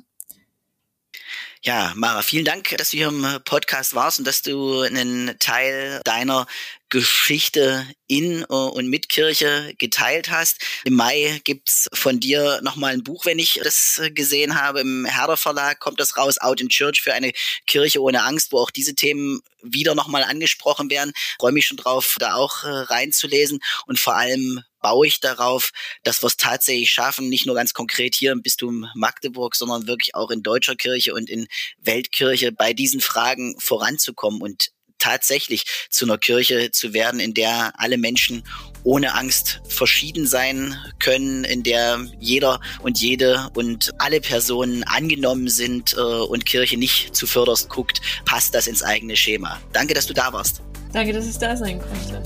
Ja, 1.61 1.93
Mara, 1.95 2.21
vielen 2.21 2.43
Dank, 2.43 2.75
dass 2.77 2.89
du 2.89 2.97
hier 2.97 3.07
im 3.07 3.25
Podcast 3.45 3.95
warst 3.95 4.19
und 4.19 4.27
dass 4.27 4.41
du 4.41 4.81
einen 4.81 5.37
Teil 5.39 6.01
deiner 6.03 6.47
Geschichte 6.91 7.87
in 8.05 8.43
äh, 8.43 8.45
und 8.45 8.87
mit 8.87 9.09
Kirche 9.09 9.73
geteilt 9.79 10.29
hast. 10.29 10.61
Im 10.83 10.93
Mai 10.93 11.41
gibt's 11.43 11.87
von 11.93 12.19
dir 12.19 12.59
nochmal 12.61 12.93
ein 12.93 13.03
Buch, 13.03 13.25
wenn 13.25 13.39
ich 13.39 13.59
das 13.63 13.99
gesehen 14.13 14.61
habe. 14.61 14.81
Im 14.81 15.05
Herder 15.05 15.37
Verlag 15.37 15.79
kommt 15.79 15.99
das 15.99 16.17
raus, 16.17 16.37
Out 16.37 16.61
in 16.61 16.69
Church 16.69 17.01
für 17.01 17.13
eine 17.13 17.31
Kirche 17.65 18.01
ohne 18.01 18.23
Angst, 18.23 18.51
wo 18.51 18.59
auch 18.59 18.71
diese 18.71 18.93
Themen 18.93 19.41
wieder 19.63 19.95
nochmal 19.95 20.23
angesprochen 20.23 20.89
werden. 20.89 21.13
Freue 21.39 21.53
mich 21.53 21.65
schon 21.65 21.77
drauf, 21.77 22.17
da 22.19 22.35
auch 22.35 22.63
äh, 22.63 22.67
reinzulesen 22.67 23.59
und 23.87 23.99
vor 23.99 24.15
allem 24.15 24.61
baue 24.81 25.07
ich 25.07 25.19
darauf, 25.19 25.71
dass 26.03 26.21
wir 26.23 26.27
es 26.27 26.37
tatsächlich 26.37 26.91
schaffen, 26.91 27.29
nicht 27.29 27.45
nur 27.45 27.55
ganz 27.55 27.73
konkret 27.73 28.15
hier 28.15 28.31
im 28.31 28.41
Bistum 28.41 28.87
Magdeburg, 28.95 29.55
sondern 29.55 29.87
wirklich 29.87 30.15
auch 30.15 30.31
in 30.31 30.43
deutscher 30.43 30.75
Kirche 30.75 31.13
und 31.13 31.29
in 31.29 31.47
Weltkirche 31.77 32.51
bei 32.51 32.73
diesen 32.73 32.99
Fragen 32.99 33.55
voranzukommen 33.59 34.41
und 34.41 34.71
tatsächlich 35.01 35.65
zu 35.89 36.05
einer 36.05 36.17
Kirche 36.17 36.71
zu 36.71 36.93
werden, 36.93 37.19
in 37.19 37.33
der 37.33 37.73
alle 37.77 37.97
Menschen 37.97 38.43
ohne 38.83 39.13
Angst 39.15 39.61
verschieden 39.67 40.25
sein 40.25 40.75
können, 40.99 41.43
in 41.43 41.63
der 41.63 41.99
jeder 42.19 42.59
und 42.81 42.99
jede 42.99 43.49
und 43.53 43.91
alle 43.97 44.21
Personen 44.21 44.83
angenommen 44.83 45.49
sind 45.49 45.93
äh, 45.93 45.99
und 45.99 46.45
Kirche 46.45 46.77
nicht 46.77 47.15
zuvörderst 47.15 47.69
guckt, 47.69 48.01
passt 48.25 48.55
das 48.55 48.67
ins 48.67 48.83
eigene 48.83 49.15
Schema. 49.15 49.59
Danke, 49.73 49.93
dass 49.93 50.05
du 50.05 50.13
da 50.13 50.31
warst. 50.31 50.61
Danke, 50.93 51.13
dass 51.13 51.27
ich 51.27 51.37
da 51.37 51.55
sein 51.55 51.79
konnte. 51.79 52.21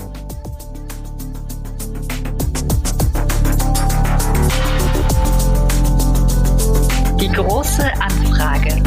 Die 7.20 7.28
große 7.28 7.92
Anfrage. 8.00 8.82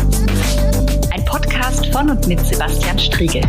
Ein 1.19 1.25
Podcast 1.25 1.85
von 1.87 2.11
und 2.11 2.27
mit 2.29 2.39
Sebastian 2.39 2.97
Striegel. 2.97 3.41